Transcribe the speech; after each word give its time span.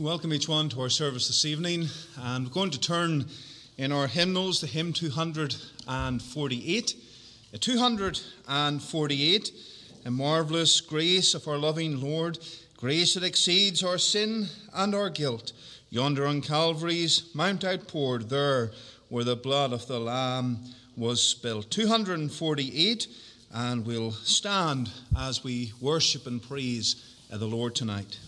Welcome 0.00 0.32
each 0.32 0.48
one 0.48 0.70
to 0.70 0.80
our 0.80 0.88
service 0.88 1.26
this 1.26 1.44
evening, 1.44 1.86
and 2.18 2.46
we're 2.46 2.54
going 2.54 2.70
to 2.70 2.80
turn 2.80 3.26
in 3.76 3.92
our 3.92 4.06
hymnals 4.06 4.60
to 4.60 4.66
hymn 4.66 4.94
248. 4.94 6.96
248, 7.60 9.52
a 10.06 10.10
marvellous 10.10 10.80
grace 10.80 11.34
of 11.34 11.46
our 11.46 11.58
loving 11.58 12.00
Lord, 12.00 12.38
grace 12.78 13.12
that 13.12 13.24
exceeds 13.24 13.84
our 13.84 13.98
sin 13.98 14.46
and 14.72 14.94
our 14.94 15.10
guilt. 15.10 15.52
Yonder 15.90 16.26
on 16.26 16.40
Calvary's 16.40 17.24
mount 17.34 17.62
outpoured, 17.62 18.30
there 18.30 18.70
where 19.10 19.24
the 19.24 19.36
blood 19.36 19.74
of 19.74 19.86
the 19.86 20.00
Lamb 20.00 20.60
was 20.96 21.22
spilled. 21.22 21.70
248, 21.70 23.06
and 23.52 23.84
we'll 23.84 24.12
stand 24.12 24.90
as 25.18 25.44
we 25.44 25.74
worship 25.78 26.26
and 26.26 26.42
praise 26.42 26.96
the 27.28 27.46
Lord 27.46 27.74
tonight. 27.74 28.18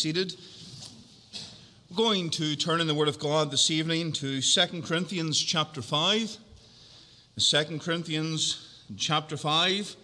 Seated. 0.00 0.34
We're 1.90 1.96
going 1.98 2.30
to 2.30 2.56
turn 2.56 2.80
in 2.80 2.86
the 2.86 2.94
Word 2.94 3.08
of 3.08 3.18
God 3.18 3.50
this 3.50 3.70
evening 3.70 4.12
to 4.12 4.40
2 4.40 4.80
Corinthians 4.80 5.38
chapter 5.38 5.82
5. 5.82 6.38
2 7.38 7.78
Corinthians 7.80 8.86
chapter 8.96 9.36
5. 9.36 9.96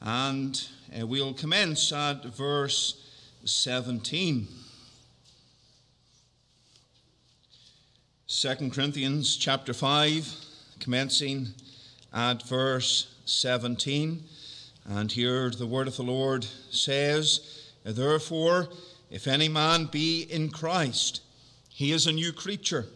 and 0.00 0.66
uh, 0.98 1.06
we'll 1.06 1.34
commence 1.34 1.92
at 1.92 2.24
verse 2.24 3.10
17. 3.44 4.48
2 8.26 8.70
Corinthians 8.70 9.36
chapter 9.36 9.74
5, 9.74 10.34
commencing 10.80 11.48
at 12.10 12.42
verse 12.44 13.14
17. 13.26 14.22
And 14.86 15.12
here 15.12 15.50
the 15.50 15.66
word 15.66 15.88
of 15.88 15.96
the 15.98 16.04
Lord 16.04 16.46
says, 16.70 17.64
Therefore, 17.84 18.70
if 19.10 19.26
any 19.26 19.48
man 19.48 19.86
be 19.86 20.22
in 20.22 20.50
Christ, 20.50 21.20
he 21.68 21.92
is 21.92 22.06
a 22.06 22.12
new 22.12 22.32
creature. 22.32 22.86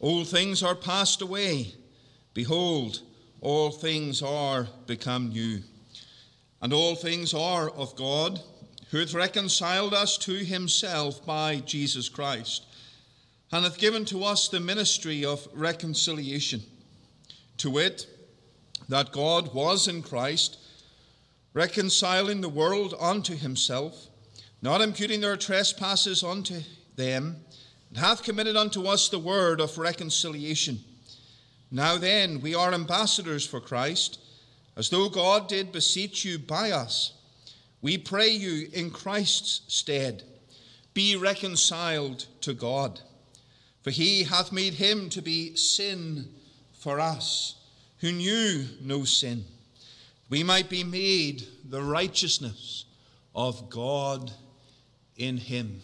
Old 0.00 0.28
things 0.28 0.62
are 0.62 0.74
passed 0.74 1.22
away. 1.22 1.74
Behold, 2.34 3.00
all 3.40 3.70
things 3.70 4.22
are 4.22 4.68
become 4.86 5.28
new. 5.28 5.60
And 6.60 6.72
all 6.72 6.94
things 6.94 7.32
are 7.34 7.70
of 7.70 7.96
God, 7.96 8.40
who 8.90 8.98
hath 8.98 9.14
reconciled 9.14 9.94
us 9.94 10.18
to 10.18 10.32
himself 10.32 11.24
by 11.24 11.60
Jesus 11.60 12.08
Christ, 12.08 12.66
and 13.50 13.64
hath 13.64 13.78
given 13.78 14.04
to 14.06 14.24
us 14.24 14.48
the 14.48 14.60
ministry 14.60 15.24
of 15.24 15.48
reconciliation. 15.54 16.62
To 17.58 17.70
wit, 17.70 18.06
that 18.88 19.12
God 19.12 19.54
was 19.54 19.88
in 19.88 20.02
Christ, 20.02 20.58
reconciling 21.54 22.40
the 22.40 22.48
world 22.48 22.94
unto 23.00 23.36
himself, 23.36 24.08
not 24.62 24.80
imputing 24.80 25.20
their 25.20 25.36
trespasses 25.36 26.22
unto 26.22 26.60
them, 26.96 27.36
and 27.88 27.98
hath 27.98 28.22
committed 28.22 28.56
unto 28.56 28.86
us 28.86 29.08
the 29.08 29.18
word 29.18 29.60
of 29.60 29.76
reconciliation. 29.76 30.78
Now 31.70 31.98
then, 31.98 32.40
we 32.40 32.54
are 32.54 32.72
ambassadors 32.72 33.46
for 33.46 33.60
Christ, 33.60 34.20
as 34.76 34.88
though 34.88 35.08
God 35.08 35.48
did 35.48 35.72
beseech 35.72 36.24
you 36.24 36.38
by 36.38 36.70
us. 36.70 37.12
We 37.82 37.98
pray 37.98 38.28
you 38.28 38.68
in 38.72 38.90
Christ's 38.90 39.62
stead, 39.66 40.22
be 40.94 41.16
reconciled 41.16 42.26
to 42.42 42.54
God. 42.54 43.00
For 43.82 43.90
he 43.90 44.22
hath 44.22 44.52
made 44.52 44.74
him 44.74 45.08
to 45.10 45.20
be 45.20 45.56
sin 45.56 46.28
for 46.72 47.00
us, 47.00 47.56
who 47.98 48.12
knew 48.12 48.66
no 48.80 49.04
sin, 49.04 49.44
we 50.28 50.42
might 50.42 50.70
be 50.70 50.84
made 50.84 51.42
the 51.68 51.82
righteousness 51.82 52.84
of 53.34 53.68
God 53.68 54.32
in 55.22 55.36
him. 55.36 55.80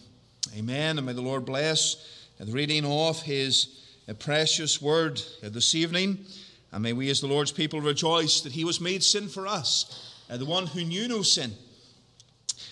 Amen. 0.57 0.97
And 0.97 1.07
may 1.07 1.13
the 1.13 1.21
Lord 1.21 1.45
bless 1.45 2.05
the 2.39 2.51
reading 2.51 2.85
of 2.85 3.21
his 3.21 3.85
uh, 4.07 4.13
precious 4.13 4.81
word 4.81 5.21
uh, 5.43 5.49
this 5.49 5.75
evening. 5.75 6.25
And 6.71 6.83
may 6.83 6.93
we, 6.93 7.09
as 7.09 7.21
the 7.21 7.27
Lord's 7.27 7.51
people, 7.51 7.79
rejoice 7.79 8.41
that 8.41 8.51
he 8.51 8.65
was 8.65 8.81
made 8.81 9.03
sin 9.03 9.27
for 9.27 9.47
us, 9.47 10.13
uh, 10.29 10.37
the 10.37 10.45
one 10.45 10.67
who 10.67 10.83
knew 10.83 11.07
no 11.07 11.21
sin, 11.21 11.53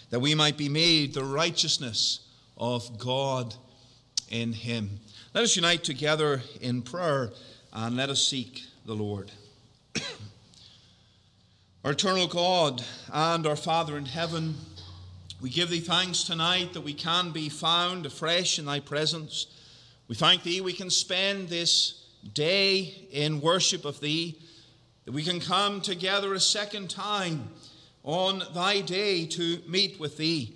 that 0.09 0.19
we 0.19 0.35
might 0.35 0.57
be 0.57 0.69
made 0.69 1.13
the 1.13 1.23
righteousness 1.23 2.27
of 2.57 2.97
God 2.97 3.55
in 4.29 4.51
him. 4.51 4.99
Let 5.33 5.45
us 5.45 5.55
unite 5.55 5.83
together 5.83 6.41
in 6.59 6.81
prayer 6.81 7.31
and 7.71 7.95
let 7.95 8.09
us 8.09 8.27
seek 8.27 8.63
the 8.85 8.95
Lord. 8.95 9.31
our 11.83 11.91
eternal 11.91 12.27
God 12.27 12.83
and 13.13 13.47
our 13.47 13.55
Father 13.55 13.97
in 13.97 14.05
heaven, 14.05 14.55
we 15.39 15.51
give 15.51 15.69
thee 15.69 15.81
thanks 15.81 16.23
tonight 16.23 16.73
that 16.73 16.81
we 16.81 16.93
can 16.93 17.29
be 17.29 17.47
found 17.47 18.07
afresh 18.07 18.57
in 18.57 18.65
thy 18.65 18.79
presence. 18.79 19.45
We 20.07 20.15
thank 20.15 20.41
thee 20.41 20.61
we 20.61 20.73
can 20.73 20.89
spend 20.89 21.49
this 21.49 22.05
day 22.33 23.07
in 23.11 23.39
worship 23.39 23.85
of 23.85 23.99
thee, 23.99 24.39
that 25.05 25.11
we 25.11 25.23
can 25.23 25.39
come 25.39 25.81
together 25.81 26.33
a 26.33 26.39
second 26.39 26.89
time 26.89 27.49
on 28.03 28.41
thy 28.55 28.81
day 28.81 29.27
to 29.27 29.61
meet 29.67 29.99
with 29.99 30.17
thee. 30.17 30.55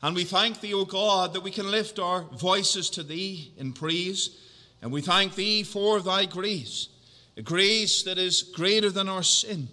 And 0.00 0.14
we 0.14 0.22
thank 0.22 0.60
thee, 0.60 0.74
O 0.74 0.84
God, 0.84 1.34
that 1.34 1.42
we 1.42 1.50
can 1.50 1.68
lift 1.68 1.98
our 1.98 2.22
voices 2.22 2.88
to 2.90 3.02
thee 3.02 3.52
in 3.56 3.72
praise. 3.72 4.30
And 4.80 4.92
we 4.92 5.02
thank 5.02 5.34
thee 5.34 5.64
for 5.64 6.00
thy 6.00 6.24
grace, 6.24 6.88
a 7.36 7.42
grace 7.42 8.04
that 8.04 8.16
is 8.16 8.44
greater 8.44 8.90
than 8.90 9.08
our 9.08 9.24
sin. 9.24 9.68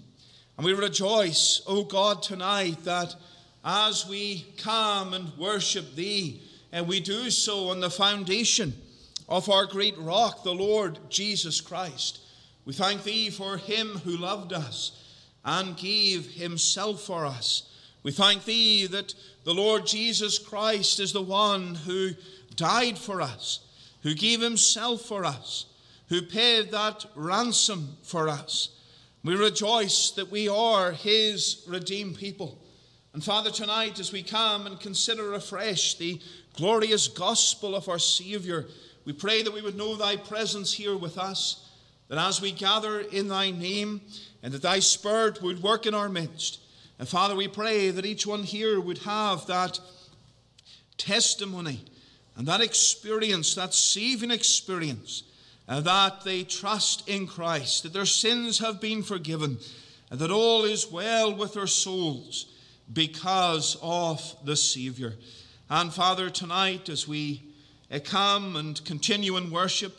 And 0.58 0.66
we 0.66 0.74
rejoice, 0.74 1.62
O 1.68 1.84
God, 1.84 2.24
tonight 2.24 2.84
that 2.86 3.16
as 3.64 4.08
we 4.08 4.46
come 4.58 5.14
and 5.14 5.38
worship 5.38 5.96
Thee, 5.96 6.42
and 6.72 6.88
we 6.88 7.00
do 7.00 7.30
so 7.30 7.70
on 7.70 7.80
the 7.80 7.90
foundation 7.90 8.74
of 9.30 9.50
our 9.50 9.66
great 9.66 9.98
rock, 9.98 10.44
the 10.44 10.54
Lord 10.54 11.00
Jesus 11.10 11.62
Christ. 11.62 12.20
We 12.66 12.74
thank 12.74 13.04
Thee 13.04 13.30
for 13.30 13.58
Him 13.58 14.00
who 14.04 14.18
loved 14.18 14.54
us 14.54 14.92
and 15.44 15.78
gave 15.78 16.34
Himself 16.34 17.02
for 17.02 17.26
us. 17.26 17.64
We 18.04 18.12
thank 18.12 18.46
Thee 18.46 18.88
that 18.88 19.14
the 19.44 19.54
Lord 19.54 19.86
Jesus 19.86 20.40
Christ 20.40 21.00
is 21.00 21.14
the 21.14 21.22
one 21.22 21.76
who 21.76 22.12
died 22.56 22.98
for 22.98 23.22
us, 23.22 23.60
who 24.04 24.14
gave 24.14 24.42
Himself 24.42 25.02
for 25.02 25.26
us, 25.26 25.66
who 26.10 26.22
paid 26.22 26.72
that 26.72 27.06
ransom 27.16 27.98
for 28.04 28.30
us. 28.30 28.70
We 29.24 29.36
rejoice 29.36 30.12
that 30.12 30.32
we 30.32 30.48
are 30.48 30.92
His 30.92 31.64
redeemed 31.68 32.18
people. 32.18 32.62
And 33.18 33.24
Father, 33.24 33.50
tonight 33.50 34.00
as 34.00 34.12
we 34.12 34.22
come 34.22 34.68
and 34.68 34.80
consider 34.80 35.34
afresh 35.34 35.96
the 35.96 36.22
glorious 36.54 37.08
gospel 37.08 37.76
of 37.76 37.90
our 37.90 37.98
Saviour, 37.98 38.68
we 39.06 39.12
pray 39.12 39.42
that 39.42 39.52
we 39.52 39.64
would 39.64 39.76
know 39.76 39.96
Thy 39.96 40.18
presence 40.18 40.72
here 40.72 40.96
with 40.96 41.18
us, 41.18 41.68
that 42.10 42.20
as 42.20 42.42
we 42.42 42.52
gather 42.52 43.00
in 43.00 43.28
Thy 43.28 43.50
name, 43.50 44.02
and 44.44 44.54
that 44.54 44.62
Thy 44.62 44.78
Spirit 44.78 45.42
would 45.42 45.64
work 45.64 45.88
in 45.88 45.96
our 45.96 46.10
midst. 46.10 46.60
And 47.00 47.08
Father, 47.08 47.36
we 47.36 47.48
pray 47.48 47.90
that 47.90 48.06
each 48.06 48.28
one 48.28 48.44
here 48.44 48.80
would 48.80 49.00
have 49.00 49.48
that 49.48 49.80
testimony 51.00 51.82
and 52.36 52.48
that 52.48 52.62
experience, 52.62 53.56
that 53.56 53.74
saving 53.74 54.30
experience, 54.30 55.24
that 55.68 56.24
they 56.24 56.44
trust 56.44 57.10
in 57.10 57.26
Christ, 57.26 57.82
that 57.82 57.94
their 57.94 58.06
sins 58.06 58.60
have 58.60 58.80
been 58.80 59.02
forgiven, 59.02 59.58
and 60.12 60.20
that 60.20 60.30
all 60.30 60.66
is 60.66 60.92
well 60.92 61.36
with 61.36 61.56
their 61.56 61.66
souls 61.66 62.54
because 62.92 63.78
of 63.82 64.36
the 64.46 64.56
Savior. 64.56 65.14
And 65.70 65.94
Father, 65.94 66.30
tonight 66.30 66.90
as 66.90 67.08
we 67.08 67.44
uh, 67.92 68.00
come 68.04 68.56
and 68.56 68.84
continue 68.86 69.38
in 69.38 69.52
worship, 69.52 69.96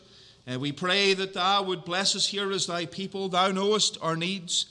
uh, 0.50 0.59
we 0.59 0.73
pray 0.73 1.14
that 1.14 1.35
Thou 1.35 1.62
would 1.62 1.85
bless 1.85 2.16
us 2.16 2.26
here 2.26 2.50
as 2.50 2.66
Thy 2.66 2.87
people. 2.87 3.28
Thou 3.28 3.49
knowest 3.49 3.99
our 4.00 4.16
needs. 4.16 4.66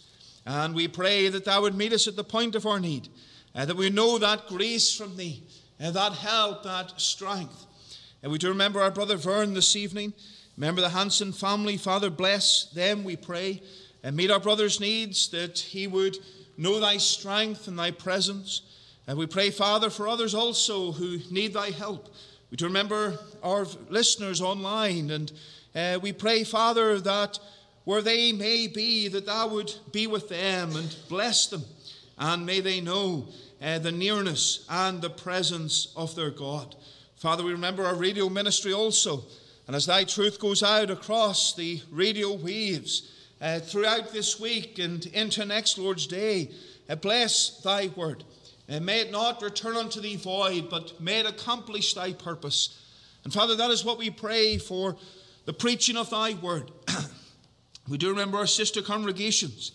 And 0.45 0.73
we 0.73 0.87
pray 0.87 1.27
that 1.29 1.45
Thou 1.45 1.61
would 1.61 1.75
meet 1.75 1.93
us 1.93 2.07
at 2.07 2.15
the 2.15 2.23
point 2.23 2.55
of 2.55 2.65
our 2.65 2.79
need, 2.79 3.09
uh, 3.53 3.65
that 3.65 3.77
we 3.77 3.89
know 3.89 4.17
that 4.17 4.47
grace 4.47 4.95
from 4.95 5.17
Thee, 5.17 5.43
that 5.79 6.13
help, 6.13 6.63
that 6.63 6.99
strength. 6.99 7.65
And 8.23 8.31
we 8.31 8.37
do 8.39 8.49
remember 8.49 8.81
our 8.81 8.91
brother 8.91 9.17
Vern 9.17 9.53
this 9.53 9.75
evening. 9.75 10.13
Remember 10.57 10.81
the 10.81 10.89
Hanson 10.89 11.31
family. 11.31 11.77
Father, 11.77 12.09
bless 12.09 12.71
them, 12.71 13.03
we 13.03 13.15
pray, 13.15 13.61
and 14.03 14.15
meet 14.15 14.31
our 14.31 14.39
brother's 14.39 14.79
needs, 14.79 15.29
that 15.29 15.59
he 15.59 15.85
would 15.85 16.17
know 16.57 16.79
thy 16.79 16.97
strength 16.97 17.67
and 17.67 17.77
thy 17.77 17.91
presence. 17.91 18.61
And 19.07 19.17
we 19.17 19.25
pray, 19.25 19.51
Father, 19.51 19.89
for 19.89 20.07
others 20.07 20.33
also 20.35 20.91
who 20.91 21.19
need 21.31 21.53
thy 21.53 21.69
help. 21.69 22.13
We 22.51 22.57
to 22.57 22.65
remember 22.65 23.19
our 23.43 23.65
listeners 23.89 24.41
online, 24.41 25.11
and 25.11 25.31
uh, 25.75 25.99
we 26.01 26.13
pray, 26.13 26.43
Father, 26.43 26.99
that 26.99 27.39
where 27.83 28.01
they 28.01 28.31
may 28.31 28.67
be, 28.67 29.07
that 29.09 29.25
thou 29.25 29.47
would 29.47 29.73
be 29.91 30.07
with 30.07 30.29
them 30.29 30.75
and 30.75 30.95
bless 31.09 31.47
them, 31.47 31.63
and 32.17 32.45
may 32.45 32.59
they 32.59 32.81
know 32.81 33.27
uh, 33.61 33.79
the 33.79 33.91
nearness 33.91 34.65
and 34.69 35.01
the 35.01 35.09
presence 35.09 35.93
of 35.95 36.15
their 36.15 36.29
God. 36.29 36.75
Father, 37.15 37.43
we 37.43 37.51
remember 37.51 37.85
our 37.85 37.95
radio 37.95 38.29
ministry 38.29 38.73
also, 38.73 39.23
and 39.67 39.75
as 39.75 39.85
thy 39.85 40.03
truth 40.03 40.39
goes 40.39 40.63
out 40.63 40.89
across 40.89 41.53
the 41.53 41.81
radio 41.91 42.33
waves, 42.33 43.11
uh, 43.41 43.59
throughout 43.59 44.11
this 44.11 44.39
week 44.39 44.79
and 44.79 45.05
into 45.07 45.45
next 45.45 45.77
Lord's 45.77 46.07
Day. 46.07 46.51
Uh, 46.89 46.95
bless 46.95 47.61
thy 47.61 47.87
word. 47.95 48.23
And 48.67 48.85
may 48.85 49.01
it 49.01 49.11
not 49.11 49.41
return 49.41 49.77
unto 49.77 50.01
thee 50.01 50.15
void, 50.15 50.69
but 50.69 50.99
may 50.99 51.19
it 51.19 51.25
accomplish 51.25 51.93
thy 51.93 52.13
purpose. 52.13 52.83
And 53.23 53.33
Father, 53.33 53.55
that 53.55 53.71
is 53.71 53.85
what 53.85 53.97
we 53.97 54.09
pray 54.09 54.57
for 54.57 54.97
the 55.45 55.53
preaching 55.53 55.97
of 55.97 56.09
thy 56.09 56.33
word. 56.33 56.71
we 57.87 57.97
do 57.97 58.09
remember 58.09 58.37
our 58.37 58.47
sister 58.47 58.81
congregations 58.81 59.71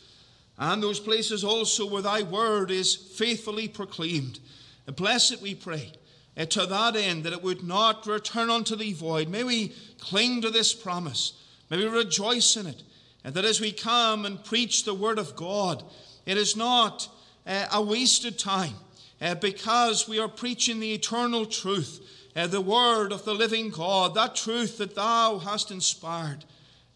and 0.58 0.82
those 0.82 1.00
places 1.00 1.44
also 1.44 1.86
where 1.86 2.02
thy 2.02 2.22
word 2.22 2.70
is 2.70 2.94
faithfully 2.94 3.68
proclaimed. 3.68 4.38
Uh, 4.86 4.92
bless 4.92 5.30
it, 5.30 5.40
we 5.40 5.54
pray. 5.54 5.92
Uh, 6.36 6.44
to 6.46 6.66
that 6.66 6.96
end, 6.96 7.24
that 7.24 7.32
it 7.32 7.42
would 7.42 7.62
not 7.62 8.06
return 8.06 8.50
unto 8.50 8.76
thee 8.76 8.92
void. 8.92 9.28
May 9.28 9.44
we 9.44 9.74
cling 10.00 10.40
to 10.42 10.50
this 10.50 10.72
promise. 10.74 11.32
May 11.70 11.78
we 11.78 11.86
rejoice 11.86 12.56
in 12.56 12.66
it. 12.66 12.82
And 13.24 13.34
that 13.34 13.44
as 13.44 13.60
we 13.60 13.72
come 13.72 14.24
and 14.24 14.42
preach 14.44 14.84
the 14.84 14.94
Word 14.94 15.18
of 15.18 15.36
God, 15.36 15.84
it 16.26 16.36
is 16.36 16.56
not 16.56 17.08
uh, 17.46 17.66
a 17.72 17.82
wasted 17.82 18.38
time 18.38 18.74
uh, 19.20 19.34
because 19.36 20.08
we 20.08 20.18
are 20.18 20.28
preaching 20.28 20.80
the 20.80 20.92
eternal 20.92 21.46
truth, 21.46 22.00
uh, 22.34 22.46
the 22.46 22.60
Word 22.60 23.12
of 23.12 23.24
the 23.24 23.34
living 23.34 23.70
God, 23.70 24.14
that 24.14 24.34
truth 24.34 24.78
that 24.78 24.94
Thou 24.94 25.38
hast 25.38 25.70
inspired. 25.70 26.44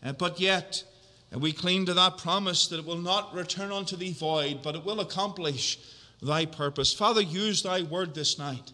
Uh, 0.02 0.12
but 0.12 0.40
yet, 0.40 0.85
And 1.30 1.42
we 1.42 1.52
cling 1.52 1.87
to 1.87 1.95
that 1.95 2.18
promise 2.18 2.68
that 2.68 2.78
it 2.78 2.87
will 2.87 2.97
not 2.97 3.35
return 3.35 3.73
unto 3.73 3.97
thee 3.97 4.12
void, 4.12 4.61
but 4.62 4.75
it 4.75 4.85
will 4.85 5.00
accomplish 5.00 5.78
thy 6.23 6.47
purpose. 6.47 6.95
Father, 6.95 7.21
use 7.21 7.62
thy 7.62 7.83
word 7.83 8.14
this 8.14 8.38
night 8.38 8.73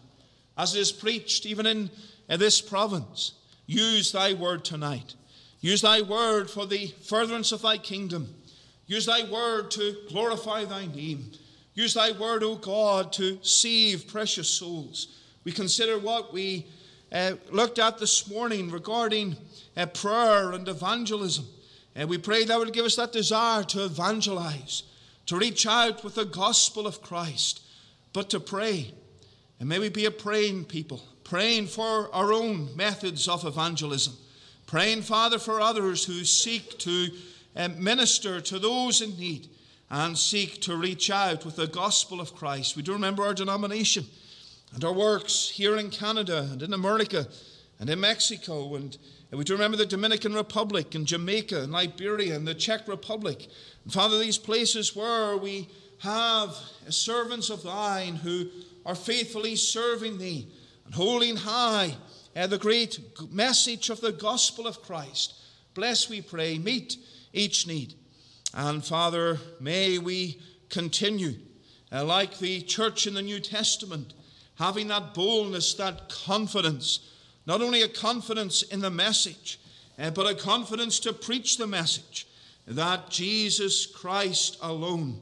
as 0.57 0.75
it 0.75 0.79
is 0.79 0.91
preached 0.91 1.45
even 1.45 1.65
in, 1.65 1.89
in 2.29 2.39
this 2.39 2.61
province. 2.61 3.33
Use 3.65 4.11
thy 4.11 4.33
word 4.33 4.63
tonight. 4.63 5.15
Use 5.63 5.81
thy 5.81 6.01
word 6.01 6.49
for 6.49 6.65
the 6.65 6.87
furtherance 7.03 7.53
of 7.53 7.61
thy 7.61 7.77
kingdom. 7.77 8.27
Use 8.85 9.05
thy 9.05 9.23
word 9.23 9.71
to 9.71 9.95
glorify 10.09 10.65
thy 10.65 10.87
name. 10.87 11.31
Use 11.73 11.93
thy 11.93 12.11
word, 12.11 12.43
O 12.43 12.55
God, 12.55 13.13
to 13.13 13.39
save 13.43 14.09
precious 14.09 14.49
souls. 14.49 15.21
We 15.45 15.53
consider 15.53 15.97
what 15.97 16.33
we 16.33 16.65
uh, 17.13 17.35
looked 17.49 17.79
at 17.79 17.97
this 17.97 18.29
morning 18.29 18.71
regarding 18.71 19.37
uh, 19.77 19.85
prayer 19.85 20.51
and 20.51 20.67
evangelism. 20.67 21.45
And 21.95 22.09
we 22.09 22.17
pray 22.17 22.43
that 22.43 22.59
would 22.59 22.73
give 22.73 22.83
us 22.83 22.97
that 22.97 23.13
desire 23.13 23.63
to 23.63 23.85
evangelize, 23.85 24.83
to 25.27 25.37
reach 25.37 25.65
out 25.65 26.03
with 26.03 26.15
the 26.15 26.25
gospel 26.25 26.85
of 26.85 27.01
Christ, 27.01 27.61
but 28.11 28.29
to 28.31 28.41
pray. 28.41 28.93
And 29.61 29.69
may 29.69 29.79
we 29.79 29.87
be 29.87 30.07
a 30.07 30.11
praying 30.11 30.65
people, 30.65 31.01
praying 31.23 31.67
for 31.67 32.13
our 32.13 32.33
own 32.33 32.75
methods 32.75 33.29
of 33.29 33.45
evangelism, 33.45 34.15
praying, 34.73 35.03
Father, 35.03 35.37
for 35.37 35.61
others 35.61 36.03
who 36.03 36.25
seek 36.25 36.79
to 36.79 37.07
uh, 37.55 37.67
minister 37.77 38.41
to 38.41 38.57
those 38.57 39.03
in 39.03 39.15
need 39.19 39.47
and 39.91 40.17
seek 40.17 40.59
to 40.59 40.75
reach 40.75 41.11
out 41.11 41.45
with 41.45 41.55
the 41.55 41.67
gospel 41.67 42.19
of 42.19 42.33
Christ. 42.33 42.75
We 42.75 42.81
do 42.81 42.93
remember 42.93 43.21
our 43.21 43.35
denomination 43.35 44.03
and 44.73 44.83
our 44.83 44.91
works 44.91 45.47
here 45.47 45.77
in 45.77 45.91
Canada 45.91 46.49
and 46.51 46.63
in 46.63 46.73
America 46.73 47.27
and 47.79 47.87
in 47.87 47.99
Mexico. 47.99 48.73
And 48.73 48.97
we 49.29 49.43
do 49.43 49.53
remember 49.53 49.77
the 49.77 49.85
Dominican 49.85 50.33
Republic 50.33 50.95
and 50.95 51.05
Jamaica 51.05 51.61
and 51.61 51.71
Liberia 51.71 52.35
and 52.35 52.47
the 52.47 52.55
Czech 52.55 52.87
Republic. 52.87 53.47
And 53.83 53.93
Father, 53.93 54.17
these 54.17 54.39
places 54.39 54.95
where 54.95 55.37
we 55.37 55.67
have 55.99 56.57
servants 56.89 57.51
of 57.51 57.61
thine 57.61 58.15
who 58.15 58.49
are 58.87 58.95
faithfully 58.95 59.55
serving 59.55 60.17
thee 60.17 60.47
and 60.87 60.95
holding 60.95 61.35
high 61.35 61.95
uh, 62.35 62.47
the 62.47 62.57
great 62.57 62.99
message 63.31 63.89
of 63.89 64.01
the 64.01 64.11
gospel 64.11 64.67
of 64.67 64.81
Christ. 64.81 65.33
Bless, 65.73 66.09
we 66.09 66.21
pray, 66.21 66.57
meet 66.57 66.97
each 67.31 67.67
need. 67.67 67.95
And 68.53 68.83
Father, 68.83 69.39
may 69.59 69.97
we 69.97 70.39
continue, 70.69 71.33
uh, 71.91 72.03
like 72.05 72.37
the 72.37 72.61
church 72.61 73.07
in 73.07 73.13
the 73.13 73.21
New 73.21 73.39
Testament, 73.39 74.13
having 74.55 74.87
that 74.89 75.13
boldness, 75.13 75.73
that 75.75 76.09
confidence, 76.09 77.11
not 77.45 77.61
only 77.61 77.81
a 77.81 77.87
confidence 77.87 78.61
in 78.61 78.79
the 78.79 78.91
message, 78.91 79.59
uh, 79.99 80.09
but 80.11 80.29
a 80.29 80.35
confidence 80.35 80.99
to 80.99 81.13
preach 81.13 81.57
the 81.57 81.67
message 81.67 82.27
that 82.67 83.09
Jesus 83.09 83.85
Christ 83.85 84.57
alone 84.61 85.19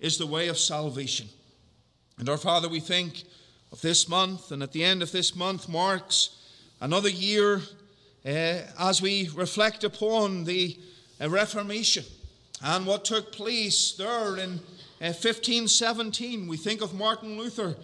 is 0.00 0.16
the 0.16 0.26
way 0.26 0.48
of 0.48 0.58
salvation. 0.58 1.28
And 2.18 2.28
our 2.28 2.38
Father, 2.38 2.68
we 2.68 2.80
think 2.80 3.24
of 3.72 3.80
this 3.80 4.08
month, 4.08 4.50
and 4.50 4.62
at 4.62 4.72
the 4.72 4.84
end 4.84 5.02
of 5.02 5.12
this 5.12 5.36
month 5.36 5.68
marks 5.68 6.37
another 6.80 7.08
year 7.08 7.60
uh, 8.24 8.60
as 8.78 9.02
we 9.02 9.30
reflect 9.34 9.84
upon 9.84 10.44
the 10.44 10.78
uh, 11.20 11.28
Reformation 11.28 12.04
and 12.62 12.86
what 12.86 13.04
took 13.04 13.32
place 13.32 13.92
there 13.92 14.36
in 14.36 14.54
uh, 15.00 15.14
1517. 15.14 16.46
We 16.46 16.56
think 16.56 16.80
of 16.80 16.94
Martin 16.94 17.38
Luther 17.38 17.76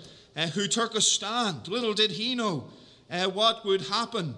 who 0.54 0.66
took 0.66 0.96
a 0.96 1.00
stand. 1.00 1.68
Little 1.68 1.94
did 1.94 2.10
he 2.10 2.34
know 2.34 2.68
what 3.34 3.64
would 3.64 3.82
happen 3.82 4.34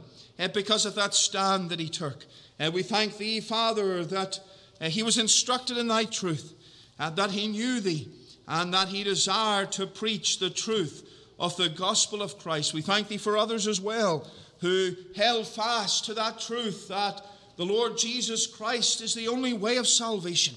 because 0.52 0.84
of 0.84 0.94
that 0.94 1.14
stand 1.14 1.70
that 1.70 1.80
he 1.80 1.88
took. 1.88 2.26
We 2.70 2.82
thank 2.82 3.16
thee, 3.16 3.40
Father, 3.40 4.04
that 4.04 4.38
he 4.78 5.02
was 5.02 5.16
instructed 5.16 5.78
in 5.78 5.88
thy 5.88 6.04
truth, 6.04 6.52
that 6.98 7.30
he 7.30 7.48
knew 7.48 7.80
thee, 7.80 8.10
and 8.46 8.74
that 8.74 8.88
he 8.88 9.04
desired 9.04 9.72
to 9.72 9.86
preach 9.86 10.38
the 10.38 10.50
truth 10.50 11.08
of 11.40 11.56
the 11.56 11.70
gospel 11.70 12.20
of 12.20 12.38
Christ. 12.38 12.74
We 12.74 12.82
thank 12.82 13.08
thee 13.08 13.16
for 13.16 13.38
others 13.38 13.66
as 13.66 13.80
well 13.80 14.30
who 14.60 14.92
held 15.14 15.46
fast 15.46 16.04
to 16.06 16.14
that 16.14 16.40
truth 16.40 16.88
that 16.88 17.20
the 17.56 17.64
Lord 17.64 17.96
Jesus 17.96 18.46
Christ 18.46 19.00
is 19.00 19.14
the 19.14 19.28
only 19.28 19.52
way 19.52 19.76
of 19.76 19.86
salvation, 19.86 20.54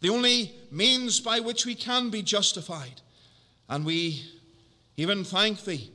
the 0.00 0.10
only 0.10 0.54
means 0.70 1.20
by 1.20 1.40
which 1.40 1.66
we 1.66 1.74
can 1.74 2.10
be 2.10 2.22
justified. 2.22 3.00
And 3.68 3.84
we 3.84 4.24
even 4.96 5.24
thank 5.24 5.64
Thee 5.64 5.90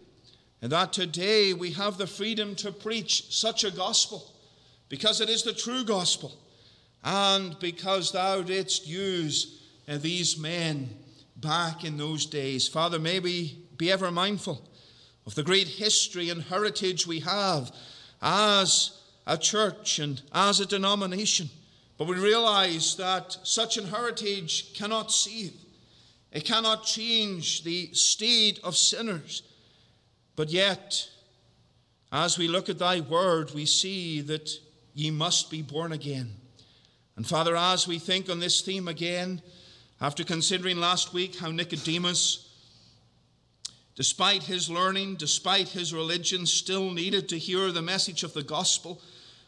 that 0.61 0.93
today 0.93 1.53
we 1.53 1.71
have 1.71 1.97
the 1.97 2.07
freedom 2.07 2.55
to 2.55 2.71
preach 2.71 3.33
such 3.33 3.63
a 3.63 3.71
gospel 3.71 4.31
because 4.89 5.21
it 5.21 5.29
is 5.29 5.43
the 5.43 5.53
true 5.53 5.83
gospel 5.83 6.33
and 7.03 7.57
because 7.59 8.11
Thou 8.11 8.41
didst 8.41 8.87
use 8.87 9.61
uh, 9.87 9.97
these 9.97 10.37
men 10.37 10.89
back 11.35 11.83
in 11.83 11.97
those 11.97 12.25
days. 12.25 12.67
Father, 12.67 12.97
may 12.97 13.19
we 13.19 13.59
be 13.77 13.91
ever 13.91 14.09
mindful 14.09 14.67
of 15.25 15.35
the 15.35 15.43
great 15.43 15.67
history 15.67 16.29
and 16.29 16.43
heritage 16.43 17.07
we 17.07 17.19
have 17.21 17.71
as 18.21 18.99
a 19.27 19.37
church 19.37 19.99
and 19.99 20.21
as 20.33 20.59
a 20.59 20.65
denomination. 20.65 21.49
But 21.97 22.07
we 22.07 22.15
realize 22.15 22.95
that 22.97 23.37
such 23.43 23.77
an 23.77 23.87
heritage 23.87 24.73
cannot 24.73 25.11
save. 25.11 25.53
It 26.31 26.43
cannot 26.43 26.85
change 26.85 27.63
the 27.63 27.93
state 27.93 28.59
of 28.63 28.75
sinners. 28.75 29.41
But 30.35 30.49
yet, 30.49 31.09
as 32.11 32.37
we 32.37 32.47
look 32.47 32.67
at 32.67 32.79
thy 32.79 32.99
word, 32.99 33.53
we 33.53 33.65
see 33.65 34.21
that 34.21 34.51
ye 34.93 35.11
must 35.11 35.49
be 35.49 35.61
born 35.61 35.93
again. 35.93 36.31
And 37.15 37.25
Father, 37.25 37.55
as 37.55 37.87
we 37.87 37.99
think 37.99 38.29
on 38.29 38.39
this 38.39 38.61
theme 38.61 38.89
again, 38.89 39.41
after 40.01 40.25
considering 40.25 40.77
last 40.77 41.13
week 41.13 41.37
how 41.37 41.51
Nicodemus, 41.51 42.44
despite 43.95 44.43
his 44.43 44.69
learning, 44.69 45.15
despite 45.15 45.69
his 45.69 45.93
religion, 45.93 46.45
still 46.45 46.91
needed 46.91 47.29
to 47.29 47.37
hear 47.37 47.71
the 47.71 47.81
message 47.81 48.23
of 48.23 48.33
the 48.33 48.43
gospel, 48.43 49.01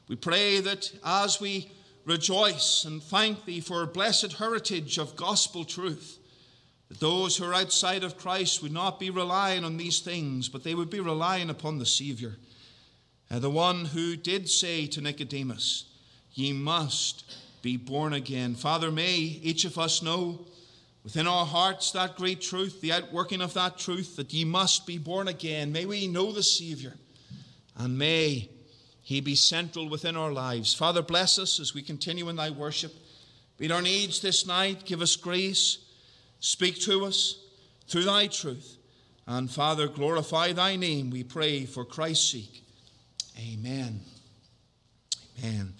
we 0.07 0.15
pray 0.15 0.61
that 0.61 0.91
as 1.03 1.41
we 1.41 1.69
rejoice 2.05 2.85
and 2.85 3.03
thank 3.03 3.43
Thee 3.45 3.59
for 3.59 3.83
a 3.83 3.87
blessed 3.87 4.33
heritage 4.33 4.97
of 4.97 5.17
gospel 5.17 5.65
truth, 5.65 6.17
that 6.87 7.01
those 7.01 7.35
who 7.35 7.43
are 7.43 7.53
outside 7.53 8.05
of 8.05 8.17
Christ 8.17 8.63
would 8.63 8.71
not 8.71 8.99
be 8.99 9.09
relying 9.09 9.65
on 9.65 9.75
these 9.75 9.99
things, 9.99 10.47
but 10.47 10.63
they 10.63 10.73
would 10.73 10.89
be 10.89 11.01
relying 11.01 11.49
upon 11.49 11.77
the 11.77 11.85
Savior, 11.85 12.37
uh, 13.29 13.39
the 13.39 13.49
one 13.49 13.83
who 13.83 14.15
did 14.15 14.49
say 14.49 14.87
to 14.87 15.01
Nicodemus, 15.01 15.83
Ye 16.33 16.53
must 16.53 17.35
be 17.61 17.75
born 17.75 18.13
again. 18.13 18.55
Father, 18.55 18.91
may 18.91 19.15
each 19.15 19.65
of 19.65 19.77
us 19.77 20.01
know 20.01 20.45
within 21.07 21.25
our 21.25 21.45
hearts 21.45 21.91
that 21.91 22.17
great 22.17 22.41
truth, 22.41 22.81
the 22.81 22.91
outworking 22.91 23.39
of 23.39 23.53
that 23.53 23.77
truth, 23.77 24.17
that 24.17 24.33
ye 24.33 24.43
must 24.43 24.85
be 24.85 24.97
born 24.97 25.29
again. 25.29 25.71
May 25.71 25.85
we 25.85 26.05
know 26.05 26.33
the 26.33 26.43
Savior, 26.43 26.95
and 27.77 27.97
may 27.97 28.49
he 29.03 29.21
be 29.21 29.33
central 29.33 29.87
within 29.87 30.17
our 30.17 30.33
lives. 30.33 30.73
Father, 30.73 31.01
bless 31.01 31.39
us 31.39 31.61
as 31.61 31.73
we 31.73 31.81
continue 31.81 32.27
in 32.27 32.35
Thy 32.35 32.49
worship. 32.49 32.93
Meet 33.57 33.71
our 33.71 33.81
needs 33.81 34.19
this 34.19 34.45
night. 34.45 34.83
Give 34.83 35.01
us 35.01 35.15
grace. 35.15 35.77
Speak 36.41 36.77
to 36.81 37.05
us 37.05 37.41
through 37.87 38.03
Thy 38.03 38.27
truth. 38.27 38.77
And 39.25 39.49
Father, 39.49 39.87
glorify 39.87 40.51
Thy 40.51 40.75
name, 40.75 41.09
we 41.09 41.23
pray, 41.23 41.65
for 41.65 41.85
Christ's 41.85 42.33
sake. 42.33 42.65
Amen. 43.39 44.01
Amen. 45.41 45.73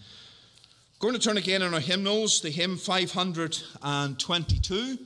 We're 1.01 1.09
going 1.09 1.19
to 1.19 1.27
turn 1.27 1.35
again 1.35 1.63
in 1.63 1.73
our 1.73 1.81
hymnals, 1.81 2.39
the 2.39 2.49
hymn 2.49 2.77
522. 2.77 4.99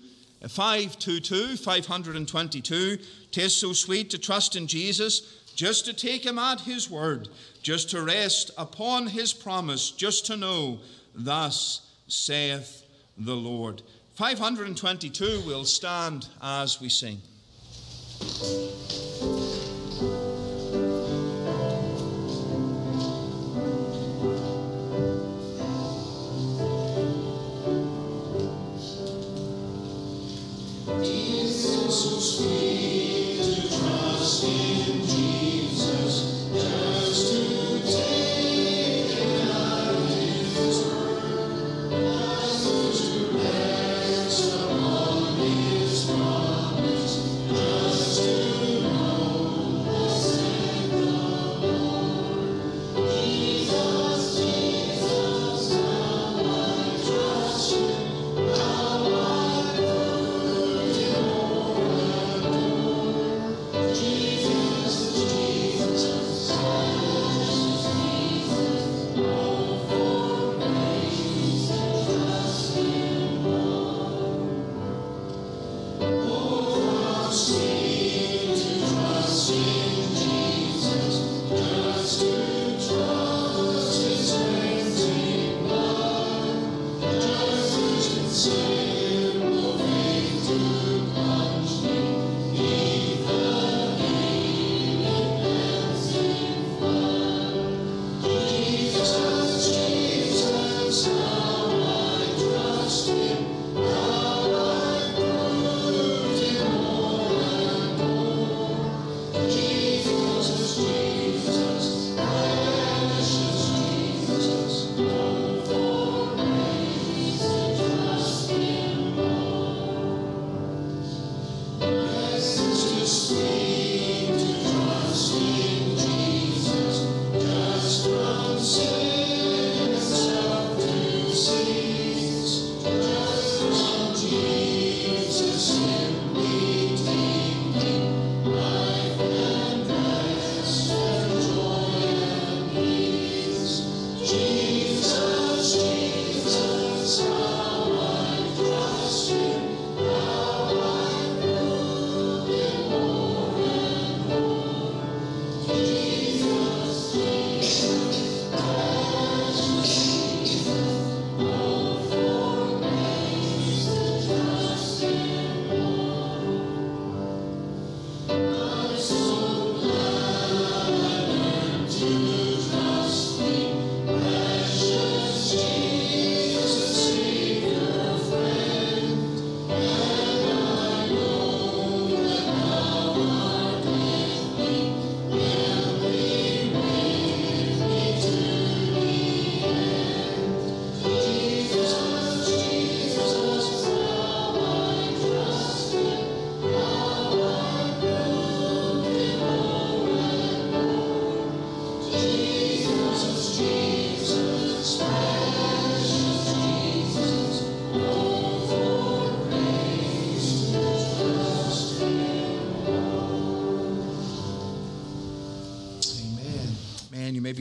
522, 0.49 1.57
522. 1.57 2.97
Tis 3.31 3.55
so 3.55 3.73
sweet 3.73 4.09
to 4.09 4.17
trust 4.17 4.55
in 4.55 4.67
Jesus 4.67 5.37
just 5.55 5.85
to 5.85 5.93
take 5.93 6.25
him 6.25 6.39
at 6.39 6.61
his 6.61 6.89
word, 6.89 7.29
just 7.61 7.89
to 7.91 8.01
rest 8.01 8.51
upon 8.57 9.07
his 9.07 9.33
promise, 9.33 9.91
just 9.91 10.25
to 10.25 10.37
know, 10.37 10.79
Thus 11.13 11.81
saith 12.07 12.83
the 13.17 13.35
Lord. 13.35 13.81
522 14.15 15.41
will 15.45 15.65
stand 15.65 16.27
as 16.41 16.79
we 16.79 16.89
sing. 16.89 17.21
who 31.91 32.21
speak 32.21 33.35
to 33.43 33.77
trust 33.77 34.43
in 34.45 34.80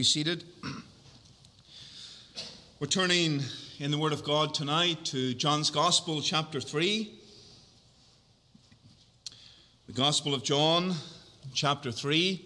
be 0.01 0.05
seated. 0.05 0.43
We're 2.79 2.87
turning 2.87 3.43
in 3.77 3.91
the 3.91 3.99
Word 3.99 4.13
of 4.13 4.23
God 4.23 4.51
tonight 4.51 5.05
to 5.05 5.35
John's 5.35 5.69
Gospel, 5.69 6.23
chapter 6.23 6.59
3. 6.59 7.13
The 9.85 9.93
Gospel 9.93 10.33
of 10.33 10.41
John, 10.41 10.95
chapter 11.53 11.91
3. 11.91 12.43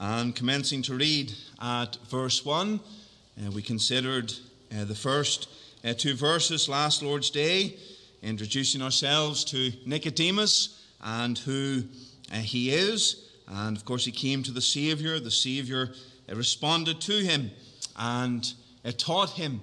And 0.00 0.34
commencing 0.34 0.80
to 0.80 0.94
read 0.94 1.30
at 1.60 1.98
verse 2.08 2.46
1, 2.46 2.80
uh, 2.80 3.50
we 3.50 3.60
considered 3.60 4.32
uh, 4.74 4.86
the 4.86 4.94
first 4.94 5.50
uh, 5.84 5.92
two 5.92 6.14
verses 6.14 6.66
last 6.66 7.02
Lord's 7.02 7.28
Day, 7.28 7.76
introducing 8.22 8.80
ourselves 8.80 9.44
to 9.44 9.70
Nicodemus 9.84 10.82
and 11.02 11.36
who 11.36 11.82
uh, 12.32 12.36
he 12.36 12.70
is. 12.70 13.20
And 13.46 13.76
of 13.76 13.84
course, 13.84 14.04
he 14.04 14.12
came 14.12 14.42
to 14.42 14.52
the 14.52 14.60
Savior. 14.60 15.20
The 15.20 15.30
Savior 15.30 15.92
responded 16.28 17.00
to 17.02 17.18
him 17.18 17.50
and 17.96 18.52
taught 18.98 19.30
him 19.30 19.60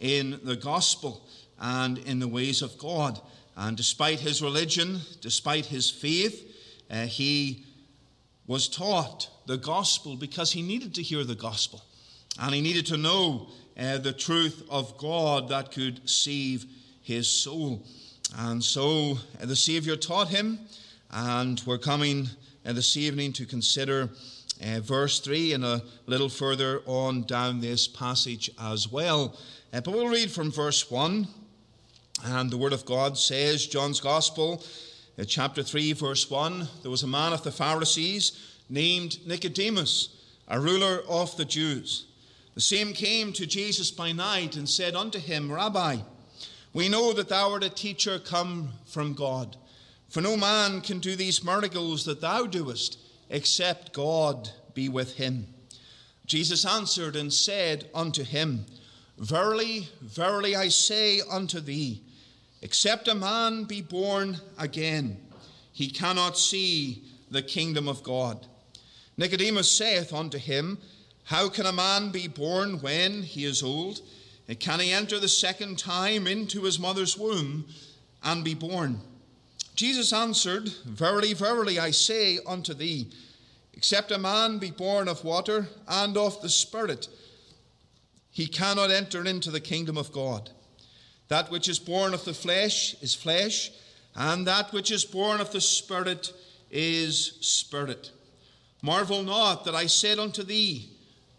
in 0.00 0.40
the 0.42 0.56
gospel 0.56 1.22
and 1.60 1.98
in 1.98 2.18
the 2.18 2.28
ways 2.28 2.62
of 2.62 2.78
God. 2.78 3.20
And 3.56 3.76
despite 3.76 4.20
his 4.20 4.42
religion, 4.42 5.00
despite 5.20 5.66
his 5.66 5.90
faith, 5.90 6.56
uh, 6.90 7.06
he 7.06 7.64
was 8.46 8.68
taught 8.68 9.28
the 9.46 9.58
gospel 9.58 10.16
because 10.16 10.52
he 10.52 10.62
needed 10.62 10.94
to 10.94 11.02
hear 11.02 11.24
the 11.24 11.34
gospel. 11.34 11.82
And 12.40 12.54
he 12.54 12.60
needed 12.60 12.86
to 12.86 12.96
know 12.96 13.48
uh, 13.78 13.98
the 13.98 14.12
truth 14.12 14.62
of 14.70 14.96
God 14.96 15.48
that 15.48 15.72
could 15.72 16.08
save 16.08 16.64
his 17.02 17.28
soul. 17.28 17.84
And 18.36 18.62
so 18.62 19.18
uh, 19.40 19.46
the 19.46 19.56
Savior 19.56 19.96
taught 19.96 20.28
him, 20.28 20.58
and 21.10 21.62
we're 21.66 21.78
coming 21.78 22.28
uh, 22.70 22.72
this 22.72 22.96
evening 22.96 23.32
to 23.32 23.44
consider 23.44 24.08
uh, 24.62 24.78
verse 24.80 25.18
3 25.18 25.54
and 25.54 25.64
a 25.64 25.82
little 26.06 26.28
further 26.28 26.82
on 26.86 27.22
down 27.22 27.60
this 27.60 27.88
passage 27.88 28.48
as 28.60 28.90
well. 28.90 29.36
Uh, 29.72 29.80
but 29.80 29.92
we'll 29.92 30.08
read 30.08 30.30
from 30.30 30.52
verse 30.52 30.88
1. 30.88 31.26
And 32.26 32.48
the 32.48 32.56
Word 32.56 32.72
of 32.72 32.84
God 32.84 33.18
says, 33.18 33.66
John's 33.66 33.98
Gospel, 33.98 34.62
uh, 35.18 35.24
chapter 35.24 35.64
3, 35.64 35.94
verse 35.94 36.30
1 36.30 36.68
There 36.82 36.90
was 36.90 37.02
a 37.02 37.08
man 37.08 37.32
of 37.32 37.42
the 37.42 37.50
Pharisees 37.50 38.60
named 38.68 39.18
Nicodemus, 39.26 40.16
a 40.46 40.60
ruler 40.60 41.02
of 41.08 41.36
the 41.36 41.44
Jews. 41.44 42.06
The 42.54 42.60
same 42.60 42.92
came 42.92 43.32
to 43.32 43.46
Jesus 43.46 43.90
by 43.90 44.12
night 44.12 44.54
and 44.54 44.68
said 44.68 44.94
unto 44.94 45.18
him, 45.18 45.50
Rabbi, 45.50 45.96
we 46.72 46.88
know 46.88 47.12
that 47.14 47.30
thou 47.30 47.50
art 47.50 47.64
a 47.64 47.70
teacher 47.70 48.20
come 48.20 48.70
from 48.86 49.14
God. 49.14 49.56
For 50.10 50.20
no 50.20 50.36
man 50.36 50.80
can 50.80 50.98
do 50.98 51.14
these 51.14 51.44
miracles 51.44 52.04
that 52.04 52.20
thou 52.20 52.44
doest, 52.44 52.98
except 53.30 53.92
God 53.92 54.50
be 54.74 54.88
with 54.88 55.14
him. 55.14 55.46
Jesus 56.26 56.66
answered 56.66 57.14
and 57.14 57.32
said 57.32 57.88
unto 57.94 58.24
him, 58.24 58.66
Verily, 59.18 59.88
verily, 60.02 60.56
I 60.56 60.68
say 60.68 61.20
unto 61.30 61.60
thee, 61.60 62.02
except 62.60 63.06
a 63.06 63.14
man 63.14 63.64
be 63.64 63.82
born 63.82 64.38
again, 64.58 65.20
he 65.72 65.88
cannot 65.88 66.36
see 66.36 67.04
the 67.30 67.42
kingdom 67.42 67.88
of 67.88 68.02
God. 68.02 68.46
Nicodemus 69.16 69.70
saith 69.70 70.12
unto 70.12 70.38
him, 70.38 70.78
How 71.24 71.48
can 71.48 71.66
a 71.66 71.72
man 71.72 72.10
be 72.10 72.26
born 72.26 72.80
when 72.80 73.22
he 73.22 73.44
is 73.44 73.62
old? 73.62 74.00
And 74.48 74.58
can 74.58 74.80
he 74.80 74.90
enter 74.90 75.20
the 75.20 75.28
second 75.28 75.78
time 75.78 76.26
into 76.26 76.62
his 76.62 76.80
mother's 76.80 77.16
womb 77.16 77.66
and 78.24 78.42
be 78.42 78.54
born? 78.54 79.02
Jesus 79.74 80.12
answered, 80.12 80.68
Verily, 80.84 81.32
verily, 81.32 81.78
I 81.78 81.90
say 81.90 82.38
unto 82.46 82.74
thee, 82.74 83.08
except 83.72 84.10
a 84.10 84.18
man 84.18 84.58
be 84.58 84.70
born 84.70 85.08
of 85.08 85.24
water 85.24 85.68
and 85.88 86.16
of 86.16 86.40
the 86.42 86.48
Spirit, 86.48 87.08
he 88.30 88.46
cannot 88.46 88.90
enter 88.90 89.24
into 89.24 89.50
the 89.50 89.60
kingdom 89.60 89.96
of 89.96 90.12
God. 90.12 90.50
That 91.28 91.50
which 91.50 91.68
is 91.68 91.78
born 91.78 92.14
of 92.14 92.24
the 92.24 92.34
flesh 92.34 92.94
is 93.00 93.14
flesh, 93.14 93.70
and 94.14 94.46
that 94.46 94.72
which 94.72 94.90
is 94.90 95.04
born 95.04 95.40
of 95.40 95.52
the 95.52 95.60
Spirit 95.60 96.32
is 96.70 97.38
spirit. 97.40 98.10
Marvel 98.82 99.22
not 99.22 99.64
that 99.64 99.74
I 99.74 99.86
said 99.86 100.18
unto 100.18 100.42
thee, 100.42 100.90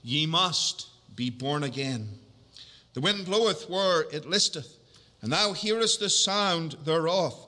Ye 0.03 0.25
must 0.25 0.87
be 1.15 1.29
born 1.29 1.63
again. 1.63 2.09
The 2.93 3.01
wind 3.01 3.25
bloweth 3.25 3.69
where 3.69 4.01
it 4.11 4.27
listeth, 4.27 4.77
and 5.21 5.31
thou 5.31 5.53
hearest 5.53 5.99
the 5.99 6.09
sound 6.09 6.77
thereof 6.83 7.47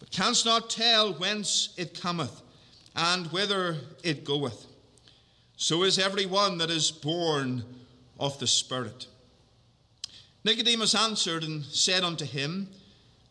but 0.00 0.10
canst 0.10 0.44
not 0.44 0.68
tell 0.68 1.12
whence 1.12 1.72
it 1.76 2.00
cometh 2.00 2.42
and 2.96 3.28
whither 3.28 3.76
it 4.02 4.24
goeth. 4.24 4.66
So 5.56 5.84
is 5.84 5.98
every 5.98 6.26
one 6.26 6.58
that 6.58 6.70
is 6.70 6.90
born 6.90 7.62
of 8.18 8.38
the 8.40 8.46
Spirit. 8.46 9.06
Nicodemus 10.42 10.94
answered 10.94 11.44
and 11.44 11.62
said 11.64 12.02
unto 12.02 12.24
him, 12.24 12.68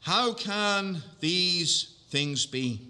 How 0.02 0.34
can 0.34 1.02
these 1.20 1.96
things 2.10 2.46
be? 2.46 2.82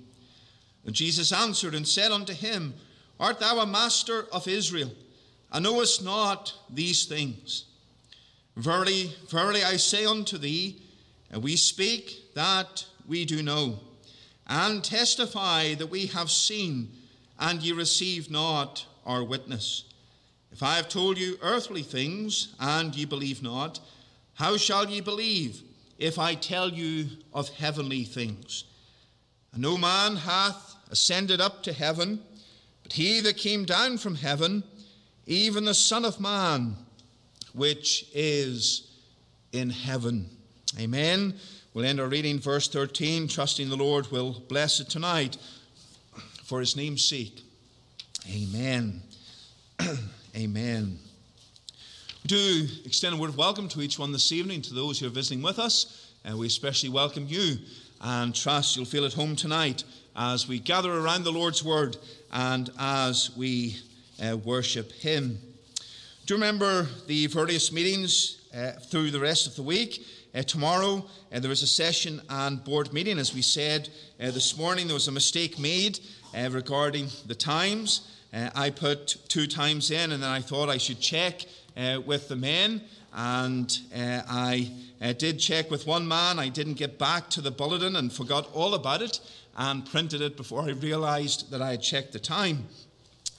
And 0.86 0.94
Jesus 0.94 1.32
answered 1.32 1.74
and 1.74 1.88
said 1.88 2.12
unto 2.12 2.34
him, 2.34 2.74
Art 3.20 3.40
thou 3.40 3.60
a 3.60 3.66
master 3.66 4.28
of 4.32 4.48
Israel, 4.48 4.92
and 5.52 5.64
knowest 5.64 6.04
not 6.04 6.54
these 6.70 7.06
things? 7.06 7.66
Verily, 8.56 9.14
verily, 9.30 9.64
I 9.64 9.78
say 9.78 10.06
unto 10.06 10.38
thee, 10.38 10.82
we 11.38 11.56
speak 11.56 12.34
that 12.34 12.86
we 13.10 13.26
do 13.26 13.44
know, 13.44 13.80
and 14.48 14.84
testify 14.84 15.74
that 15.74 15.88
we 15.90 16.06
have 16.06 16.32
seen, 16.32 16.92
and 17.40 17.62
ye 17.62 17.74
receive 17.74 18.32
not 18.32 18.86
our 19.06 19.24
witness. 19.24 19.84
If 20.52 20.64
I 20.64 20.76
have 20.76 20.88
told 20.88 21.18
you 21.18 21.38
earthly 21.42 21.84
things, 21.84 22.56
and 22.60 22.96
ye 22.96 23.06
believe 23.06 23.44
not, 23.44 23.80
how 24.36 24.56
shall 24.56 24.88
ye 24.90 25.02
believe 25.02 25.64
if 25.98 26.18
I 26.18 26.36
tell 26.36 26.70
you 26.70 27.08
of 27.34 27.50
heavenly 27.50 28.04
things? 28.04 28.64
And 29.52 29.62
no 29.62 29.78
man 29.78 30.16
hath 30.16 30.76
ascended 30.90 31.42
up 31.42 31.64
to 31.64 31.74
heaven, 31.74 32.22
but 32.84 32.94
he 32.94 33.20
that 33.22 33.38
came 33.38 33.66
down 33.66 33.98
from 33.98 34.16
heaven, 34.16 34.64
even 35.26 35.66
the 35.66 35.74
Son 35.74 36.06
of 36.06 36.20
Man 36.20 36.78
which 37.54 38.06
is 38.14 38.92
in 39.52 39.70
heaven. 39.70 40.30
Amen. 40.80 41.34
We'll 41.76 41.86
end 41.86 42.00
our 42.00 42.08
reading, 42.08 42.40
verse 42.40 42.68
13, 42.68 43.28
trusting 43.28 43.70
the 43.70 43.78
Lord 43.78 44.12
will 44.12 44.42
bless 44.50 44.80
it 44.80 44.90
tonight 44.90 45.38
for 46.44 46.60
his 46.60 46.76
name's 46.76 47.06
sake. 47.06 47.44
Amen. 48.28 49.04
Amen. 50.36 50.98
We 52.24 52.28
do 52.28 52.68
extend 52.86 53.14
a 53.14 53.18
word 53.20 53.30
of 53.30 53.38
welcome 53.38 53.70
to 53.70 53.82
each 53.82 54.00
one 54.00 54.12
this 54.12 54.32
evening, 54.32 54.64
to 54.64 54.74
those 54.74 55.00
who 55.00 55.06
are 55.06 55.12
visiting 55.12 55.44
with 55.44 55.60
us, 55.60 56.12
and 56.26 56.40
we 56.40 56.48
especially 56.48 56.90
welcome 56.90 57.28
you 57.30 57.58
and 58.02 58.34
trust 58.34 58.76
you'll 58.76 58.86
feel 58.86 59.06
at 59.06 59.14
home 59.14 59.36
tonight 59.36 59.84
as 60.16 60.48
we 60.48 60.58
gather 60.58 60.92
around 60.92 61.24
the 61.24 61.32
Lord's 61.32 61.64
Word 61.64 61.98
and 62.32 62.72
as 62.80 63.30
we 63.38 63.78
uh, 64.20 64.38
worship 64.38 64.92
Him. 64.92 65.38
Do 66.26 66.34
remember 66.34 66.88
the 67.06 67.28
various 67.28 67.72
meetings 67.72 68.42
uh, 68.56 68.72
through 68.72 69.12
the 69.12 69.20
rest 69.20 69.46
of 69.46 69.56
the 69.56 69.62
week? 69.62 70.04
Uh, 70.36 70.44
tomorrow 70.44 71.04
uh, 71.34 71.40
there 71.40 71.52
is 71.52 71.64
a 71.64 71.68
session 71.68 72.22
and 72.30 72.64
board 72.64 72.94
meeting. 72.94 73.18
As 73.18 73.34
we 73.34 73.42
said 73.42 73.90
uh, 74.22 74.30
this 74.30 74.56
morning, 74.58 74.86
there 74.86 74.94
was 74.94 75.08
a 75.08 75.12
mistake 75.12 75.58
made 75.58 76.00
uh, 76.38 76.50
regarding 76.52 77.08
the 77.26 77.34
times. 77.34 78.08
Uh, 78.32 78.50
I 78.54 78.70
put 78.70 79.18
two 79.28 79.48
times 79.48 79.90
in, 79.90 80.12
and 80.12 80.22
then 80.22 80.30
I 80.30 80.42
thought 80.42 80.70
I 80.70 80.78
should 80.78 81.00
check 81.00 81.46
with 82.06 82.28
the 82.28 82.36
men. 82.36 82.82
And 83.12 83.76
I 83.92 84.70
did 85.18 85.40
check 85.40 85.72
with 85.72 85.88
one 85.88 86.08
man. 86.08 86.38
I 86.38 86.50
didn't 86.50 86.76
get 86.76 87.00
back 87.00 87.30
to 87.32 87.42
the 87.42 87.50
bulletin 87.50 87.96
and 87.96 88.14
forgot 88.14 88.48
all 88.54 88.76
about 88.76 89.02
it 89.02 89.20
and 89.58 89.84
printed 89.86 90.22
it 90.22 90.38
before 90.38 90.62
I 90.62 90.72
realized 90.72 91.50
that 91.50 91.62
I 91.62 91.72
had 91.72 91.82
checked 91.82 92.14
the 92.14 92.20
time. 92.20 92.68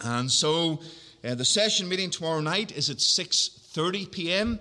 And 0.03 0.31
so 0.31 0.81
uh, 1.22 1.35
the 1.35 1.44
session 1.44 1.88
meeting 1.88 2.11
tomorrow 2.11 2.40
night 2.40 2.72
is 2.76 2.90
at 2.90 2.96
6:30 2.96 4.11
p.m. 4.11 4.59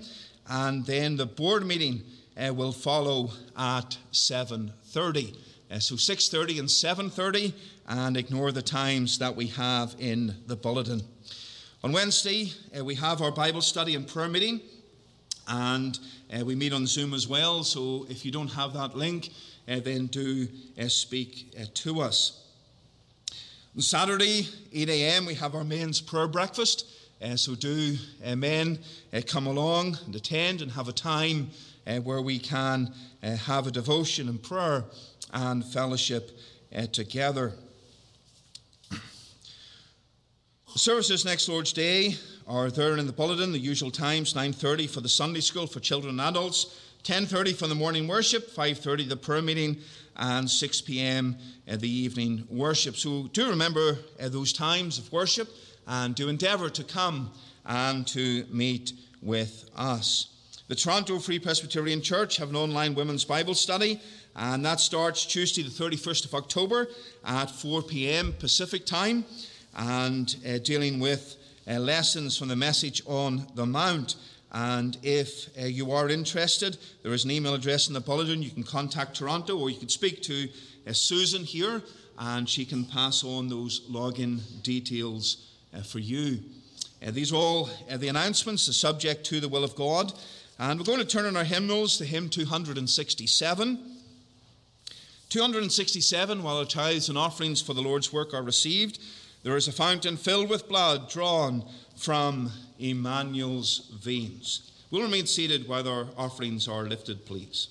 and 0.49 0.85
then 0.85 1.15
the 1.15 1.25
board 1.25 1.65
meeting 1.65 2.03
uh, 2.35 2.53
will 2.53 2.71
follow 2.71 3.31
at 3.55 3.97
7:30. 4.11 5.35
Uh, 5.71 5.79
so 5.79 5.95
6:30 5.95 6.59
and 6.59 6.67
7:30 6.67 7.53
and 7.87 8.17
ignore 8.17 8.51
the 8.51 8.61
times 8.61 9.19
that 9.19 9.35
we 9.35 9.47
have 9.47 9.95
in 9.99 10.35
the 10.47 10.55
bulletin. 10.55 11.01
On 11.83 11.91
Wednesday, 11.91 12.51
uh, 12.77 12.83
we 12.83 12.95
have 12.95 13.21
our 13.21 13.31
Bible 13.31 13.61
study 13.61 13.95
and 13.95 14.07
prayer 14.07 14.27
meeting 14.27 14.59
and 15.47 15.97
uh, 16.33 16.43
we 16.43 16.55
meet 16.55 16.73
on 16.73 16.85
Zoom 16.87 17.13
as 17.13 17.27
well. 17.27 17.63
So 17.63 18.05
if 18.09 18.25
you 18.25 18.31
don't 18.31 18.51
have 18.51 18.73
that 18.73 18.97
link, 18.97 19.29
uh, 19.67 19.79
then 19.79 20.07
do 20.07 20.47
speak 20.87 21.53
to 21.73 22.01
us. 22.01 22.43
On 23.75 23.81
Saturday, 23.81 24.47
8 24.73 24.89
a.m., 24.89 25.25
we 25.25 25.35
have 25.35 25.55
our 25.55 25.63
men's 25.63 26.01
prayer 26.01 26.27
breakfast. 26.27 26.85
Uh, 27.21 27.35
so 27.35 27.53
do 27.53 27.97
men 28.37 28.79
uh, 29.13 29.19
come 29.27 29.45
along 29.45 29.97
and 30.05 30.15
attend 30.15 30.61
and 30.61 30.71
have 30.71 30.87
a 30.87 30.93
time 30.93 31.49
uh, 31.85 31.97
where 31.97 32.21
we 32.21 32.39
can 32.39 32.93
uh, 33.21 33.35
have 33.35 33.67
a 33.67 33.71
devotion 33.71 34.29
and 34.29 34.41
prayer 34.41 34.85
and 35.33 35.65
fellowship 35.65 36.31
uh, 36.73 36.85
together. 36.87 37.53
Services 40.75 41.25
next 41.25 41.49
Lord's 41.49 41.73
Day 41.73 42.15
are 42.47 42.71
there 42.71 42.95
in 42.95 43.05
the 43.05 43.13
bulletin, 43.13 43.51
the 43.51 43.59
usual 43.59 43.91
times, 43.91 44.33
9.30 44.33 44.89
for 44.89 45.01
the 45.01 45.09
Sunday 45.09 45.41
school 45.41 45.67
for 45.67 45.81
children 45.81 46.19
and 46.19 46.29
adults, 46.29 46.79
10.30 47.03 47.53
for 47.55 47.67
the 47.67 47.75
morning 47.75 48.07
worship, 48.07 48.49
5.30 48.49 49.09
the 49.09 49.17
prayer 49.17 49.41
meeting, 49.41 49.77
and 50.15 50.49
6 50.49 50.81
p.m. 50.81 51.37
The 51.65 51.89
evening 51.89 52.45
worship. 52.49 52.95
So 52.97 53.27
do 53.33 53.49
remember 53.49 53.97
those 54.19 54.51
times 54.51 54.97
of 54.97 55.11
worship 55.11 55.49
and 55.89 56.13
do 56.13 56.29
endeavour 56.29 56.69
to 56.69 56.83
come 56.83 57.31
and 57.65 58.07
to 58.07 58.45
meet 58.51 58.93
with 59.21 59.69
us. 59.75 60.27
The 60.67 60.75
Toronto 60.75 61.17
Free 61.17 61.39
Presbyterian 61.39 62.01
Church 62.01 62.37
have 62.37 62.51
an 62.51 62.55
online 62.55 62.93
women's 62.93 63.25
Bible 63.25 63.55
study, 63.55 63.99
and 64.35 64.63
that 64.63 64.79
starts 64.79 65.25
Tuesday, 65.25 65.63
the 65.63 65.69
31st 65.69 66.25
of 66.25 66.35
October 66.35 66.87
at 67.25 67.49
4 67.49 67.81
p.m. 67.81 68.33
Pacific 68.37 68.85
time, 68.85 69.25
and 69.75 70.35
uh, 70.47 70.59
dealing 70.59 70.99
with 70.99 71.37
uh, 71.67 71.79
lessons 71.79 72.37
from 72.37 72.49
the 72.49 72.55
message 72.55 73.01
on 73.07 73.47
the 73.55 73.65
Mount. 73.65 74.15
And 74.51 74.95
if 75.01 75.49
uh, 75.59 75.65
you 75.65 75.91
are 75.91 76.07
interested, 76.07 76.77
there 77.01 77.13
is 77.13 77.25
an 77.25 77.31
email 77.31 77.55
address 77.55 77.87
in 77.87 77.95
the 77.95 77.99
bulletin. 77.99 78.43
You 78.43 78.51
can 78.51 78.63
contact 78.63 79.17
Toronto 79.17 79.57
or 79.57 79.69
you 79.71 79.77
can 79.77 79.89
speak 79.89 80.21
to 80.23 80.49
uh, 80.87 80.93
Susan 80.93 81.43
here 81.43 81.81
and 82.17 82.49
she 82.49 82.65
can 82.65 82.85
pass 82.85 83.23
on 83.23 83.47
those 83.47 83.81
login 83.89 84.41
details 84.63 85.48
for 85.83 85.99
you. 85.99 86.39
Uh, 87.05 87.11
these 87.11 87.31
are 87.31 87.37
all 87.37 87.69
uh, 87.89 87.97
the 87.97 88.07
announcements, 88.07 88.65
the 88.65 88.73
subject 88.73 89.25
to 89.25 89.39
the 89.39 89.49
will 89.49 89.63
of 89.63 89.75
God. 89.75 90.13
And 90.57 90.79
we're 90.79 90.85
going 90.85 90.99
to 90.99 91.05
turn 91.05 91.25
in 91.25 91.37
our 91.37 91.43
hymnals 91.43 91.97
to 91.97 92.05
hymn 92.05 92.29
267. 92.29 93.95
267, 95.29 96.43
while 96.43 96.57
our 96.57 96.65
tithes 96.65 97.07
and 97.07 97.17
offerings 97.17 97.61
for 97.61 97.73
the 97.73 97.81
Lord's 97.81 98.11
work 98.11 98.33
are 98.33 98.43
received, 98.43 98.99
there 99.43 99.55
is 99.55 99.67
a 99.67 99.71
fountain 99.71 100.17
filled 100.17 100.49
with 100.49 100.67
blood 100.67 101.09
drawn 101.09 101.63
from 101.95 102.51
Emmanuel's 102.79 103.91
veins. 104.03 104.71
We'll 104.91 105.03
remain 105.03 105.27
seated 105.27 105.67
while 105.67 105.87
our 105.87 106.07
offerings 106.17 106.67
are 106.67 106.83
lifted, 106.83 107.25
please. 107.25 107.67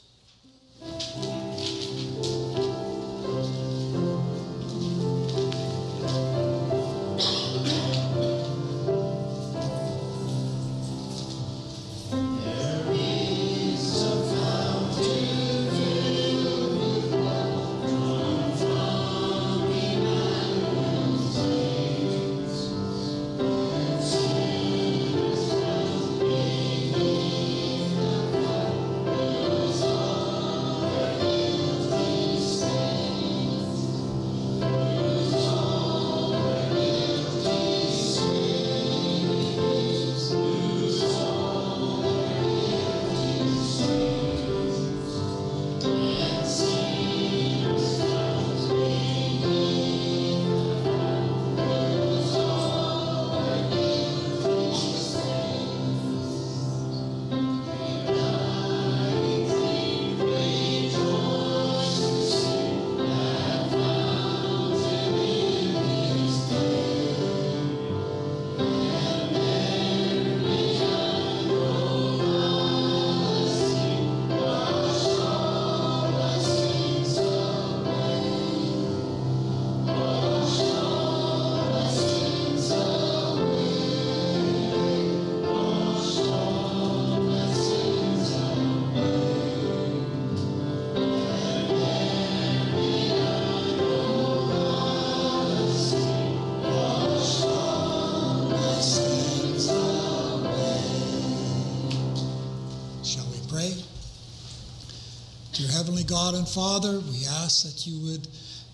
God 106.09 106.35
and 106.35 106.49
Father, 106.49 107.01
we 107.01 107.27
ask 107.45 107.65
that 107.65 107.87
you 107.87 108.01
would 108.07 108.27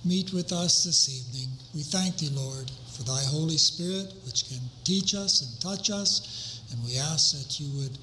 meet 0.04 0.32
with 0.32 0.52
us 0.52 0.84
this 0.84 1.10
evening. 1.10 1.50
We 1.74 1.82
thank 1.82 2.18
thee, 2.18 2.30
Lord, 2.32 2.70
for 2.92 3.02
thy 3.02 3.24
Holy 3.24 3.56
Spirit, 3.56 4.14
which 4.24 4.48
can 4.48 4.60
teach 4.84 5.16
us 5.16 5.42
and 5.42 5.60
touch 5.60 5.90
us. 5.90 6.62
And 6.70 6.78
we 6.84 6.96
ask 6.96 7.36
that 7.36 7.58
you 7.58 7.66
would 7.80 7.98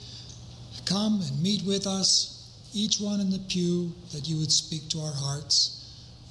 come 0.85 1.21
and 1.21 1.41
meet 1.41 1.63
with 1.63 1.87
us, 1.87 2.51
each 2.73 2.99
one 2.99 3.21
in 3.21 3.29
the 3.29 3.39
pew, 3.47 3.93
that 4.11 4.27
you 4.27 4.37
would 4.37 4.51
speak 4.51 4.89
to 4.89 4.99
our 4.99 5.13
hearts. 5.13 5.77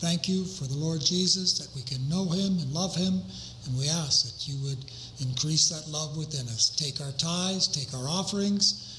Thank 0.01 0.29
you 0.29 0.45
for 0.45 0.65
the 0.65 0.77
Lord 0.77 1.01
Jesus, 1.01 1.59
that 1.59 1.75
we 1.75 1.81
can 1.81 2.07
know 2.07 2.27
him 2.27 2.59
and 2.59 2.71
love 2.75 2.95
him. 2.95 3.23
And 3.65 3.79
we 3.79 3.89
ask 3.89 4.27
that 4.27 4.47
you 4.47 4.63
would 4.63 4.85
increase 5.21 5.71
that 5.71 5.91
love 5.91 6.19
within 6.19 6.47
us. 6.49 6.69
Take 6.69 7.01
our 7.01 7.13
tithes, 7.13 7.67
take 7.67 7.95
our 7.95 8.09
offerings, 8.09 8.90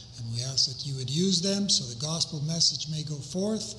ask 0.61 0.77
that 0.77 0.85
you 0.85 0.95
would 0.97 1.09
use 1.09 1.41
them 1.41 1.69
so 1.69 1.83
the 1.85 1.99
gospel 1.99 2.39
message 2.41 2.87
may 2.89 3.03
go 3.03 3.15
forth. 3.15 3.73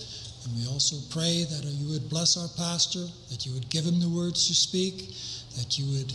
And 0.44 0.56
we 0.56 0.66
also 0.66 0.96
pray 1.10 1.44
that 1.44 1.64
you 1.64 1.92
would 1.92 2.08
bless 2.08 2.36
our 2.36 2.48
pastor, 2.56 3.06
that 3.30 3.46
you 3.46 3.52
would 3.52 3.68
give 3.70 3.84
him 3.84 4.00
the 4.00 4.08
words 4.08 4.48
to 4.48 4.54
speak, 4.54 5.14
that 5.56 5.78
you 5.78 5.86
would 5.96 6.12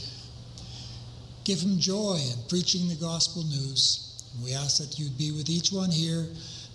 give 1.46 1.62
him 1.62 1.80
joy 1.80 2.20
in 2.20 2.38
preaching 2.50 2.90
the 2.90 2.96
gospel 2.96 3.44
news. 3.44 4.22
And 4.36 4.44
we 4.44 4.54
ask 4.54 4.78
that 4.80 5.00
you'd 5.00 5.18
be 5.18 5.32
with 5.32 5.50
each 5.50 5.72
one 5.72 5.90
here, 5.90 6.28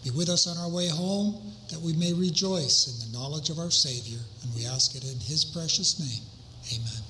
be 0.03 0.11
with 0.11 0.31
us 0.31 0.47
on 0.47 0.57
our 0.57 0.71
way 0.71 0.89
home, 0.89 1.53
that 1.69 1.81
we 1.81 1.93
may 1.93 2.15
rejoice 2.15 2.89
in 2.89 2.99
the 3.05 3.19
knowledge 3.19 3.51
of 3.51 3.59
our 3.59 3.71
Savior. 3.71 4.21
And 4.43 4.55
we 4.55 4.65
ask 4.65 4.97
it 4.97 5.05
in 5.05 5.21
his 5.21 5.45
precious 5.45 6.01
name. 6.01 6.23
Amen. 6.73 7.03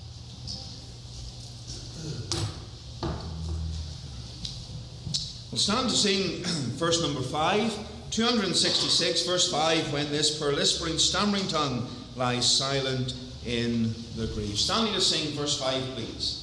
We'll 5.52 5.58
stand 5.58 5.90
to 5.90 5.94
sing 5.94 6.42
verse 6.78 7.02
number 7.02 7.20
5, 7.20 8.10
266, 8.10 9.26
verse 9.26 9.52
5, 9.52 9.92
when 9.92 10.10
this 10.10 10.38
poor 10.38 10.58
stammering 10.64 11.46
tongue 11.46 11.86
lies 12.16 12.50
silent 12.50 13.12
in 13.44 13.92
the 14.16 14.28
grave. 14.28 14.58
Standing 14.58 14.94
to 14.94 15.00
sing 15.02 15.36
verse 15.36 15.60
5, 15.60 15.82
please. 15.94 16.41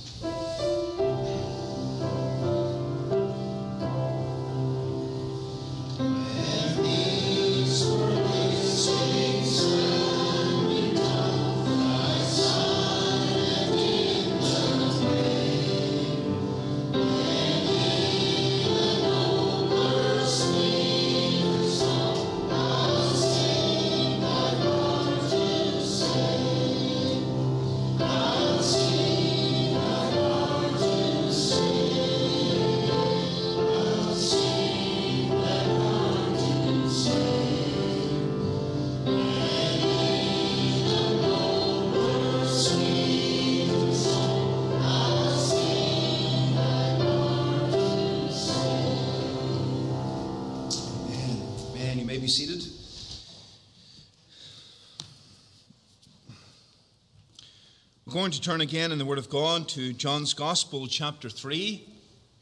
Going 58.30 58.39
to 58.39 58.48
turn 58.48 58.62
again 58.62 58.92
in 58.92 59.00
the 59.00 59.06
Word 59.06 59.18
of 59.18 59.28
God 59.28 59.68
to 59.70 59.92
John's 59.92 60.36
Gospel, 60.36 60.86
chapter 60.86 61.32
3. 61.32 61.84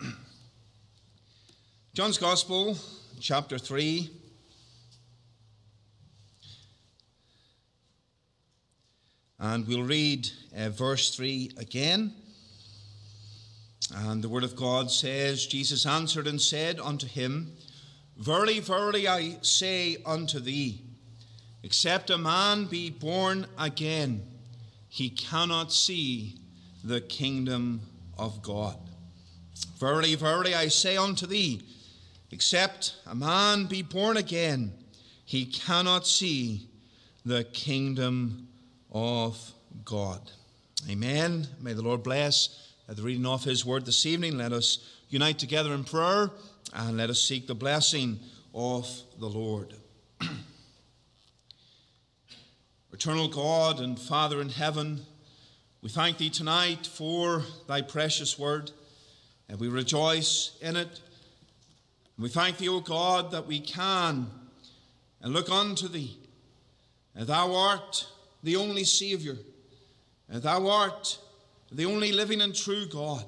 John's 1.93 2.17
Gospel, 2.17 2.77
chapter 3.21 3.57
3. 3.57 4.09
And 9.39 9.65
we'll 9.65 9.83
read 9.83 10.29
uh, 10.57 10.67
verse 10.71 11.15
3 11.15 11.51
again. 11.55 12.13
And 13.95 14.21
the 14.21 14.27
Word 14.27 14.43
of 14.43 14.57
God 14.57 14.91
says, 14.91 15.47
Jesus 15.47 15.85
answered 15.85 16.27
and 16.27 16.41
said 16.41 16.81
unto 16.81 17.07
him, 17.07 17.53
Verily, 18.17 18.59
verily, 18.59 19.07
I 19.07 19.37
say 19.41 20.03
unto 20.05 20.41
thee, 20.41 20.81
except 21.63 22.09
a 22.09 22.17
man 22.17 22.65
be 22.65 22.89
born 22.89 23.47
again, 23.57 24.36
he 24.89 25.09
cannot 25.09 25.71
see 25.71 26.39
the 26.83 27.01
kingdom 27.01 27.81
of 28.17 28.41
God. 28.41 28.77
Verily, 29.79 30.15
verily, 30.15 30.55
I 30.55 30.67
say 30.67 30.97
unto 30.97 31.27
thee, 31.27 31.61
except 32.31 32.95
a 33.05 33.15
man 33.15 33.65
be 33.65 33.81
born 33.81 34.17
again, 34.17 34.73
he 35.25 35.45
cannot 35.45 36.07
see 36.07 36.69
the 37.25 37.43
kingdom 37.45 38.47
of 38.91 39.53
God. 39.83 40.21
Amen. 40.89 41.47
May 41.61 41.73
the 41.73 41.81
Lord 41.81 42.03
bless 42.03 42.71
the 42.87 43.01
reading 43.01 43.25
of 43.25 43.43
his 43.43 43.65
word 43.65 43.85
this 43.85 44.05
evening. 44.05 44.37
Let 44.37 44.53
us 44.53 44.79
unite 45.09 45.37
together 45.37 45.73
in 45.73 45.83
prayer 45.83 46.31
and 46.73 46.97
let 46.97 47.09
us 47.09 47.21
seek 47.21 47.47
the 47.47 47.55
blessing 47.55 48.19
of 48.53 48.89
the 49.19 49.27
Lord. 49.27 49.73
Eternal 52.93 53.27
God 53.27 53.81
and 53.81 53.99
Father 53.99 54.39
in 54.39 54.47
heaven, 54.47 55.01
we 55.81 55.89
thank 55.89 56.17
Thee 56.17 56.29
tonight 56.29 56.87
for 56.87 57.43
Thy 57.67 57.81
precious 57.81 58.39
word, 58.39 58.71
and 59.49 59.59
we 59.59 59.67
rejoice 59.67 60.57
in 60.61 60.77
it. 60.77 60.87
And 60.87 62.23
we 62.23 62.29
thank 62.29 62.57
Thee, 62.57 62.69
O 62.69 62.79
God, 62.79 63.31
that 63.31 63.45
we 63.45 63.59
can 63.59 64.27
and 65.21 65.33
look 65.33 65.51
unto 65.51 65.89
Thee. 65.89 66.17
And 67.13 67.27
thou 67.27 67.53
art 67.53 68.07
the 68.41 68.55
only 68.55 68.85
Saviour, 68.85 69.35
and 70.29 70.41
Thou 70.41 70.67
art 70.67 71.19
the 71.69 71.85
only 71.85 72.13
living 72.13 72.39
and 72.39 72.55
true 72.55 72.87
God. 72.87 73.25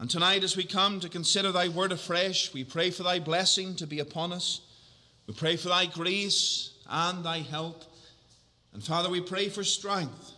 And 0.00 0.08
tonight, 0.08 0.44
as 0.44 0.56
we 0.56 0.64
come 0.64 0.98
to 1.00 1.10
consider 1.10 1.52
Thy 1.52 1.68
word 1.68 1.92
afresh, 1.92 2.54
we 2.54 2.64
pray 2.64 2.90
for 2.90 3.02
Thy 3.02 3.18
blessing 3.18 3.76
to 3.76 3.86
be 3.86 3.98
upon 3.98 4.32
us. 4.32 4.62
We 5.26 5.34
pray 5.34 5.56
for 5.56 5.68
Thy 5.68 5.86
grace 5.86 6.70
and 6.88 7.22
Thy 7.22 7.40
help. 7.40 7.84
And 8.72 8.82
Father, 8.82 9.10
we 9.10 9.20
pray 9.20 9.48
for 9.48 9.64
strength, 9.64 10.32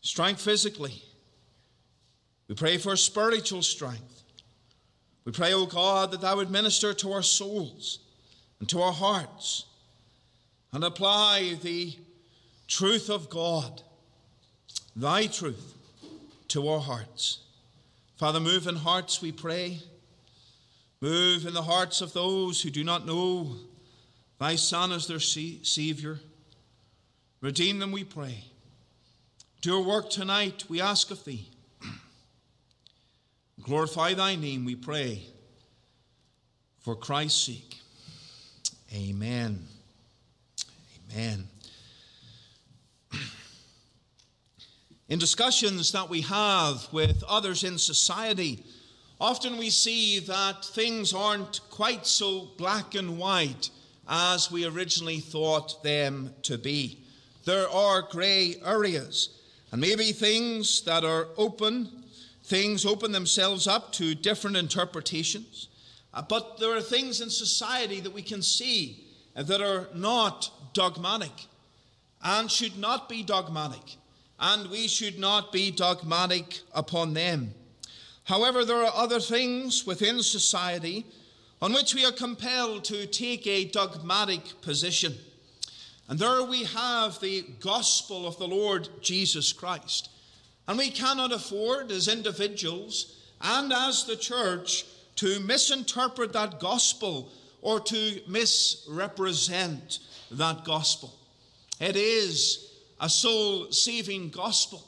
strength 0.00 0.40
physically. 0.40 1.02
We 2.48 2.54
pray 2.54 2.76
for 2.76 2.96
spiritual 2.96 3.62
strength. 3.62 4.22
We 5.24 5.32
pray, 5.32 5.54
O 5.54 5.62
oh 5.62 5.66
God, 5.66 6.10
that 6.10 6.20
Thou 6.20 6.36
would 6.36 6.50
minister 6.50 6.92
to 6.92 7.12
our 7.12 7.22
souls 7.22 8.00
and 8.60 8.68
to 8.68 8.82
our 8.82 8.92
hearts 8.92 9.64
and 10.72 10.84
apply 10.84 11.56
the 11.62 11.96
truth 12.66 13.08
of 13.08 13.30
God, 13.30 13.82
Thy 14.96 15.26
truth, 15.26 15.74
to 16.48 16.68
our 16.68 16.80
hearts. 16.80 17.40
Father, 18.16 18.40
move 18.40 18.66
in 18.66 18.76
hearts, 18.76 19.22
we 19.22 19.32
pray. 19.32 19.80
Move 21.00 21.46
in 21.46 21.54
the 21.54 21.62
hearts 21.62 22.00
of 22.00 22.12
those 22.12 22.62
who 22.62 22.70
do 22.70 22.84
not 22.84 23.06
know 23.06 23.56
Thy 24.38 24.56
Son 24.56 24.92
as 24.92 25.06
their 25.06 25.20
Savior. 25.20 26.20
Redeem 27.44 27.78
them, 27.78 27.92
we 27.92 28.04
pray. 28.04 28.42
Do 29.60 29.76
a 29.76 29.82
work 29.82 30.08
tonight, 30.08 30.64
we 30.70 30.80
ask 30.80 31.10
of 31.10 31.22
thee. 31.26 31.46
Glorify 33.62 34.14
thy 34.14 34.34
name, 34.34 34.64
we 34.64 34.74
pray. 34.74 35.20
For 36.78 36.96
Christ's 36.96 37.44
sake. 37.44 37.76
Amen. 38.94 39.62
Amen. 41.12 41.44
In 45.10 45.18
discussions 45.18 45.92
that 45.92 46.08
we 46.08 46.22
have 46.22 46.90
with 46.92 47.22
others 47.28 47.62
in 47.62 47.76
society, 47.76 48.64
often 49.20 49.58
we 49.58 49.68
see 49.68 50.18
that 50.20 50.64
things 50.64 51.12
aren't 51.12 51.60
quite 51.68 52.06
so 52.06 52.48
black 52.56 52.94
and 52.94 53.18
white 53.18 53.68
as 54.08 54.50
we 54.50 54.64
originally 54.64 55.20
thought 55.20 55.82
them 55.82 56.32
to 56.40 56.56
be 56.56 57.03
there 57.44 57.68
are 57.68 58.02
grey 58.02 58.56
areas. 58.64 59.40
And 59.72 59.80
maybe 59.80 60.12
things 60.12 60.82
that 60.82 61.04
are 61.04 61.28
open, 61.36 62.04
things 62.44 62.86
open 62.86 63.12
themselves 63.12 63.66
up 63.66 63.92
to 63.94 64.14
different 64.14 64.56
interpretations. 64.56 65.68
Uh, 66.12 66.22
but 66.22 66.58
there 66.58 66.76
are 66.76 66.80
things 66.80 67.20
in 67.20 67.28
society 67.28 68.00
that 68.00 68.14
we 68.14 68.22
can 68.22 68.40
see 68.40 69.04
that 69.34 69.60
are 69.60 69.88
not 69.94 70.50
dogmatic 70.72 71.46
and 72.22 72.50
should 72.50 72.78
not 72.78 73.08
be 73.08 73.22
dogmatic. 73.22 73.96
And 74.38 74.70
we 74.70 74.88
should 74.88 75.18
not 75.18 75.52
be 75.52 75.70
dogmatic 75.70 76.60
upon 76.72 77.14
them. 77.14 77.54
However, 78.24 78.64
there 78.64 78.82
are 78.82 78.92
other 78.94 79.20
things 79.20 79.86
within 79.86 80.22
society, 80.22 81.04
on 81.60 81.72
which 81.72 81.94
we 81.94 82.04
are 82.04 82.12
compelled 82.12 82.84
to 82.84 83.06
take 83.06 83.46
a 83.46 83.66
dogmatic 83.66 84.60
position. 84.62 85.14
And 86.08 86.18
there 86.18 86.44
we 86.44 86.64
have 86.64 87.18
the 87.20 87.44
gospel 87.60 88.26
of 88.26 88.38
the 88.38 88.48
Lord 88.48 88.88
Jesus 89.00 89.52
Christ. 89.52 90.10
And 90.68 90.78
we 90.78 90.90
cannot 90.90 91.32
afford, 91.32 91.90
as 91.90 92.08
individuals 92.08 93.20
and 93.40 93.72
as 93.72 94.04
the 94.04 94.16
church, 94.16 94.84
to 95.16 95.40
misinterpret 95.40 96.32
that 96.32 96.60
gospel 96.60 97.30
or 97.62 97.80
to 97.80 98.20
misrepresent 98.28 100.00
that 100.30 100.64
gospel. 100.64 101.14
It 101.80 101.96
is 101.96 102.70
a 103.00 103.08
soul 103.08 103.70
saving 103.72 104.30
gospel. 104.30 104.86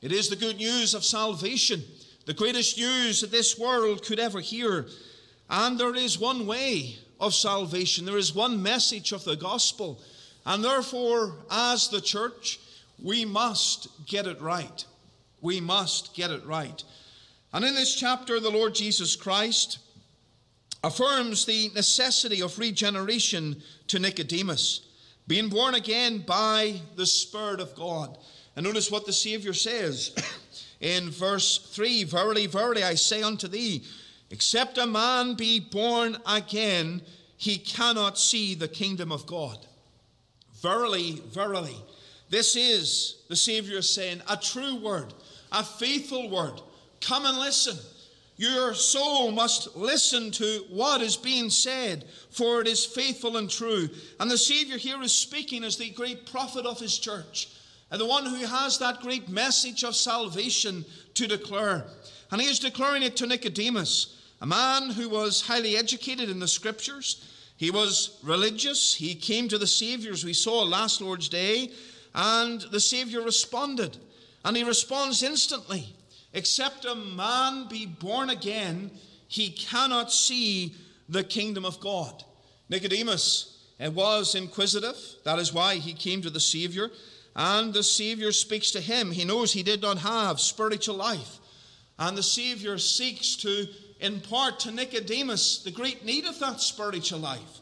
It 0.00 0.12
is 0.12 0.28
the 0.28 0.36
good 0.36 0.56
news 0.56 0.94
of 0.94 1.04
salvation, 1.04 1.82
the 2.26 2.34
greatest 2.34 2.76
news 2.78 3.20
that 3.20 3.30
this 3.30 3.58
world 3.58 4.04
could 4.04 4.18
ever 4.18 4.40
hear. 4.40 4.86
And 5.50 5.78
there 5.78 5.94
is 5.94 6.18
one 6.18 6.46
way 6.46 6.96
of 7.20 7.34
salvation, 7.34 8.04
there 8.04 8.18
is 8.18 8.34
one 8.34 8.62
message 8.62 9.12
of 9.12 9.24
the 9.24 9.36
gospel. 9.36 10.00
And 10.44 10.64
therefore, 10.64 11.36
as 11.50 11.88
the 11.88 12.00
church, 12.00 12.58
we 13.02 13.24
must 13.24 13.88
get 14.06 14.26
it 14.26 14.40
right. 14.40 14.84
We 15.40 15.60
must 15.60 16.14
get 16.14 16.30
it 16.30 16.44
right. 16.44 16.82
And 17.52 17.64
in 17.64 17.74
this 17.74 17.94
chapter, 17.94 18.40
the 18.40 18.50
Lord 18.50 18.74
Jesus 18.74 19.14
Christ 19.16 19.78
affirms 20.84 21.44
the 21.44 21.70
necessity 21.74 22.42
of 22.42 22.58
regeneration 22.58 23.62
to 23.88 23.98
Nicodemus, 23.98 24.88
being 25.26 25.48
born 25.48 25.74
again 25.74 26.18
by 26.26 26.80
the 26.96 27.06
Spirit 27.06 27.60
of 27.60 27.74
God. 27.74 28.18
And 28.56 28.64
notice 28.64 28.90
what 28.90 29.06
the 29.06 29.12
Savior 29.12 29.52
says 29.52 30.14
in 30.80 31.10
verse 31.10 31.58
3 31.58 32.04
Verily, 32.04 32.46
verily, 32.46 32.82
I 32.82 32.94
say 32.94 33.22
unto 33.22 33.48
thee, 33.48 33.84
except 34.30 34.78
a 34.78 34.86
man 34.86 35.34
be 35.34 35.60
born 35.60 36.18
again, 36.26 37.02
he 37.36 37.58
cannot 37.58 38.18
see 38.18 38.54
the 38.54 38.68
kingdom 38.68 39.12
of 39.12 39.26
God. 39.26 39.66
Verily, 40.62 41.20
verily. 41.26 41.76
This 42.30 42.56
is, 42.56 43.16
the 43.28 43.36
Savior 43.36 43.82
saying, 43.82 44.22
a 44.30 44.36
true 44.36 44.76
word, 44.76 45.12
a 45.50 45.62
faithful 45.62 46.30
word. 46.30 46.62
Come 47.00 47.26
and 47.26 47.36
listen. 47.38 47.76
Your 48.36 48.72
soul 48.72 49.30
must 49.32 49.76
listen 49.76 50.30
to 50.32 50.64
what 50.70 51.02
is 51.02 51.16
being 51.16 51.50
said, 51.50 52.06
for 52.30 52.60
it 52.60 52.68
is 52.68 52.86
faithful 52.86 53.36
and 53.36 53.50
true. 53.50 53.88
And 54.18 54.30
the 54.30 54.38
Savior 54.38 54.78
here 54.78 55.02
is 55.02 55.12
speaking 55.12 55.64
as 55.64 55.76
the 55.76 55.90
great 55.90 56.30
prophet 56.30 56.64
of 56.64 56.80
his 56.80 56.98
church, 56.98 57.48
and 57.90 58.00
the 58.00 58.06
one 58.06 58.24
who 58.24 58.46
has 58.46 58.78
that 58.78 59.00
great 59.00 59.28
message 59.28 59.84
of 59.84 59.94
salvation 59.94 60.84
to 61.14 61.26
declare. 61.26 61.84
And 62.30 62.40
he 62.40 62.48
is 62.48 62.58
declaring 62.58 63.02
it 63.02 63.16
to 63.16 63.26
Nicodemus, 63.26 64.16
a 64.40 64.46
man 64.46 64.90
who 64.90 65.08
was 65.08 65.42
highly 65.42 65.76
educated 65.76 66.30
in 66.30 66.38
the 66.38 66.48
scriptures. 66.48 67.28
He 67.62 67.70
was 67.70 68.18
religious. 68.24 68.92
He 68.92 69.14
came 69.14 69.46
to 69.46 69.56
the 69.56 69.68
Savior, 69.68 70.10
as 70.10 70.24
we 70.24 70.32
saw 70.32 70.64
last 70.64 71.00
Lord's 71.00 71.28
Day, 71.28 71.70
and 72.12 72.60
the 72.60 72.80
Savior 72.80 73.20
responded. 73.20 73.98
And 74.44 74.56
he 74.56 74.64
responds 74.64 75.22
instantly. 75.22 75.94
Except 76.32 76.84
a 76.84 76.96
man 76.96 77.68
be 77.68 77.86
born 77.86 78.30
again, 78.30 78.90
he 79.28 79.50
cannot 79.50 80.12
see 80.12 80.74
the 81.08 81.22
kingdom 81.22 81.64
of 81.64 81.78
God. 81.78 82.24
Nicodemus 82.68 83.56
uh, 83.78 83.92
was 83.92 84.34
inquisitive. 84.34 84.96
That 85.22 85.38
is 85.38 85.54
why 85.54 85.76
he 85.76 85.92
came 85.92 86.20
to 86.22 86.30
the 86.30 86.40
Savior. 86.40 86.90
And 87.36 87.72
the 87.72 87.84
Savior 87.84 88.32
speaks 88.32 88.72
to 88.72 88.80
him. 88.80 89.12
He 89.12 89.24
knows 89.24 89.52
he 89.52 89.62
did 89.62 89.82
not 89.82 89.98
have 89.98 90.40
spiritual 90.40 90.96
life. 90.96 91.38
And 91.96 92.18
the 92.18 92.24
Savior 92.24 92.76
seeks 92.78 93.36
to 93.36 93.68
impart 94.02 94.60
to 94.60 94.70
Nicodemus 94.70 95.62
the 95.62 95.70
great 95.70 96.04
need 96.04 96.26
of 96.26 96.38
that 96.40 96.60
spiritual 96.60 97.20
life. 97.20 97.60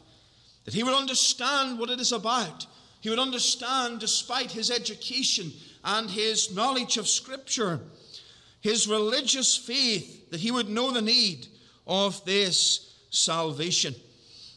That 0.65 0.73
he 0.73 0.83
would 0.83 0.93
understand 0.93 1.79
what 1.79 1.89
it 1.89 1.99
is 1.99 2.11
about. 2.11 2.65
He 2.99 3.09
would 3.09 3.19
understand, 3.19 3.99
despite 3.99 4.51
his 4.51 4.69
education 4.69 5.51
and 5.83 6.09
his 6.09 6.53
knowledge 6.53 6.97
of 6.97 7.07
Scripture, 7.07 7.79
his 8.61 8.87
religious 8.87 9.57
faith, 9.57 10.29
that 10.29 10.39
he 10.39 10.51
would 10.51 10.69
know 10.69 10.91
the 10.91 11.01
need 11.01 11.47
of 11.87 12.23
this 12.25 12.93
salvation. 13.09 13.95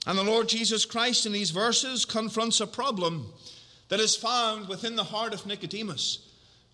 And 0.06 0.18
the 0.18 0.22
Lord 0.22 0.48
Jesus 0.48 0.84
Christ 0.84 1.24
in 1.24 1.32
these 1.32 1.50
verses 1.50 2.04
confronts 2.04 2.60
a 2.60 2.66
problem 2.66 3.32
that 3.88 4.00
is 4.00 4.14
found 4.14 4.68
within 4.68 4.96
the 4.96 5.04
heart 5.04 5.32
of 5.32 5.46
Nicodemus. 5.46 6.18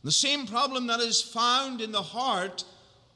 The 0.03 0.11
same 0.11 0.47
problem 0.47 0.87
that 0.89 1.01
is 1.01 1.23
found 1.23 1.81
in 1.81 1.93
the 1.93 2.03
heart 2.03 2.65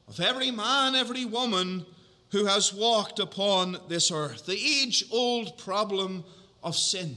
of 0.09 0.21
every 0.21 0.51
man, 0.51 0.95
every 0.95 1.25
woman 1.25 1.87
who 2.31 2.47
has 2.47 2.75
walked 2.75 3.19
upon 3.19 3.79
this 3.89 4.11
earth. 4.11 4.47
The 4.47 4.53
age 4.59 5.05
old 5.11 5.57
problem 5.57 6.25
of 6.63 6.77
sin. 6.77 7.17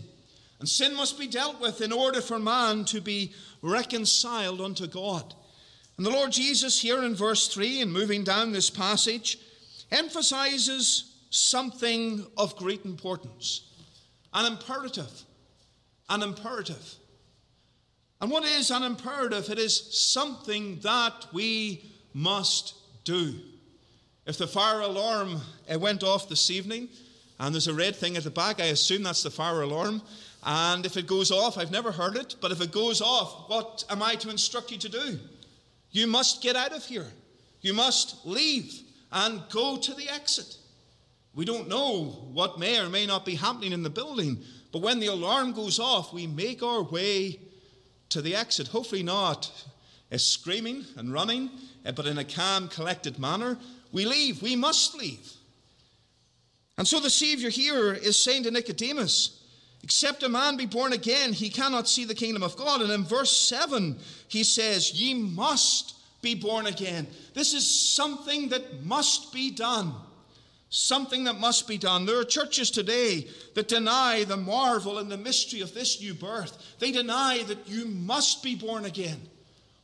And 0.60 0.68
sin 0.68 0.96
must 0.96 1.20
be 1.20 1.28
dealt 1.28 1.60
with 1.60 1.82
in 1.82 1.92
order 1.92 2.22
for 2.22 2.40
man 2.40 2.86
to 2.86 3.02
be 3.02 3.34
reconciled 3.62 4.62
unto 4.62 4.88
God. 4.88 5.34
And 5.98 6.06
the 6.06 6.12
Lord 6.12 6.32
Jesus, 6.32 6.80
here 6.80 7.04
in 7.04 7.16
verse 7.16 7.48
3, 7.48 7.82
and 7.82 7.92
moving 7.92 8.24
down 8.24 8.52
this 8.52 8.70
passage, 8.70 9.40
emphasizes 9.92 11.16
something 11.30 12.26
of 12.38 12.56
great 12.56 12.86
importance 12.86 13.64
an 14.34 14.46
imperative. 14.46 15.24
An 16.10 16.22
imperative. 16.22 16.96
And 18.22 18.30
what 18.30 18.44
is 18.44 18.70
an 18.72 18.84
imperative? 18.84 19.50
It 19.50 19.58
is 19.58 19.98
something 19.98 20.80
that 20.80 21.28
we 21.34 21.84
must 22.14 22.76
do. 23.08 23.34
If 24.26 24.38
the 24.38 24.48
fire 24.48 24.82
alarm 24.82 25.40
uh, 25.74 25.80
went 25.80 26.04
off 26.04 26.28
this 26.28 26.52
evening 26.52 26.90
and 27.40 27.56
there's 27.56 27.68
a 27.68 27.74
red 27.74 27.96
thing 27.96 28.18
at 28.18 28.24
the 28.24 28.30
back, 28.30 28.60
I 28.60 28.66
assume 28.66 29.04
that's 29.04 29.24
the 29.24 29.32
fire 29.32 29.62
alarm. 29.62 30.02
And 30.44 30.86
if 30.86 30.98
it 30.98 31.08
goes 31.08 31.32
off, 31.32 31.58
I've 31.58 31.72
never 31.72 31.92
heard 31.92 32.18
it, 32.18 32.36
but 32.42 32.52
if 32.52 32.62
it 32.62 32.72
goes 32.72 33.02
off, 33.02 33.50
what 33.50 33.86
am 33.90 34.04
I 34.04 34.16
to 34.16 34.30
instruct 34.30 34.72
you 34.72 34.78
to 34.80 34.90
do? 34.90 35.20
You 35.92 36.06
must 36.08 36.44
get 36.44 36.58
out 36.58 36.74
of 36.74 36.86
here. 36.86 37.08
You 37.62 37.74
must 37.74 38.26
leave 38.26 38.74
and 39.12 39.42
go 39.50 39.78
to 39.78 39.94
the 39.94 40.10
exit. 40.10 40.58
We 41.34 41.46
don't 41.46 41.70
know 41.70 42.30
what 42.34 42.60
may 42.60 42.80
or 42.80 42.90
may 42.90 43.06
not 43.06 43.26
be 43.26 43.36
happening 43.36 43.72
in 43.72 43.84
the 43.84 43.90
building, 43.90 44.44
but 44.74 44.82
when 44.82 45.00
the 45.00 45.08
alarm 45.08 45.54
goes 45.54 45.80
off, 45.80 46.14
we 46.14 46.28
make 46.28 46.62
our 46.62 46.84
way 46.84 47.40
to 48.10 48.22
the 48.22 48.36
exit. 48.36 48.68
Hopefully, 48.68 49.04
not 49.04 49.50
as 50.12 50.26
screaming 50.26 50.86
and 50.98 51.14
running, 51.14 51.50
Eh, 51.88 51.92
but 51.92 52.06
in 52.06 52.18
a 52.18 52.24
calm, 52.24 52.68
collected 52.68 53.18
manner. 53.18 53.58
We 53.94 54.06
leave. 54.06 54.42
We 54.42 54.56
must 54.56 54.94
leave. 54.96 55.32
And 56.78 56.88
so 56.88 57.00
the 57.00 57.10
Savior 57.10 57.50
here 57.50 57.94
is 57.94 58.22
saying 58.22 58.44
to 58.44 58.52
Nicodemus, 58.52 59.34
Except 59.84 60.24
a 60.24 60.30
man 60.30 60.58
be 60.58 60.66
born 60.66 60.92
again, 60.92 61.32
he 61.32 61.50
cannot 61.50 61.88
see 61.88 62.04
the 62.04 62.14
kingdom 62.14 62.44
of 62.44 62.58
God. 62.58 62.82
And 62.82 62.92
in 62.92 63.06
verse 63.06 63.32
7, 63.32 63.98
he 64.28 64.44
says, 64.44 64.94
Ye 64.94 65.14
must 65.14 65.96
be 66.22 66.36
born 66.36 66.66
again. 66.66 67.08
This 67.34 67.54
is 67.54 67.66
something 67.66 68.50
that 68.50 68.84
must 68.84 69.32
be 69.32 69.50
done. 69.50 69.94
Something 70.70 71.24
that 71.24 71.40
must 71.40 71.70
be 71.70 71.78
done. 71.78 72.06
There 72.06 72.20
are 72.20 72.26
churches 72.26 72.70
today 72.70 73.28
that 73.54 73.70
deny 73.70 74.26
the 74.26 74.36
marvel 74.36 74.98
and 74.98 75.10
the 75.10 75.18
mystery 75.18 75.62
of 75.62 75.74
this 75.74 76.02
new 76.02 76.14
birth. 76.14 76.76
They 76.80 76.92
deny 76.92 77.44
that 77.44 77.70
you 77.70 77.86
must 77.86 78.44
be 78.44 78.56
born 78.56 78.84
again. 78.84 79.22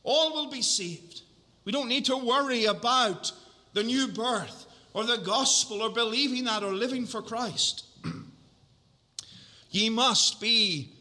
All 0.02 0.34
will 0.34 0.50
be 0.50 0.60
saved. 0.60 1.22
We 1.64 1.72
don't 1.72 1.88
need 1.88 2.04
to 2.06 2.16
worry 2.16 2.66
about 2.66 3.32
the 3.72 3.82
new 3.82 4.08
birth 4.08 4.66
or 4.92 5.04
the 5.04 5.18
gospel 5.18 5.82
or 5.82 5.90
believing 5.90 6.44
that 6.44 6.62
or 6.62 6.72
living 6.72 7.06
for 7.06 7.22
Christ. 7.22 7.84
Ye 9.70 9.90
must 9.90 10.40
be 10.40 10.92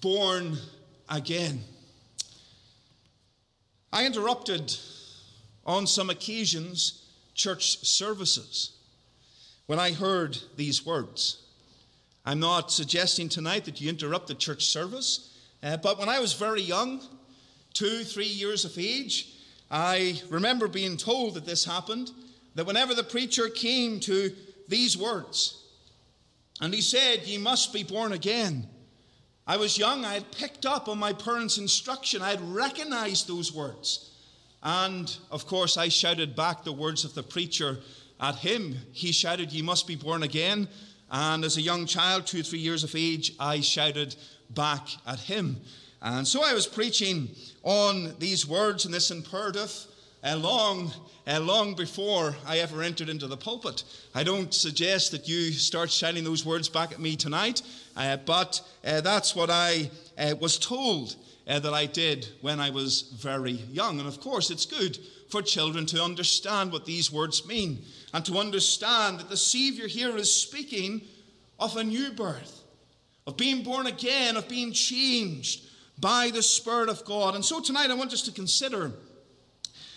born 0.00 0.56
again. 1.08 1.62
I 3.92 4.06
interrupted 4.06 4.76
on 5.64 5.86
some 5.86 6.10
occasions 6.10 7.06
church 7.34 7.78
services 7.86 8.72
when 9.66 9.78
I 9.78 9.92
heard 9.92 10.36
these 10.56 10.84
words. 10.84 11.42
I'm 12.24 12.40
not 12.40 12.70
suggesting 12.70 13.28
tonight 13.28 13.64
that 13.64 13.80
you 13.80 13.88
interrupt 13.88 14.26
the 14.26 14.34
church 14.34 14.66
service, 14.66 15.34
uh, 15.62 15.78
but 15.78 15.98
when 15.98 16.08
I 16.08 16.20
was 16.20 16.34
very 16.34 16.60
young, 16.60 17.00
two, 17.72 18.04
three 18.04 18.26
years 18.26 18.64
of 18.64 18.78
age, 18.78 19.32
I 19.70 20.20
remember 20.28 20.66
being 20.66 20.96
told 20.96 21.34
that 21.34 21.46
this 21.46 21.64
happened, 21.64 22.10
that 22.54 22.66
whenever 22.66 22.94
the 22.94 23.04
preacher 23.04 23.48
came 23.48 24.00
to 24.00 24.32
these 24.68 24.96
words, 24.96 25.64
and 26.60 26.74
he 26.74 26.80
said, 26.80 27.22
Ye 27.24 27.38
must 27.38 27.72
be 27.72 27.82
born 27.82 28.12
again. 28.12 28.68
I 29.46 29.56
was 29.56 29.78
young, 29.78 30.04
I 30.04 30.14
had 30.14 30.32
picked 30.32 30.66
up 30.66 30.88
on 30.88 30.98
my 30.98 31.12
parents' 31.12 31.58
instruction, 31.58 32.22
I 32.22 32.30
had 32.30 32.40
recognized 32.52 33.26
those 33.26 33.52
words. 33.52 34.10
And 34.62 35.14
of 35.30 35.46
course, 35.46 35.76
I 35.76 35.88
shouted 35.88 36.36
back 36.36 36.64
the 36.64 36.72
words 36.72 37.04
of 37.04 37.14
the 37.14 37.22
preacher 37.22 37.78
at 38.20 38.36
him. 38.36 38.76
He 38.92 39.12
shouted, 39.12 39.52
Ye 39.52 39.62
must 39.62 39.86
be 39.86 39.96
born 39.96 40.22
again. 40.22 40.68
And 41.10 41.44
as 41.44 41.56
a 41.56 41.62
young 41.62 41.86
child, 41.86 42.26
two 42.26 42.40
or 42.40 42.42
three 42.42 42.58
years 42.58 42.84
of 42.84 42.94
age, 42.94 43.32
I 43.40 43.60
shouted 43.60 44.14
back 44.50 44.86
at 45.06 45.18
him. 45.20 45.60
And 46.02 46.26
so 46.26 46.42
I 46.44 46.54
was 46.54 46.66
preaching 46.66 47.28
on 47.62 48.14
these 48.18 48.46
words 48.46 48.84
and 48.84 48.94
this 48.94 49.10
imperative. 49.10 49.86
uh, 50.22 50.36
long, 50.36 50.92
uh, 51.26 51.40
long 51.40 51.74
before 51.74 52.36
I 52.46 52.58
ever 52.58 52.82
entered 52.82 53.08
into 53.08 53.26
the 53.26 53.36
pulpit. 53.36 53.84
I 54.14 54.22
don't 54.22 54.52
suggest 54.52 55.12
that 55.12 55.28
you 55.28 55.52
start 55.52 55.90
shouting 55.90 56.24
those 56.24 56.44
words 56.44 56.68
back 56.68 56.92
at 56.92 57.00
me 57.00 57.16
tonight, 57.16 57.62
uh, 57.96 58.18
but 58.18 58.60
uh, 58.84 59.00
that's 59.00 59.34
what 59.34 59.50
I 59.50 59.90
uh, 60.18 60.34
was 60.40 60.58
told 60.58 61.16
uh, 61.46 61.58
that 61.60 61.72
I 61.72 61.86
did 61.86 62.28
when 62.40 62.60
I 62.60 62.70
was 62.70 63.02
very 63.18 63.52
young. 63.52 63.98
And 63.98 64.08
of 64.08 64.20
course, 64.20 64.50
it's 64.50 64.66
good 64.66 64.98
for 65.30 65.42
children 65.42 65.86
to 65.86 66.02
understand 66.02 66.72
what 66.72 66.84
these 66.84 67.10
words 67.10 67.46
mean 67.46 67.82
and 68.12 68.24
to 68.26 68.38
understand 68.38 69.20
that 69.20 69.30
the 69.30 69.36
Savior 69.36 69.86
here 69.86 70.16
is 70.16 70.32
speaking 70.32 71.02
of 71.58 71.76
a 71.76 71.84
new 71.84 72.10
birth, 72.12 72.62
of 73.26 73.36
being 73.36 73.62
born 73.62 73.86
again, 73.86 74.36
of 74.36 74.48
being 74.48 74.72
changed 74.72 75.66
by 76.00 76.30
the 76.32 76.42
Spirit 76.42 76.88
of 76.88 77.04
God. 77.04 77.34
And 77.34 77.44
so 77.44 77.60
tonight 77.60 77.90
I 77.90 77.94
want 77.94 78.12
us 78.12 78.22
to 78.22 78.32
consider 78.32 78.92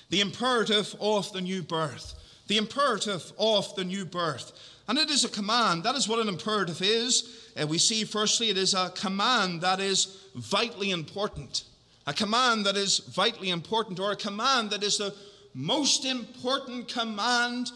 the 0.10 0.22
imperative 0.22 0.96
of 1.00 1.32
the 1.34 1.42
new 1.42 1.64
birth. 1.64 2.14
The 2.48 2.58
imperative 2.58 3.32
of 3.40 3.74
the 3.76 3.84
new 3.84 4.06
birth. 4.06 4.52
And 4.88 4.98
it 4.98 5.10
is 5.10 5.24
a 5.24 5.30
command. 5.30 5.84
That 5.84 5.96
is 5.96 6.10
what 6.10 6.20
an 6.20 6.28
imperative 6.28 6.82
is. 6.82 7.52
Uh, 7.60 7.66
we 7.66 7.78
see, 7.78 8.04
firstly, 8.04 8.50
it 8.50 8.58
is 8.58 8.74
a 8.74 8.90
command 8.90 9.62
that 9.62 9.80
is 9.80 10.28
vitally 10.36 10.92
important. 10.92 11.64
A 12.06 12.14
command 12.14 12.66
that 12.66 12.76
is 12.76 13.00
vitally 13.00 13.50
important, 13.50 14.00
or 14.00 14.12
a 14.12 14.16
command 14.16 14.72
that 14.72 14.84
is 14.84 14.98
the 14.98 15.16
most 15.54 16.04
important 16.04 16.90
command 16.90 17.72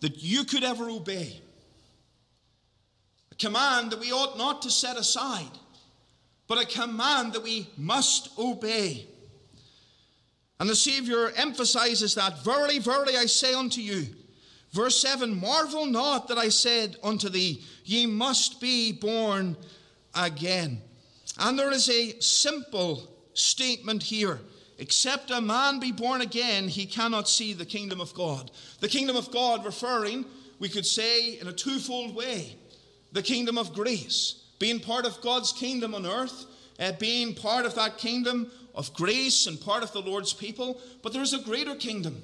that 0.00 0.20
you 0.22 0.44
could 0.44 0.64
ever 0.64 0.90
obey. 0.90 1.40
A 3.30 3.34
command 3.36 3.92
that 3.92 4.00
we 4.00 4.10
ought 4.10 4.36
not 4.36 4.62
to 4.62 4.70
set 4.70 4.96
aside, 4.96 5.50
but 6.48 6.60
a 6.60 6.66
command 6.66 7.34
that 7.34 7.42
we 7.42 7.68
must 7.76 8.30
obey. 8.38 9.06
And 10.58 10.68
the 10.68 10.74
Savior 10.74 11.30
emphasizes 11.36 12.14
that 12.16 12.42
Verily, 12.42 12.78
verily, 12.78 13.16
I 13.16 13.26
say 13.26 13.54
unto 13.54 13.80
you, 13.80 14.06
verse 14.72 14.98
7 15.00 15.38
Marvel 15.38 15.86
not 15.86 16.28
that 16.28 16.38
I 16.38 16.48
said 16.48 16.96
unto 17.04 17.28
thee, 17.28 17.62
Ye 17.84 18.06
must 18.06 18.60
be 18.60 18.92
born 18.92 19.56
again. 20.14 20.82
And 21.38 21.58
there 21.58 21.70
is 21.70 21.88
a 21.88 22.18
simple 22.20 23.08
statement 23.34 24.02
here. 24.02 24.40
Except 24.80 25.32
a 25.32 25.40
man 25.40 25.80
be 25.80 25.90
born 25.90 26.20
again, 26.20 26.68
he 26.68 26.86
cannot 26.86 27.28
see 27.28 27.52
the 27.52 27.66
kingdom 27.66 28.00
of 28.00 28.14
God. 28.14 28.50
The 28.80 28.88
kingdom 28.88 29.16
of 29.16 29.30
God, 29.32 29.64
referring, 29.64 30.24
we 30.60 30.68
could 30.68 30.86
say, 30.86 31.38
in 31.38 31.48
a 31.48 31.52
twofold 31.52 32.14
way 32.14 32.56
the 33.12 33.22
kingdom 33.22 33.58
of 33.58 33.72
grace, 33.72 34.44
being 34.58 34.80
part 34.80 35.06
of 35.06 35.20
God's 35.20 35.52
kingdom 35.52 35.94
on 35.94 36.06
earth, 36.06 36.46
uh, 36.78 36.92
being 36.92 37.34
part 37.34 37.66
of 37.66 37.74
that 37.74 37.98
kingdom 37.98 38.50
of 38.74 38.92
grace 38.94 39.46
and 39.46 39.60
part 39.60 39.82
of 39.82 39.92
the 39.92 40.00
Lord's 40.00 40.32
people. 40.32 40.80
But 41.02 41.12
there's 41.12 41.34
a 41.34 41.40
greater 41.40 41.74
kingdom 41.74 42.22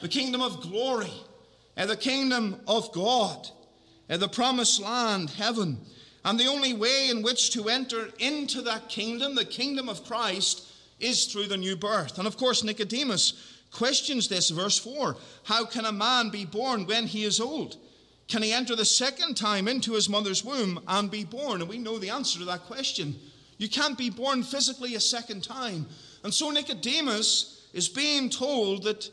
the 0.00 0.08
kingdom 0.08 0.40
of 0.40 0.62
glory, 0.62 1.12
uh, 1.76 1.86
the 1.86 1.96
kingdom 1.96 2.60
of 2.66 2.90
God, 2.92 3.48
uh, 4.08 4.16
the 4.16 4.28
promised 4.28 4.80
land, 4.80 5.30
heaven. 5.30 5.78
And 6.24 6.38
the 6.38 6.48
only 6.48 6.74
way 6.74 7.08
in 7.10 7.22
which 7.22 7.50
to 7.52 7.68
enter 7.68 8.08
into 8.18 8.62
that 8.62 8.88
kingdom, 8.88 9.34
the 9.34 9.44
kingdom 9.44 9.88
of 9.88 10.04
Christ, 10.04 10.66
is 10.98 11.26
through 11.26 11.46
the 11.46 11.56
new 11.56 11.76
birth. 11.76 12.18
And 12.18 12.26
of 12.26 12.36
course, 12.36 12.62
Nicodemus 12.62 13.34
questions 13.70 14.28
this, 14.28 14.50
verse 14.50 14.78
4 14.78 15.16
How 15.44 15.64
can 15.64 15.84
a 15.84 15.92
man 15.92 16.30
be 16.30 16.44
born 16.44 16.86
when 16.86 17.06
he 17.06 17.24
is 17.24 17.40
old? 17.40 17.76
Can 18.30 18.42
he 18.42 18.52
enter 18.52 18.76
the 18.76 18.84
second 18.84 19.36
time 19.36 19.66
into 19.66 19.94
his 19.94 20.08
mother's 20.08 20.44
womb 20.44 20.80
and 20.86 21.10
be 21.10 21.24
born? 21.24 21.60
And 21.60 21.68
we 21.68 21.78
know 21.78 21.98
the 21.98 22.10
answer 22.10 22.38
to 22.38 22.44
that 22.44 22.62
question. 22.62 23.16
You 23.58 23.68
can't 23.68 23.98
be 23.98 24.08
born 24.08 24.44
physically 24.44 24.94
a 24.94 25.00
second 25.00 25.42
time. 25.42 25.86
And 26.22 26.32
so 26.32 26.50
Nicodemus 26.50 27.66
is 27.72 27.88
being 27.88 28.30
told 28.30 28.84
that 28.84 29.10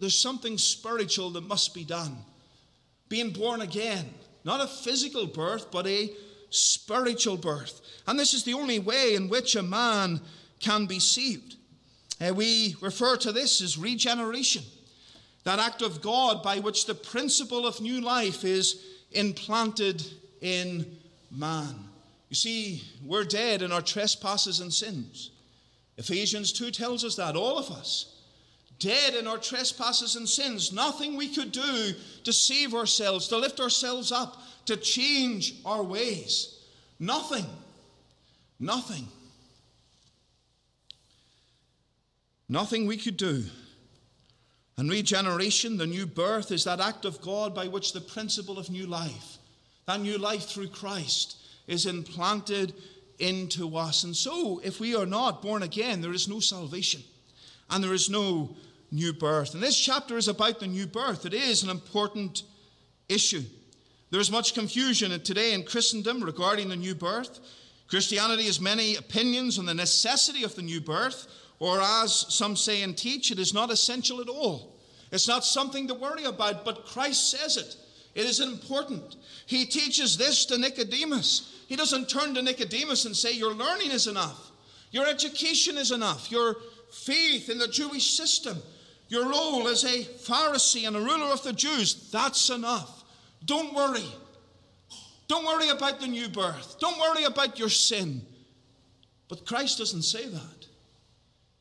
there's 0.00 0.18
something 0.18 0.58
spiritual 0.58 1.30
that 1.30 1.46
must 1.46 1.72
be 1.72 1.84
done. 1.84 2.18
Being 3.08 3.30
born 3.30 3.60
again. 3.60 4.12
Not 4.44 4.60
a 4.60 4.66
physical 4.66 5.26
birth, 5.26 5.70
but 5.70 5.86
a 5.86 6.10
spiritual 6.50 7.36
birth. 7.36 7.80
And 8.08 8.18
this 8.18 8.34
is 8.34 8.42
the 8.42 8.54
only 8.54 8.80
way 8.80 9.14
in 9.14 9.28
which 9.28 9.54
a 9.54 9.62
man 9.62 10.20
can 10.58 10.86
be 10.86 10.98
saved. 10.98 11.54
Uh, 12.20 12.34
we 12.34 12.74
refer 12.80 13.16
to 13.18 13.30
this 13.30 13.60
as 13.60 13.78
regeneration, 13.78 14.64
that 15.44 15.58
act 15.58 15.82
of 15.82 16.02
God 16.02 16.42
by 16.42 16.58
which 16.58 16.86
the 16.86 16.94
principle 16.94 17.66
of 17.66 17.80
new 17.80 18.00
life 18.00 18.44
is 18.44 18.84
implanted 19.12 20.04
in 20.40 20.98
man. 21.30 21.74
You 22.28 22.36
see, 22.36 22.82
we're 23.04 23.24
dead 23.24 23.62
in 23.62 23.72
our 23.72 23.80
trespasses 23.80 24.60
and 24.60 24.72
sins. 24.72 25.30
Ephesians 25.96 26.52
2 26.52 26.70
tells 26.70 27.04
us 27.04 27.16
that, 27.16 27.36
all 27.36 27.58
of 27.58 27.70
us. 27.70 28.14
Dead 28.78 29.14
in 29.14 29.26
our 29.26 29.38
trespasses 29.38 30.14
and 30.14 30.28
sins. 30.28 30.72
Nothing 30.72 31.16
we 31.16 31.34
could 31.34 31.50
do 31.50 31.92
to 32.24 32.32
save 32.32 32.74
ourselves, 32.74 33.26
to 33.28 33.36
lift 33.36 33.58
ourselves 33.58 34.12
up, 34.12 34.40
to 34.66 34.76
change 34.76 35.54
our 35.64 35.82
ways. 35.82 36.60
Nothing. 37.00 37.46
Nothing. 38.60 39.08
Nothing 42.48 42.86
we 42.86 42.96
could 42.96 43.16
do. 43.16 43.44
And 44.78 44.88
regeneration, 44.88 45.76
the 45.76 45.88
new 45.88 46.06
birth, 46.06 46.52
is 46.52 46.62
that 46.64 46.80
act 46.80 47.04
of 47.04 47.20
God 47.20 47.52
by 47.52 47.66
which 47.66 47.92
the 47.92 48.00
principle 48.00 48.58
of 48.58 48.70
new 48.70 48.86
life, 48.86 49.38
that 49.86 50.00
new 50.00 50.16
life 50.18 50.46
through 50.46 50.68
Christ, 50.68 51.36
is 51.66 51.84
implanted 51.84 52.74
into 53.18 53.76
us. 53.76 54.04
And 54.04 54.16
so, 54.16 54.60
if 54.62 54.78
we 54.78 54.94
are 54.94 55.04
not 55.04 55.42
born 55.42 55.64
again, 55.64 56.00
there 56.00 56.12
is 56.12 56.28
no 56.28 56.38
salvation 56.38 57.02
and 57.68 57.82
there 57.82 57.92
is 57.92 58.08
no 58.08 58.56
new 58.92 59.12
birth. 59.12 59.52
And 59.54 59.62
this 59.62 59.78
chapter 59.78 60.16
is 60.16 60.28
about 60.28 60.60
the 60.60 60.68
new 60.68 60.86
birth. 60.86 61.26
It 61.26 61.34
is 61.34 61.64
an 61.64 61.70
important 61.70 62.44
issue. 63.08 63.42
There 64.10 64.20
is 64.20 64.30
much 64.30 64.54
confusion 64.54 65.10
today 65.20 65.54
in 65.54 65.64
Christendom 65.64 66.22
regarding 66.22 66.68
the 66.68 66.76
new 66.76 66.94
birth. 66.94 67.40
Christianity 67.88 68.44
has 68.44 68.60
many 68.60 68.94
opinions 68.94 69.58
on 69.58 69.66
the 69.66 69.74
necessity 69.74 70.44
of 70.44 70.54
the 70.54 70.62
new 70.62 70.80
birth, 70.80 71.26
or 71.60 71.80
as 71.80 72.26
some 72.28 72.56
say 72.56 72.82
and 72.82 72.96
teach, 72.96 73.30
it 73.30 73.38
is 73.38 73.54
not 73.54 73.70
essential 73.70 74.20
at 74.20 74.28
all. 74.28 74.76
It's 75.10 75.28
not 75.28 75.44
something 75.44 75.88
to 75.88 75.94
worry 75.94 76.24
about, 76.24 76.64
but 76.64 76.86
Christ 76.86 77.30
says 77.30 77.56
it. 77.56 77.76
It 78.14 78.26
is 78.26 78.40
important. 78.40 79.16
He 79.46 79.64
teaches 79.64 80.16
this 80.16 80.44
to 80.46 80.58
Nicodemus. 80.58 81.64
He 81.68 81.76
doesn't 81.76 82.08
turn 82.08 82.34
to 82.34 82.42
Nicodemus 82.42 83.04
and 83.04 83.16
say, 83.16 83.32
Your 83.32 83.54
learning 83.54 83.90
is 83.90 84.06
enough, 84.06 84.50
your 84.90 85.06
education 85.06 85.76
is 85.76 85.92
enough, 85.92 86.30
your 86.30 86.56
faith 86.90 87.48
in 87.48 87.58
the 87.58 87.68
Jewish 87.68 88.16
system, 88.16 88.58
your 89.08 89.28
role 89.28 89.68
as 89.68 89.84
a 89.84 90.04
Pharisee 90.04 90.86
and 90.86 90.96
a 90.96 91.00
ruler 91.00 91.32
of 91.32 91.42
the 91.42 91.52
Jews, 91.52 92.10
that's 92.10 92.50
enough. 92.50 93.04
Don't 93.44 93.74
worry. 93.74 94.06
Don't 95.28 95.44
worry 95.44 95.68
about 95.68 96.00
the 96.00 96.08
new 96.08 96.28
birth. 96.28 96.76
Don't 96.80 96.98
worry 96.98 97.24
about 97.24 97.58
your 97.58 97.68
sin. 97.68 98.22
But 99.28 99.46
Christ 99.46 99.78
doesn't 99.78 100.02
say 100.02 100.26
that. 100.26 100.57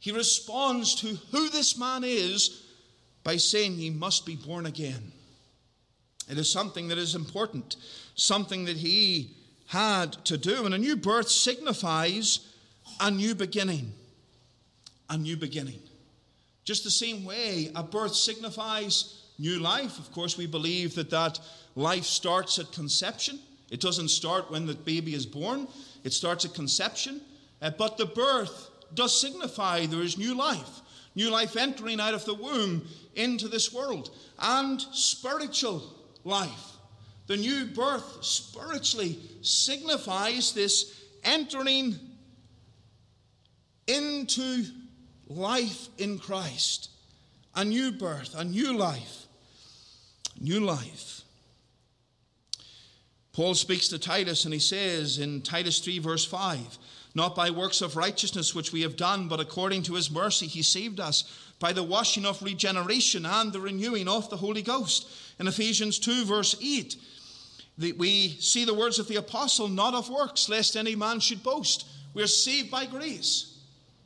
He 0.08 0.14
responds 0.14 0.96
to 1.02 1.08
who 1.34 1.50
this 1.50 1.78
man 1.78 2.06
is 2.06 2.64
by 3.26 3.36
saying, 3.36 3.74
He 3.74 3.90
must 3.90 4.26
be 4.26 4.38
born 4.38 4.66
again. 4.66 5.12
It 6.30 6.38
is 6.38 6.50
something 6.50 6.88
that 6.88 6.98
is 6.98 7.14
important, 7.14 7.76
something 8.16 8.64
that 8.64 8.78
he 8.78 9.36
had 9.66 10.14
to 10.24 10.38
do. 10.38 10.66
And 10.66 10.74
a 10.74 10.78
new 10.78 10.96
birth 10.96 11.28
signifies 11.28 12.54
a 13.02 13.12
new 13.12 13.36
beginning. 13.36 13.92
A 15.10 15.18
new 15.18 15.36
beginning. 15.36 15.82
Just 16.64 16.86
the 16.86 16.90
same 16.90 17.26
way 17.26 17.70
a 17.76 17.84
birth 17.84 18.16
signifies 18.16 19.26
new 19.38 19.60
life. 19.60 20.00
Of 20.00 20.14
course, 20.14 20.38
we 20.38 20.48
believe 20.48 20.96
that 20.96 21.10
that 21.10 21.38
life 21.76 22.06
starts 22.06 22.60
at 22.60 22.72
conception. 22.72 23.42
It 23.70 23.82
doesn't 23.82 24.08
start 24.08 24.52
when 24.52 24.68
the 24.68 24.76
baby 24.76 25.16
is 25.16 25.26
born, 25.26 25.68
it 26.06 26.14
starts 26.14 26.46
at 26.46 26.54
conception. 26.54 27.20
Uh, 27.62 27.72
but 27.72 27.98
the 27.98 28.06
birth 28.06 28.70
does 28.94 29.20
signify 29.20 29.86
there 29.86 30.02
is 30.02 30.18
new 30.18 30.36
life, 30.36 30.82
new 31.16 31.30
life 31.30 31.56
entering 31.56 32.00
out 32.00 32.14
of 32.14 32.26
the 32.26 32.34
womb 32.34 32.88
into 33.16 33.48
this 33.48 33.74
world, 33.74 34.12
and 34.40 34.82
spiritual 34.92 35.84
life. 36.24 36.78
The 37.28 37.38
new 37.38 37.66
birth 37.66 38.24
spiritually 38.24 39.20
signifies 39.42 40.54
this 40.54 41.04
entering 41.24 41.96
into 43.88 44.64
life 45.28 45.88
in 45.98 46.20
Christ. 46.20 46.90
A 47.56 47.66
new 47.66 47.92
birth, 47.92 48.36
a 48.36 48.44
new 48.44 48.78
life. 48.78 49.26
New 50.40 50.60
life. 50.60 51.22
Paul 53.34 53.56
speaks 53.56 53.88
to 53.90 54.00
Titus 54.00 54.46
and 54.46 54.54
he 54.54 54.60
says 54.60 55.20
in 55.20 55.42
Titus 55.42 55.80
3, 55.80 56.00
verse 56.00 56.26
5 56.26 56.78
not 57.18 57.36
by 57.36 57.50
works 57.50 57.82
of 57.82 57.96
righteousness 57.98 58.54
which 58.54 58.72
we 58.72 58.84
have 58.84 58.96
done, 58.96 59.28
but 59.28 59.40
according 59.40 59.82
to 59.82 59.96
his 59.96 60.12
mercy 60.12 60.46
he 60.46 60.62
saved 60.62 61.00
us 61.00 61.24
by 61.60 61.74
the 61.74 61.82
washing 61.82 62.26
of 62.28 62.42
regeneration 62.44 63.26
and 63.26 63.52
the 63.52 63.60
renewing 63.60 64.08
of 64.08 64.30
the 64.30 64.38
Holy 64.38 64.62
Ghost. 64.62 65.10
In 65.40 65.48
Ephesians 65.48 65.98
2, 65.98 66.26
verse 66.26 66.56
8, 66.62 66.96
we 67.98 68.38
see 68.40 68.66
the 68.66 68.74
words 68.76 69.00
of 69.00 69.08
the 69.08 69.16
apostle, 69.16 69.68
not 69.68 69.96
of 69.96 70.12
works, 70.12 70.48
lest 70.48 70.78
any 70.78 70.96
man 70.96 71.20
should 71.20 71.42
boast. 71.42 71.88
We 72.14 72.22
are 72.22 72.28
saved 72.28 72.70
by 72.70 72.86
grace. 72.86 73.58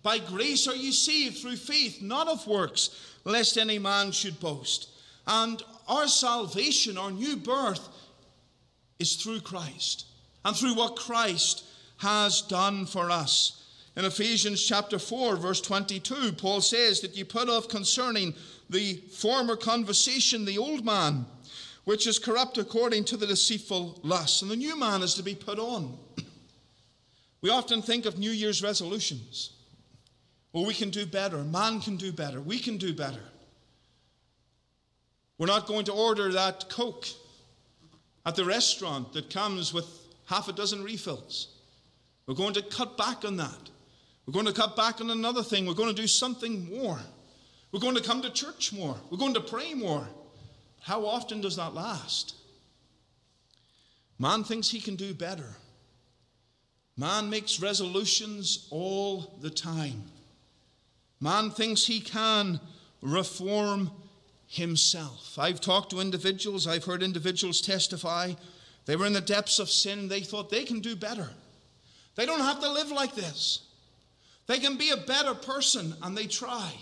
By 0.03 0.17
grace 0.17 0.65
are 0.69 0.75
you 0.75 0.93
saved 0.93 1.39
through 1.39 1.57
faith, 1.57 2.01
not 2.01 2.29
of 2.29 2.47
works, 2.47 2.91
lest 3.25 3.57
any 3.57 3.77
man 3.77 4.13
should 4.13 4.39
boast. 4.39 4.87
And 5.27 5.61
our 5.85 6.07
salvation, 6.07 6.97
our 6.97 7.11
new 7.11 7.35
birth, 7.35 7.89
is 8.99 9.17
through 9.17 9.41
Christ 9.41 10.05
and 10.45 10.55
through 10.55 10.75
what 10.75 10.95
Christ 10.95 11.65
has 12.01 12.41
done 12.41 12.85
for 12.85 13.11
us. 13.11 13.63
In 13.95 14.05
Ephesians 14.05 14.65
chapter 14.65 14.97
4, 14.97 15.35
verse 15.35 15.61
22, 15.61 16.31
Paul 16.33 16.61
says 16.61 17.01
that 17.01 17.15
you 17.15 17.25
put 17.25 17.47
off 17.47 17.67
concerning 17.67 18.33
the 18.69 18.95
former 19.11 19.55
conversation 19.55 20.45
the 20.45 20.57
old 20.57 20.83
man, 20.83 21.25
which 21.83 22.07
is 22.07 22.17
corrupt 22.17 22.57
according 22.57 23.03
to 23.05 23.17
the 23.17 23.27
deceitful 23.27 23.99
lust, 24.01 24.41
and 24.41 24.49
the 24.49 24.55
new 24.55 24.75
man 24.79 25.03
is 25.03 25.13
to 25.13 25.23
be 25.23 25.35
put 25.35 25.59
on. 25.59 25.97
We 27.41 27.49
often 27.49 27.81
think 27.81 28.05
of 28.05 28.17
New 28.17 28.31
Year's 28.31 28.63
resolutions. 28.63 29.51
Well, 30.53 30.65
we 30.65 30.73
can 30.73 30.89
do 30.89 31.05
better. 31.05 31.37
Man 31.43 31.81
can 31.81 31.97
do 31.97 32.11
better. 32.11 32.41
We 32.41 32.59
can 32.59 32.77
do 32.77 32.93
better. 32.93 33.23
We're 35.37 35.47
not 35.47 35.67
going 35.67 35.85
to 35.85 35.93
order 35.93 36.31
that 36.31 36.67
Coke 36.69 37.07
at 38.25 38.35
the 38.35 38.45
restaurant 38.45 39.13
that 39.13 39.29
comes 39.29 39.73
with 39.73 39.85
half 40.25 40.47
a 40.47 40.53
dozen 40.53 40.83
refills. 40.83 41.50
We're 42.27 42.35
going 42.35 42.53
to 42.53 42.61
cut 42.61 42.97
back 42.97 43.25
on 43.25 43.37
that. 43.37 43.69
We're 44.25 44.33
going 44.33 44.45
to 44.45 44.53
cut 44.53 44.75
back 44.75 45.01
on 45.01 45.09
another 45.09 45.43
thing. 45.43 45.65
We're 45.65 45.73
going 45.73 45.93
to 45.93 46.01
do 46.01 46.07
something 46.07 46.69
more. 46.69 46.99
We're 47.71 47.79
going 47.79 47.95
to 47.95 48.03
come 48.03 48.21
to 48.21 48.29
church 48.29 48.71
more. 48.73 48.95
We're 49.09 49.17
going 49.17 49.33
to 49.33 49.41
pray 49.41 49.73
more. 49.73 50.07
How 50.81 51.05
often 51.05 51.41
does 51.41 51.55
that 51.55 51.73
last? 51.73 52.35
Man 54.19 54.43
thinks 54.43 54.69
he 54.69 54.79
can 54.79 54.95
do 54.95 55.13
better. 55.13 55.55
Man 56.97 57.29
makes 57.29 57.61
resolutions 57.61 58.67
all 58.69 59.37
the 59.41 59.49
time. 59.49 60.03
Man 61.19 61.49
thinks 61.49 61.85
he 61.85 61.99
can 61.99 62.59
reform 63.01 63.89
himself. 64.47 65.39
I've 65.39 65.61
talked 65.61 65.91
to 65.91 66.01
individuals, 66.01 66.67
I've 66.67 66.83
heard 66.83 67.01
individuals 67.01 67.61
testify. 67.61 68.33
They 68.85 68.95
were 68.95 69.05
in 69.05 69.13
the 69.13 69.21
depths 69.21 69.59
of 69.59 69.69
sin, 69.69 70.07
they 70.07 70.21
thought 70.21 70.49
they 70.49 70.65
can 70.65 70.81
do 70.81 70.95
better. 70.95 71.29
They 72.15 72.25
don't 72.25 72.41
have 72.41 72.59
to 72.59 72.71
live 72.71 72.91
like 72.91 73.15
this. 73.15 73.67
They 74.47 74.59
can 74.59 74.77
be 74.77 74.89
a 74.89 74.97
better 74.97 75.33
person, 75.33 75.95
and 76.01 76.17
they 76.17 76.27
try, 76.27 76.73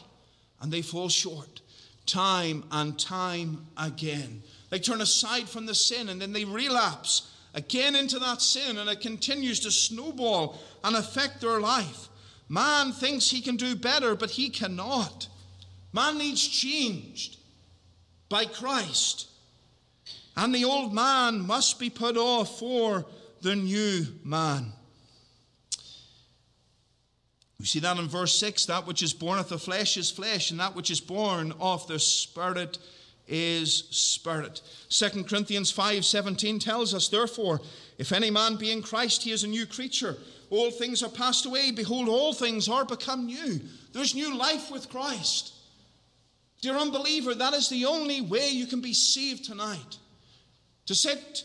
and 0.62 0.72
they 0.72 0.82
fall 0.82 1.10
short 1.10 1.62
time 2.10 2.64
and 2.72 2.98
time 2.98 3.68
again. 3.78 4.42
They 4.70 4.80
turn 4.80 5.02
aside 5.02 5.48
from 5.48 5.66
the 5.66 5.76
sin, 5.76 6.10
and 6.10 6.22
then 6.22 6.34
they 6.34 6.46
relapse 6.46 7.32
again 7.54 7.96
into 7.96 8.20
that 8.20 8.42
sin, 8.42 8.78
and 8.78 8.90
it 8.90 9.02
continues 9.02 9.60
to 9.62 9.72
snowball 9.72 10.60
and 10.84 10.96
affect 10.96 11.42
their 11.42 11.60
life. 11.60 12.10
Man 12.48 12.92
thinks 12.92 13.30
he 13.30 13.42
can 13.42 13.58
do 13.58 13.76
better, 13.76 14.16
but 14.16 14.32
he 14.32 14.50
cannot. 14.50 15.28
Man 15.94 16.18
needs 16.18 16.48
changed 16.48 17.38
by 18.28 18.46
Christ. 18.46 19.28
And 20.36 20.54
the 20.54 20.66
old 20.66 20.94
man 20.94 21.42
must 21.42 21.80
be 21.80 21.90
put 21.90 22.18
off 22.18 22.60
for 22.60 23.06
the 23.42 23.56
new 23.56 24.06
man. 24.24 24.74
We 27.60 27.66
see 27.66 27.80
that 27.80 27.98
in 27.98 28.08
verse 28.08 28.40
6 28.40 28.66
that 28.68 28.88
which 28.88 29.04
is 29.04 29.14
born 29.14 29.38
of 29.38 29.50
the 29.50 29.60
flesh 29.60 29.98
is 29.98 30.10
flesh, 30.10 30.52
and 30.52 30.60
that 30.60 30.76
which 30.76 30.90
is 30.90 31.02
born 31.02 31.54
of 31.60 31.86
the 31.88 32.00
Spirit 32.00 32.78
is 33.28 33.86
spirit. 33.92 34.62
2 34.90 35.24
Corinthians 35.26 35.72
5 35.72 36.04
17 36.04 36.60
tells 36.60 36.94
us, 36.94 37.10
Therefore, 37.10 37.62
if 37.98 38.12
any 38.12 38.32
man 38.32 38.56
be 38.56 38.72
in 38.72 38.82
Christ, 38.82 39.24
he 39.24 39.32
is 39.32 39.44
a 39.44 39.48
new 39.48 39.66
creature. 39.66 40.18
All 40.50 40.72
things 40.72 41.04
are 41.04 41.10
passed 41.10 41.46
away. 41.46 41.72
Behold, 41.72 42.10
all 42.10 42.34
things 42.34 42.68
are 42.68 42.86
become 42.86 43.28
new. 43.28 43.60
There's 43.94 44.16
new 44.16 44.36
life 44.36 44.72
with 44.72 44.90
Christ. 44.90 45.54
Dear 46.62 46.76
unbeliever, 46.76 47.36
that 47.36 47.54
is 47.54 47.70
the 47.70 47.86
only 47.86 48.20
way 48.22 48.50
you 48.50 48.66
can 48.66 48.82
be 48.82 48.94
saved 48.94 49.46
tonight. 49.46 49.98
To 50.88 50.96
set 50.96 51.44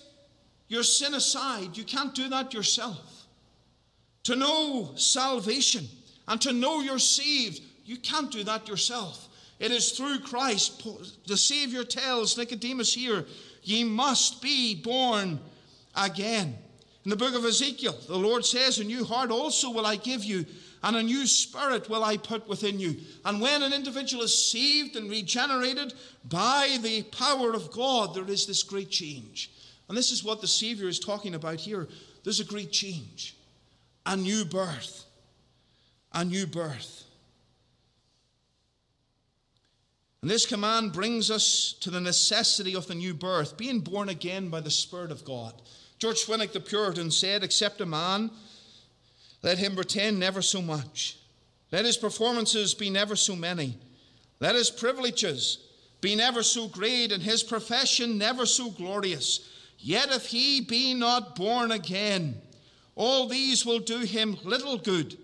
your 0.68 0.82
sin 0.82 1.12
aside, 1.12 1.76
you 1.76 1.84
can't 1.84 2.14
do 2.14 2.28
that 2.30 2.54
yourself. 2.54 3.26
To 4.24 4.36
know 4.36 4.92
salvation 4.96 5.86
and 6.28 6.40
to 6.40 6.52
know 6.52 6.80
you're 6.80 6.98
saved, 6.98 7.60
you 7.84 7.96
can't 7.96 8.30
do 8.30 8.44
that 8.44 8.68
yourself. 8.68 9.28
It 9.58 9.70
is 9.70 9.92
through 9.92 10.20
Christ. 10.20 10.86
The 11.26 11.36
Savior 11.36 11.84
tells 11.84 12.36
Nicodemus 12.36 12.94
here, 12.94 13.24
ye 13.62 13.84
must 13.84 14.42
be 14.42 14.74
born 14.74 15.40
again. 15.94 16.56
In 17.04 17.10
the 17.10 17.16
book 17.16 17.34
of 17.34 17.44
Ezekiel, 17.44 17.96
the 18.08 18.16
Lord 18.16 18.44
says, 18.44 18.78
A 18.78 18.84
new 18.84 19.04
heart 19.04 19.30
also 19.30 19.70
will 19.70 19.86
I 19.86 19.96
give 19.96 20.24
you, 20.24 20.46
and 20.82 20.96
a 20.96 21.02
new 21.02 21.26
spirit 21.26 21.88
will 21.88 22.02
I 22.02 22.16
put 22.16 22.48
within 22.48 22.80
you. 22.80 22.96
And 23.24 23.40
when 23.40 23.62
an 23.62 23.72
individual 23.72 24.22
is 24.22 24.50
saved 24.50 24.96
and 24.96 25.10
regenerated 25.10 25.94
by 26.24 26.78
the 26.82 27.02
power 27.04 27.52
of 27.52 27.70
God, 27.70 28.14
there 28.14 28.28
is 28.28 28.46
this 28.46 28.62
great 28.62 28.90
change. 28.90 29.50
And 29.88 29.96
this 29.96 30.10
is 30.10 30.24
what 30.24 30.40
the 30.40 30.46
Savior 30.46 30.88
is 30.88 30.98
talking 30.98 31.34
about 31.34 31.60
here. 31.60 31.88
There's 32.22 32.40
a 32.40 32.44
great 32.44 32.72
change, 32.72 33.36
a 34.06 34.16
new 34.16 34.46
birth, 34.46 35.04
a 36.14 36.24
new 36.24 36.46
birth. 36.46 37.04
And 40.22 40.30
this 40.30 40.46
command 40.46 40.94
brings 40.94 41.30
us 41.30 41.74
to 41.80 41.90
the 41.90 42.00
necessity 42.00 42.74
of 42.74 42.86
the 42.86 42.94
new 42.94 43.12
birth, 43.12 43.58
being 43.58 43.80
born 43.80 44.08
again 44.08 44.48
by 44.48 44.60
the 44.60 44.70
Spirit 44.70 45.10
of 45.10 45.24
God. 45.24 45.52
George 45.98 46.24
Swinnock 46.24 46.52
the 46.52 46.60
Puritan 46.60 47.10
said, 47.10 47.44
Except 47.44 47.82
a 47.82 47.86
man 47.86 48.30
let 49.42 49.58
him 49.58 49.74
pretend 49.74 50.18
never 50.18 50.40
so 50.40 50.62
much. 50.62 51.18
Let 51.70 51.84
his 51.84 51.98
performances 51.98 52.72
be 52.72 52.88
never 52.88 53.16
so 53.16 53.36
many. 53.36 53.76
Let 54.40 54.54
his 54.54 54.70
privileges 54.70 55.58
be 56.00 56.14
never 56.14 56.42
so 56.42 56.68
great, 56.68 57.12
and 57.12 57.22
his 57.22 57.42
profession 57.42 58.16
never 58.16 58.46
so 58.46 58.70
glorious. 58.70 59.46
Yet 59.78 60.10
if 60.10 60.26
he 60.26 60.62
be 60.62 60.94
not 60.94 61.36
born 61.36 61.72
again, 61.72 62.40
all 62.94 63.26
these 63.26 63.66
will 63.66 63.80
do 63.80 63.98
him 63.98 64.38
little 64.44 64.78
good, 64.78 65.18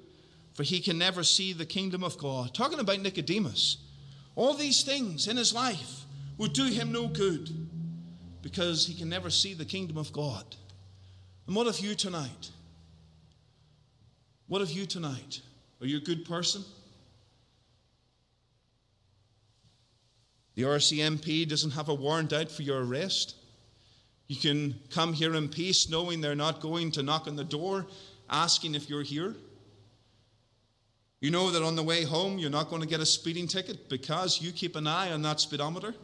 for 0.55 0.63
he 0.63 0.81
can 0.81 0.99
never 0.99 1.23
see 1.23 1.53
the 1.53 1.67
kingdom 1.67 2.03
of 2.03 2.19
God. 2.19 2.55
Talking 2.55 2.81
about 2.81 3.01
Nicodemus, 3.01 3.79
all 4.35 4.55
these 4.55 4.83
things 4.83 5.27
in 5.29 5.37
his 5.37 5.55
life 5.55 6.05
would 6.39 6.53
do 6.53 6.67
him 6.67 6.93
no 6.93 7.09
good 7.09 7.51
because 8.43 8.87
he 8.87 8.95
can 8.95 9.09
never 9.09 9.31
see 9.31 9.55
the 9.55 9.65
kingdom 9.65 9.97
of 9.97 10.13
God. 10.13 10.45
And 11.47 11.55
what 11.55 11.67
of 11.67 11.81
you 11.81 11.95
tonight? 11.95 12.51
What 14.47 14.63
of 14.63 14.71
you 14.71 14.87
tonight? 14.87 15.41
Are 15.81 15.87
you 15.87 15.99
a 15.99 16.01
good 16.01 16.25
person? 16.25 16.65
The 20.55 20.63
RCMP 20.63 21.49
doesn't 21.49 21.71
have 21.71 21.89
a 21.89 21.95
warrant 21.95 22.33
out 22.33 22.51
for 22.51 22.63
your 22.63 22.85
arrest. 22.85 23.37
You 24.27 24.37
can 24.37 24.75
come 24.91 25.13
here 25.13 25.35
in 25.35 25.49
peace 25.49 25.89
knowing 25.89 26.21
they're 26.21 26.35
not 26.35 26.61
going 26.61 26.91
to 26.93 27.03
knock 27.03 27.27
on 27.27 27.37
the 27.37 27.45
door 27.45 27.87
asking 28.29 28.75
if 28.75 28.89
you're 28.89 29.03
here. 29.03 29.35
You 31.21 31.31
know 31.31 31.51
that 31.51 31.63
on 31.63 31.77
the 31.77 31.83
way 31.83 32.05
home 32.05 32.39
you're 32.39 32.51
not 32.51 32.71
going 32.71 32.83
to 32.83 32.89
get 32.89 33.01
a 33.01 33.07
speeding 33.07 33.47
ticket 33.47 33.89
because 33.89 34.41
you 34.41 34.53
keep 34.53 34.75
an 34.77 34.87
eye 34.87 35.13
on 35.13 35.23
that 35.23 35.41
speedometer 35.41 35.95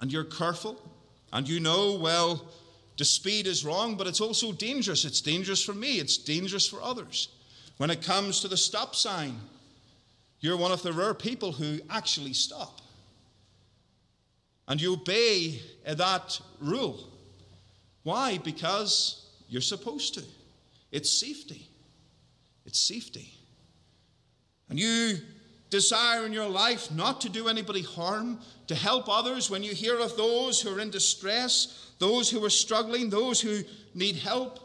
and 0.00 0.12
you're 0.12 0.24
careful 0.24 0.80
and 1.32 1.48
you 1.48 1.60
know, 1.60 1.94
well, 1.94 2.48
the 2.96 3.04
speed 3.04 3.46
is 3.46 3.64
wrong, 3.64 3.96
but 3.96 4.06
it's 4.06 4.20
also 4.20 4.52
dangerous. 4.52 5.04
It's 5.04 5.20
dangerous 5.20 5.62
for 5.64 5.74
me, 5.74 5.98
it's 5.98 6.16
dangerous 6.16 6.68
for 6.68 6.82
others. 6.82 7.28
When 7.78 7.90
it 7.90 8.02
comes 8.02 8.40
to 8.40 8.48
the 8.48 8.56
stop 8.56 8.94
sign, 8.94 9.40
you're 10.40 10.56
one 10.56 10.72
of 10.72 10.82
the 10.82 10.92
rare 10.92 11.14
people 11.14 11.52
who 11.52 11.80
actually 11.88 12.34
stop. 12.34 12.80
And 14.68 14.80
you 14.80 14.92
obey 14.92 15.60
uh, 15.86 15.94
that 15.94 16.40
rule. 16.60 17.08
Why? 18.02 18.38
Because 18.38 19.26
you're 19.48 19.60
supposed 19.60 20.14
to. 20.14 20.22
It's 20.92 21.10
safety. 21.10 21.68
It's 22.64 22.78
safety. 22.78 23.32
And 24.70 24.78
you 24.78 25.18
desire 25.68 26.24
in 26.24 26.32
your 26.32 26.48
life 26.48 26.90
not 26.90 27.20
to 27.20 27.28
do 27.28 27.48
anybody 27.48 27.82
harm, 27.82 28.40
to 28.68 28.74
help 28.74 29.08
others 29.08 29.50
when 29.50 29.62
you 29.62 29.74
hear 29.74 29.98
of 29.98 30.16
those 30.16 30.60
who 30.60 30.74
are 30.74 30.80
in 30.80 30.90
distress, 30.90 31.92
those 31.98 32.30
who 32.30 32.44
are 32.44 32.50
struggling, 32.50 33.10
those 33.10 33.40
who 33.40 33.60
need 33.94 34.16
help. 34.16 34.58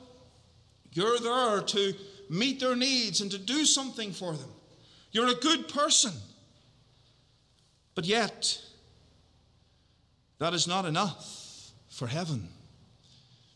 You're 0.94 1.20
there 1.20 1.62
to 1.62 1.94
meet 2.30 2.60
their 2.60 2.76
needs 2.76 3.22
and 3.22 3.30
to 3.32 3.38
do 3.38 3.66
something 3.66 4.12
for 4.12 4.34
them. 4.34 4.50
You're 5.12 5.28
a 5.28 5.36
good 5.36 5.68
person. 5.68 6.14
But 7.94 8.06
yet, 8.06 8.62
that 10.40 10.54
is 10.54 10.68
not 10.68 10.86
enough 10.86 11.72
for 11.90 12.08
heaven. 12.08 12.50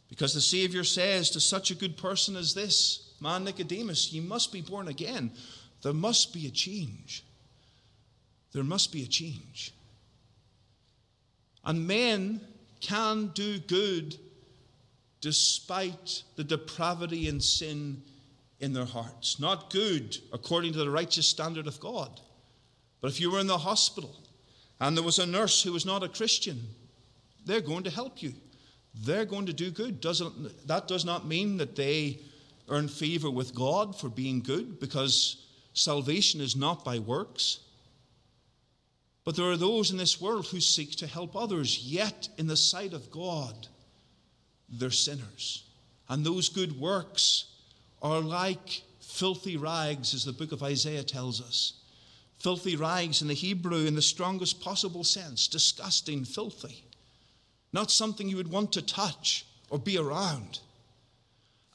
Because 0.10 0.34
the 0.34 0.42
Savior 0.42 0.84
says 0.84 1.30
to 1.32 1.40
such 1.40 1.72
a 1.72 1.76
good 1.76 1.98
person 1.98 2.36
as 2.36 2.54
this, 2.54 3.14
man 3.22 3.44
Nicodemus, 3.44 4.12
you 4.12 4.22
must 4.22 4.52
be 4.52 4.62
born 4.62 4.88
again. 4.88 5.32
There 5.82 5.94
must 5.94 6.34
be 6.34 6.48
a 6.48 6.52
change. 6.52 7.24
There 8.52 8.64
must 8.64 8.92
be 8.92 9.04
a 9.04 9.08
change. 9.08 9.74
And 11.64 11.88
men 11.88 12.42
can 12.82 13.28
do 13.34 13.60
good 13.60 14.18
despite 15.22 16.24
the 16.36 16.44
depravity 16.44 17.28
and 17.28 17.44
sin 17.44 18.02
in 18.60 18.74
their 18.74 18.86
hearts. 18.86 19.40
Not 19.40 19.70
good 19.70 20.18
according 20.34 20.74
to 20.74 20.80
the 20.80 20.90
righteous 20.90 21.28
standard 21.28 21.68
of 21.68 21.80
God. 21.80 22.20
But 23.02 23.12
if 23.12 23.20
you 23.20 23.32
were 23.32 23.40
in 23.40 23.48
the 23.48 23.58
hospital 23.58 24.16
and 24.80 24.96
there 24.96 25.04
was 25.04 25.20
a 25.20 25.26
nurse 25.26 25.62
who 25.62 25.74
was 25.74 25.86
not 25.86 26.04
a 26.04 26.10
Christian, 26.10 26.62
they're 27.46 27.62
going 27.62 27.84
to 27.84 27.90
help 27.90 28.22
you. 28.22 28.34
They're 29.04 29.26
going 29.26 29.46
to 29.46 29.54
do 29.54 29.72
good. 29.72 30.02
Doesn't, 30.02 30.68
that 30.68 30.88
does 30.88 31.06
not 31.06 31.28
mean 31.28 31.58
that 31.58 31.76
they 31.76 32.20
earn 32.68 32.88
favor 32.88 33.30
with 33.30 33.56
God 33.56 34.00
for 34.00 34.10
being 34.10 34.42
good, 34.42 34.80
because 34.80 35.46
salvation 35.80 36.42
is 36.42 36.58
not 36.58 36.84
by 36.84 37.00
works. 37.00 37.60
But 39.24 39.36
there 39.36 39.50
are 39.50 39.58
those 39.58 39.92
in 39.92 39.98
this 39.98 40.20
world 40.20 40.48
who 40.48 40.60
seek 40.60 40.96
to 40.98 41.08
help 41.08 41.36
others, 41.36 41.80
yet 41.80 42.28
in 42.38 42.48
the 42.48 42.58
sight 42.58 42.94
of 42.94 43.12
God, 43.12 43.68
they're 44.68 44.92
sinners. 44.92 45.64
And 46.10 46.26
those 46.26 46.50
good 46.50 46.80
works 46.80 47.46
are 48.02 48.20
like 48.20 48.82
filthy 49.00 49.56
rags, 49.56 50.14
as 50.14 50.26
the 50.26 50.34
book 50.34 50.52
of 50.52 50.64
Isaiah 50.64 51.04
tells 51.04 51.42
us. 51.42 51.74
Filthy 52.40 52.76
rags 52.76 53.22
in 53.22 53.28
the 53.28 53.34
Hebrew, 53.34 53.86
in 53.86 53.96
the 53.96 54.02
strongest 54.02 54.62
possible 54.62 55.04
sense, 55.04 55.48
disgusting, 55.48 56.26
filthy. 56.26 56.84
Not 57.72 57.92
something 57.92 58.28
you 58.28 58.38
would 58.38 58.52
want 58.52 58.74
to 58.74 58.82
touch 58.82 59.46
or 59.70 59.80
be 59.80 59.98
around. 59.98 60.60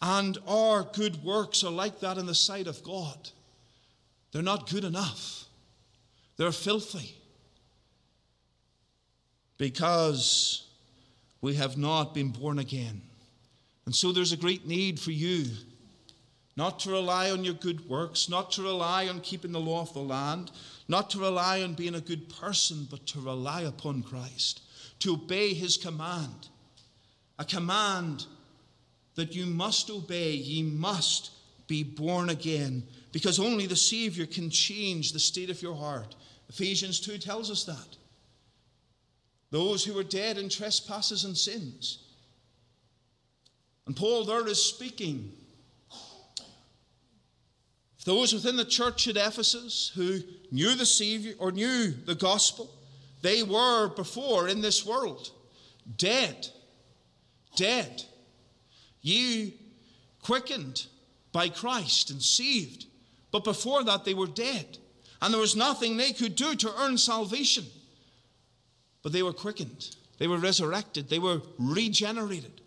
And 0.02 0.36
our 0.46 0.82
good 0.82 1.22
works 1.22 1.64
are 1.64 1.70
like 1.70 2.00
that 2.00 2.18
in 2.18 2.26
the 2.26 2.34
sight 2.34 2.66
of 2.66 2.82
God. 2.82 3.30
They're 4.35 4.43
not 4.43 4.68
good 4.68 4.82
enough, 4.82 5.45
they're 6.37 6.51
filthy. 6.51 7.14
Because 9.57 10.66
we 11.41 11.55
have 11.55 11.78
not 11.78 12.12
been 12.12 12.30
born 12.30 12.59
again. 12.59 13.01
And 13.87 13.95
so 13.95 14.11
there's 14.11 14.32
a 14.32 14.37
great 14.37 14.66
need 14.66 14.99
for 14.99 15.12
you 15.12 15.45
not 16.57 16.80
to 16.80 16.91
rely 16.91 17.30
on 17.30 17.45
your 17.45 17.55
good 17.55 17.89
works, 17.89 18.28
not 18.28 18.51
to 18.53 18.62
rely 18.62 19.07
on 19.07 19.20
keeping 19.20 19.53
the 19.53 19.61
law 19.61 19.82
of 19.82 19.93
the 19.93 20.01
land, 20.01 20.51
not 20.89 21.11
to 21.11 21.20
rely 21.20 21.62
on 21.62 21.74
being 21.74 21.95
a 21.95 22.01
good 22.01 22.28
person, 22.28 22.89
but 22.91 23.07
to 23.07 23.20
rely 23.20 23.62
upon 23.62 24.03
Christ, 24.03 24.62
to 24.99 25.14
obey 25.14 25.55
his 25.55 25.76
command. 25.76 26.49
A 27.39 27.45
command 27.45 28.26
that 29.14 29.35
you 29.35 29.47
must 29.47 29.91
obey, 29.91 30.32
ye 30.32 30.62
must 30.62 31.30
be 31.66 31.85
born 31.85 32.30
again, 32.30 32.85
because 33.15 33.39
only 33.39 33.67
the 33.67 33.77
Savior 33.77 34.27
can 34.27 34.51
change 34.51 35.12
the 35.12 35.21
state 35.21 35.49
of 35.49 35.62
your 35.62 35.77
heart. 35.77 36.17
Ephesians 36.49 36.99
2 36.99 37.17
tells 37.17 37.49
us 37.49 37.62
that. 37.62 37.97
Those 39.53 39.85
who 39.85 39.95
were 39.95 40.03
dead 40.03 40.37
in 40.37 40.49
trespasses 40.49 41.25
and 41.25 41.37
sins. 41.37 42.03
And 43.87 43.95
Paul 43.95 44.25
there 44.25 44.45
is 44.49 44.62
speaking 44.62 45.31
those 48.05 48.35
within 48.35 48.57
the 48.57 48.65
church 48.65 49.07
at 49.07 49.17
Ephesus 49.17 49.93
who 49.95 50.19
knew 50.51 50.75
the 50.75 50.85
Savior 50.85 51.35
or 51.39 51.53
knew 51.53 51.93
the 51.93 52.17
gospel, 52.17 52.69
they 53.23 53.45
were 53.45 53.89
before 53.95 54.49
in 54.49 54.61
this 54.61 54.85
world 54.85 55.31
dead. 55.97 56.49
Dead. 57.55 58.03
You 59.03 59.53
quickened 60.21 60.87
by 61.31 61.49
Christ 61.49 62.11
and 62.11 62.21
saved. 62.21 62.87
But 63.35 63.43
before 63.43 63.82
that, 63.82 64.05
they 64.05 64.14
were 64.14 64.28
dead. 64.28 64.78
And 65.20 65.35
there 65.35 65.41
was 65.41 65.57
nothing 65.57 65.97
they 65.97 66.12
could 66.12 66.37
do 66.37 66.55
to 66.55 66.72
earn 66.78 66.97
salvation. 66.97 67.64
But 69.03 69.11
they 69.11 69.24
were 69.24 69.32
quickened. 69.32 69.97
They 70.18 70.28
were 70.28 70.39
resurrected. 70.39 71.09
They 71.09 71.18
were 71.18 71.43
regenerated. 71.59 72.61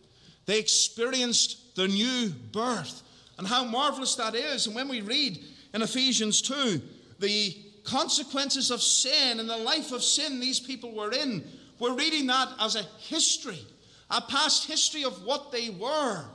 They 0.46 0.60
experienced 0.60 1.78
the 1.78 1.88
new 1.88 2.34
birth 2.52 3.02
and 3.38 3.48
how 3.48 3.64
marvelous 3.64 4.16
that 4.16 4.36
is. 4.36 4.68
And 4.68 4.76
when 4.76 4.90
we 4.90 5.00
read 5.00 5.40
in 5.74 5.84
Ephesians 5.84 6.42
2 6.42 6.82
the 7.20 7.56
consequences 7.86 8.70
of 8.70 8.82
sin 8.82 9.40
and 9.40 9.50
the 9.50 9.56
life 9.56 9.94
of 9.94 10.04
sin 10.04 10.42
these 10.42 10.60
people 10.60 10.94
were 10.94 11.14
in, 11.14 11.46
we're 11.80 11.96
reading 11.96 12.28
that 12.28 12.50
as 12.60 12.76
a 12.76 12.84
history, 13.00 13.66
a 14.12 14.20
past 14.20 14.68
history 14.68 15.06
of 15.06 15.24
what 15.24 15.54
they 15.54 15.70
were, 15.70 16.26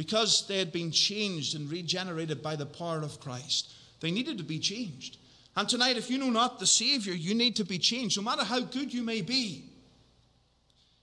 because 0.00 0.46
they 0.46 0.58
had 0.58 0.72
been 0.72 0.90
changed 0.90 1.54
and 1.54 1.70
regenerated 1.70 2.42
by 2.42 2.56
the 2.56 2.64
power 2.64 3.02
of 3.02 3.20
Christ. 3.20 3.70
They 4.00 4.10
needed 4.10 4.38
to 4.38 4.44
be 4.44 4.58
changed. 4.58 5.18
And 5.54 5.68
tonight, 5.68 5.98
if 5.98 6.10
you 6.10 6.16
know 6.16 6.30
not 6.30 6.58
the 6.58 6.66
Savior, 6.66 7.12
you 7.12 7.34
need 7.34 7.56
to 7.56 7.66
be 7.66 7.78
changed, 7.78 8.16
no 8.16 8.22
matter 8.22 8.42
how 8.42 8.60
good 8.60 8.94
you 8.94 9.02
may 9.02 9.20
be. 9.20 9.66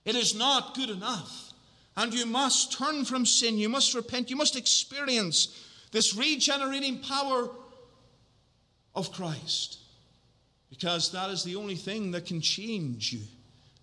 It 0.04 0.16
is 0.16 0.34
not 0.34 0.74
good 0.74 0.90
enough. 0.90 1.52
And 1.96 2.12
you 2.12 2.26
must 2.26 2.76
turn 2.76 3.04
from 3.04 3.24
sin. 3.24 3.56
You 3.56 3.68
must 3.68 3.94
repent. 3.94 4.30
You 4.30 4.36
must 4.36 4.56
experience 4.56 5.56
this 5.92 6.16
regenerating 6.16 6.98
power 6.98 7.50
of 8.96 9.12
Christ. 9.12 9.78
Because 10.70 11.12
that 11.12 11.30
is 11.30 11.44
the 11.44 11.54
only 11.54 11.76
thing 11.76 12.10
that 12.10 12.26
can 12.26 12.40
change 12.40 13.12
you, 13.12 13.20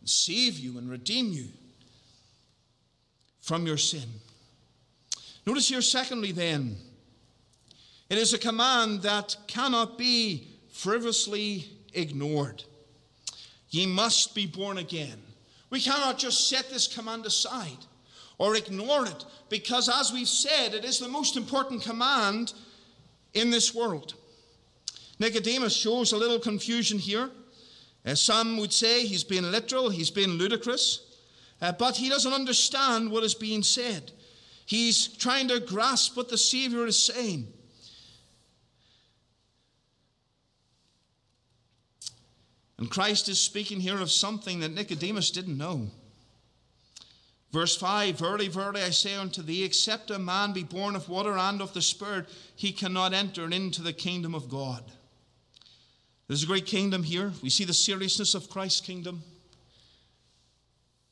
and 0.01 0.09
save 0.09 0.59
you, 0.59 0.77
and 0.77 0.89
redeem 0.89 1.31
you 1.31 1.47
from 3.39 3.65
your 3.65 3.77
sin. 3.77 4.09
Notice 5.45 5.69
here, 5.69 5.81
secondly, 5.81 6.31
then, 6.31 6.75
it 8.09 8.17
is 8.17 8.33
a 8.33 8.39
command 8.39 9.03
that 9.03 9.35
cannot 9.47 9.97
be 9.97 10.47
frivolously 10.71 11.65
ignored. 11.93 12.63
Ye 13.69 13.85
must 13.85 14.33
be 14.33 14.45
born 14.45 14.77
again. 14.77 15.21
We 15.69 15.81
cannot 15.81 16.17
just 16.17 16.49
set 16.49 16.69
this 16.69 16.87
command 16.87 17.25
aside 17.25 17.85
or 18.37 18.55
ignore 18.55 19.05
it 19.05 19.25
because, 19.49 19.89
as 19.89 20.11
we've 20.11 20.27
said, 20.27 20.73
it 20.73 20.85
is 20.85 20.99
the 20.99 21.07
most 21.07 21.37
important 21.37 21.81
command 21.81 22.53
in 23.33 23.51
this 23.51 23.73
world. 23.73 24.15
Nicodemus 25.19 25.75
shows 25.75 26.11
a 26.11 26.17
little 26.17 26.39
confusion 26.39 26.99
here. 26.99 27.29
Uh, 28.05 28.15
some 28.15 28.57
would 28.57 28.73
say 28.73 29.05
he's 29.05 29.23
being 29.23 29.51
literal, 29.51 29.89
he's 29.89 30.11
being 30.11 30.31
ludicrous, 30.31 31.17
uh, 31.61 31.71
but 31.71 31.95
he 31.97 32.09
doesn't 32.09 32.33
understand 32.33 33.09
what 33.09 33.23
is 33.23 33.33
being 33.33 33.63
said. 33.63 34.11
He's 34.65 35.07
trying 35.07 35.47
to 35.49 35.59
grasp 35.59 36.17
what 36.17 36.29
the 36.29 36.37
Savior 36.37 36.85
is 36.85 36.97
saying. 36.97 37.47
And 42.77 42.89
Christ 42.89 43.29
is 43.29 43.39
speaking 43.39 43.79
here 43.79 43.99
of 43.99 44.11
something 44.11 44.59
that 44.59 44.73
Nicodemus 44.73 45.31
didn't 45.31 45.57
know. 45.57 45.87
Verse 47.51 47.77
5 47.77 48.19
Verily, 48.19 48.47
verily, 48.49 48.81
I 48.81 48.89
say 48.89 49.15
unto 49.15 49.41
thee, 49.41 49.63
except 49.63 50.11
a 50.11 50.19
man 50.19 50.51
be 50.51 50.63
born 50.63 50.95
of 50.95 51.07
water 51.07 51.37
and 51.37 51.61
of 51.61 51.73
the 51.73 51.81
Spirit, 51.81 52.27
he 52.55 52.71
cannot 52.71 53.13
enter 53.13 53.45
into 53.45 53.81
the 53.81 53.93
kingdom 53.93 54.35
of 54.35 54.49
God. 54.49 54.83
There's 56.27 56.43
a 56.43 56.47
great 56.47 56.65
kingdom 56.65 57.03
here. 57.03 57.31
We 57.41 57.49
see 57.49 57.63
the 57.65 57.73
seriousness 57.73 58.33
of 58.33 58.49
Christ's 58.49 58.81
kingdom. 58.81 59.23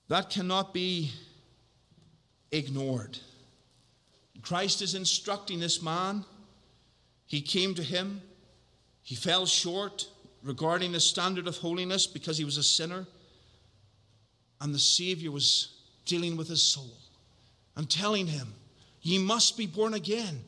That 0.10 0.30
cannot 0.30 0.74
be 0.74 1.12
ignored. 2.52 3.20
Christ 4.44 4.82
is 4.82 4.94
instructing 4.94 5.60
this 5.60 5.82
man. 5.82 6.26
He 7.26 7.42
came 7.42 7.74
to 7.76 7.84
him. 7.84 8.22
He 9.02 9.16
fell 9.16 9.46
short 9.46 10.08
regarding 10.44 10.92
the 10.92 11.00
standard 11.00 11.48
of 11.48 11.58
holiness 11.58 12.06
because 12.06 12.38
he 12.38 12.46
was 12.46 12.58
a 12.58 12.64
sinner. 12.64 13.08
And 14.62 14.74
the 14.74 14.80
Savior 14.80 15.32
was 15.32 15.74
dealing 16.06 16.38
with 16.38 16.50
his 16.50 16.62
soul 16.62 16.92
and 17.76 17.90
telling 17.90 18.28
him, 18.28 18.54
Ye 19.02 19.18
must 19.18 19.58
be 19.58 19.66
born 19.66 19.94
again. 19.94 20.42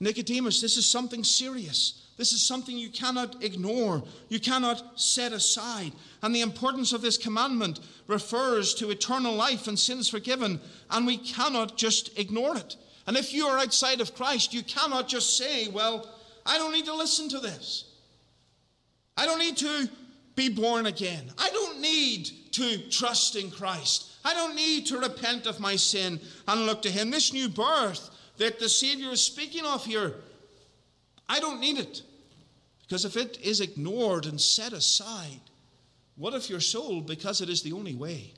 Nicodemus, 0.00 0.60
this 0.60 0.76
is 0.76 0.86
something 0.86 1.22
serious. 1.22 2.06
This 2.16 2.32
is 2.32 2.42
something 2.42 2.76
you 2.76 2.90
cannot 2.90 3.42
ignore, 3.42 4.02
you 4.28 4.40
cannot 4.40 5.00
set 5.00 5.32
aside. 5.32 5.92
And 6.22 6.34
the 6.34 6.42
importance 6.42 6.92
of 6.92 7.02
this 7.02 7.16
commandment 7.16 7.80
refers 8.06 8.74
to 8.74 8.90
eternal 8.90 9.34
life 9.34 9.68
and 9.68 9.78
sins 9.78 10.08
forgiven, 10.08 10.60
and 10.90 11.06
we 11.06 11.16
cannot 11.16 11.76
just 11.76 12.18
ignore 12.18 12.56
it. 12.56 12.76
And 13.10 13.16
if 13.16 13.34
you 13.34 13.48
are 13.48 13.58
outside 13.58 14.00
of 14.00 14.14
Christ, 14.14 14.54
you 14.54 14.62
cannot 14.62 15.08
just 15.08 15.36
say, 15.36 15.66
Well, 15.66 16.08
I 16.46 16.58
don't 16.58 16.72
need 16.72 16.84
to 16.84 16.94
listen 16.94 17.28
to 17.30 17.40
this. 17.40 17.86
I 19.16 19.26
don't 19.26 19.40
need 19.40 19.56
to 19.56 19.88
be 20.36 20.48
born 20.48 20.86
again. 20.86 21.24
I 21.36 21.50
don't 21.50 21.80
need 21.80 22.30
to 22.52 22.88
trust 22.88 23.34
in 23.34 23.50
Christ. 23.50 24.12
I 24.24 24.32
don't 24.32 24.54
need 24.54 24.86
to 24.86 24.98
repent 25.00 25.46
of 25.46 25.58
my 25.58 25.74
sin 25.74 26.20
and 26.46 26.66
look 26.66 26.82
to 26.82 26.88
Him. 26.88 27.10
This 27.10 27.32
new 27.32 27.48
birth 27.48 28.10
that 28.36 28.60
the 28.60 28.68
Savior 28.68 29.10
is 29.10 29.24
speaking 29.24 29.64
of 29.64 29.84
here, 29.84 30.14
I 31.28 31.40
don't 31.40 31.58
need 31.58 31.78
it. 31.78 32.02
Because 32.82 33.04
if 33.04 33.16
it 33.16 33.40
is 33.42 33.60
ignored 33.60 34.26
and 34.26 34.40
set 34.40 34.72
aside, 34.72 35.40
what 36.14 36.34
if 36.34 36.48
your 36.48 36.60
soul, 36.60 37.00
because 37.00 37.40
it 37.40 37.48
is 37.48 37.62
the 37.62 37.72
only 37.72 37.96
way? 37.96 38.34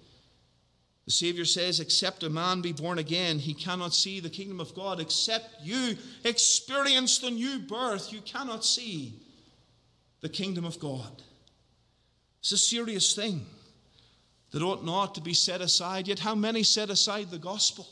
The 1.04 1.10
Savior 1.10 1.44
says, 1.44 1.80
Except 1.80 2.22
a 2.22 2.30
man 2.30 2.60
be 2.60 2.72
born 2.72 2.98
again, 2.98 3.38
he 3.38 3.54
cannot 3.54 3.94
see 3.94 4.20
the 4.20 4.30
kingdom 4.30 4.60
of 4.60 4.74
God. 4.74 5.00
Except 5.00 5.62
you 5.62 5.96
experience 6.24 7.18
the 7.18 7.30
new 7.30 7.58
birth, 7.60 8.12
you 8.12 8.20
cannot 8.20 8.64
see 8.64 9.14
the 10.20 10.28
kingdom 10.28 10.64
of 10.64 10.78
God. 10.78 11.22
It's 12.40 12.52
a 12.52 12.58
serious 12.58 13.14
thing 13.14 13.44
that 14.52 14.62
ought 14.62 14.84
not 14.84 15.14
to 15.16 15.20
be 15.20 15.34
set 15.34 15.60
aside. 15.60 16.08
Yet, 16.08 16.18
how 16.18 16.34
many 16.34 16.62
set 16.62 16.90
aside 16.90 17.30
the 17.30 17.38
gospel? 17.38 17.88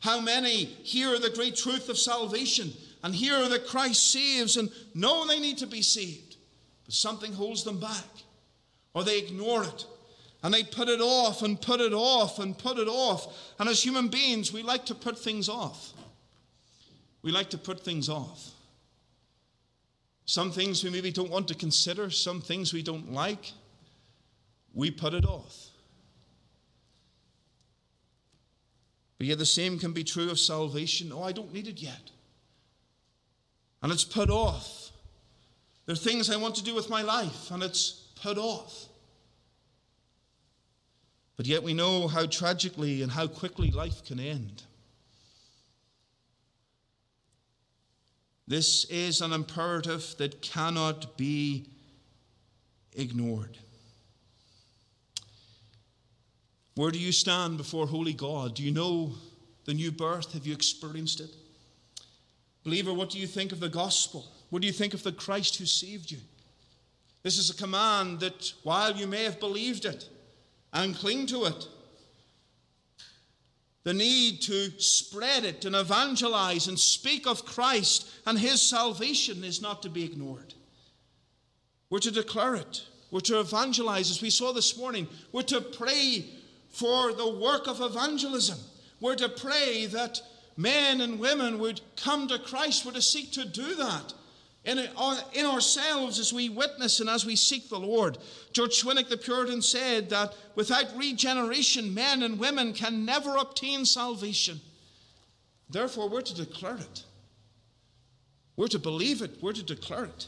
How 0.00 0.20
many 0.20 0.64
hear 0.64 1.18
the 1.18 1.30
great 1.30 1.56
truth 1.56 1.88
of 1.88 1.98
salvation 1.98 2.72
and 3.02 3.14
hear 3.14 3.48
that 3.48 3.66
Christ 3.66 4.10
saves 4.12 4.56
and 4.56 4.70
know 4.94 5.26
they 5.26 5.38
need 5.38 5.58
to 5.58 5.66
be 5.66 5.82
saved, 5.82 6.36
but 6.84 6.94
something 6.94 7.32
holds 7.32 7.64
them 7.64 7.78
back? 7.78 8.04
or 8.94 9.04
they 9.04 9.18
ignore 9.18 9.64
it. 9.64 9.86
And 10.42 10.54
they 10.54 10.62
put 10.62 10.88
it 10.88 11.00
off 11.00 11.42
and 11.42 11.60
put 11.60 11.80
it 11.80 11.92
off 11.92 12.38
and 12.38 12.56
put 12.56 12.78
it 12.78 12.88
off. 12.88 13.54
And 13.58 13.68
as 13.68 13.82
human 13.82 14.08
beings, 14.08 14.52
we 14.52 14.62
like 14.62 14.86
to 14.86 14.94
put 14.94 15.18
things 15.18 15.48
off. 15.48 15.92
We 17.22 17.30
like 17.30 17.50
to 17.50 17.58
put 17.58 17.80
things 17.80 18.08
off. 18.08 18.50
Some 20.24 20.50
things 20.52 20.82
we 20.82 20.90
maybe 20.90 21.10
don't 21.10 21.30
want 21.30 21.48
to 21.48 21.54
consider, 21.54 22.08
some 22.08 22.40
things 22.40 22.72
we 22.72 22.82
don't 22.82 23.12
like, 23.12 23.52
we 24.72 24.90
put 24.90 25.12
it 25.12 25.26
off. 25.26 25.66
But 29.18 29.26
yet 29.26 29.38
the 29.38 29.44
same 29.44 29.78
can 29.78 29.92
be 29.92 30.04
true 30.04 30.30
of 30.30 30.38
salvation. 30.38 31.12
Oh, 31.12 31.22
I 31.22 31.32
don't 31.32 31.52
need 31.52 31.66
it 31.66 31.82
yet. 31.82 32.10
And 33.82 33.92
it's 33.92 34.04
put 34.04 34.30
off. 34.30 34.92
There 35.84 35.92
are 35.92 35.96
things 35.96 36.30
I 36.30 36.36
want 36.36 36.54
to 36.54 36.64
do 36.64 36.74
with 36.74 36.88
my 36.88 37.02
life, 37.02 37.50
and 37.50 37.62
it's 37.62 38.08
put 38.22 38.38
off. 38.38 38.86
But 41.40 41.46
yet 41.46 41.62
we 41.62 41.72
know 41.72 42.06
how 42.06 42.26
tragically 42.26 43.00
and 43.00 43.10
how 43.10 43.26
quickly 43.26 43.70
life 43.70 44.04
can 44.04 44.20
end. 44.20 44.62
This 48.46 48.84
is 48.90 49.22
an 49.22 49.32
imperative 49.32 50.16
that 50.18 50.42
cannot 50.42 51.16
be 51.16 51.64
ignored. 52.94 53.56
Where 56.74 56.90
do 56.90 56.98
you 56.98 57.10
stand 57.10 57.56
before 57.56 57.86
holy 57.86 58.12
God? 58.12 58.54
Do 58.54 58.62
you 58.62 58.70
know 58.70 59.14
the 59.64 59.72
new 59.72 59.90
birth? 59.90 60.34
Have 60.34 60.46
you 60.46 60.52
experienced 60.52 61.20
it? 61.20 61.30
Believer, 62.64 62.92
what 62.92 63.08
do 63.08 63.18
you 63.18 63.26
think 63.26 63.50
of 63.50 63.60
the 63.60 63.70
gospel? 63.70 64.30
What 64.50 64.60
do 64.60 64.66
you 64.66 64.74
think 64.74 64.92
of 64.92 65.02
the 65.02 65.12
Christ 65.12 65.56
who 65.56 65.64
saved 65.64 66.10
you? 66.10 66.18
This 67.22 67.38
is 67.38 67.48
a 67.48 67.54
command 67.56 68.20
that 68.20 68.52
while 68.62 68.94
you 68.94 69.06
may 69.06 69.24
have 69.24 69.40
believed 69.40 69.86
it 69.86 70.06
and 70.72 70.96
cling 70.96 71.26
to 71.26 71.44
it, 71.44 71.68
the 73.82 73.94
need 73.94 74.42
to 74.42 74.70
spread 74.78 75.44
it 75.44 75.64
and 75.64 75.74
evangelize 75.74 76.68
and 76.68 76.78
speak 76.78 77.26
of 77.26 77.44
Christ 77.46 78.10
and 78.26 78.38
his 78.38 78.60
salvation 78.60 79.42
is 79.42 79.62
not 79.62 79.82
to 79.82 79.88
be 79.88 80.04
ignored. 80.04 80.54
We're 81.88 81.98
to 82.00 82.10
declare 82.10 82.56
it. 82.56 82.84
We're 83.10 83.20
to 83.20 83.40
evangelize, 83.40 84.10
as 84.10 84.22
we 84.22 84.30
saw 84.30 84.52
this 84.52 84.78
morning. 84.78 85.08
We're 85.32 85.42
to 85.42 85.60
pray 85.60 86.26
for 86.68 87.12
the 87.12 87.28
work 87.28 87.66
of 87.66 87.80
evangelism. 87.80 88.58
We're 89.00 89.16
to 89.16 89.28
pray 89.28 89.86
that 89.86 90.20
men 90.56 91.00
and 91.00 91.18
women 91.18 91.58
would 91.58 91.80
come 91.96 92.28
to 92.28 92.38
Christ. 92.38 92.84
We're 92.84 92.92
to 92.92 93.02
seek 93.02 93.32
to 93.32 93.44
do 93.44 93.74
that 93.76 94.12
in, 94.64 94.78
uh, 94.78 95.20
in 95.32 95.46
ourselves 95.46 96.18
as 96.18 96.32
we 96.32 96.48
witness 96.48 97.00
and 97.00 97.08
as 97.08 97.24
we 97.24 97.36
seek 97.36 97.68
the 97.68 97.78
Lord. 97.78 98.18
George 98.52 98.82
Swinnock 98.82 99.08
the 99.08 99.16
Puritan 99.16 99.62
said 99.62 100.10
that 100.10 100.34
without 100.54 100.96
regeneration, 100.96 101.94
men 101.94 102.22
and 102.22 102.38
women 102.38 102.72
can 102.72 103.04
never 103.04 103.36
obtain 103.36 103.84
salvation. 103.84 104.60
Therefore, 105.70 106.08
we're 106.08 106.20
to 106.22 106.34
declare 106.34 106.76
it. 106.76 107.04
We're 108.56 108.68
to 108.68 108.78
believe 108.78 109.22
it. 109.22 109.38
We're 109.40 109.52
to 109.52 109.62
declare 109.62 110.04
it. 110.04 110.26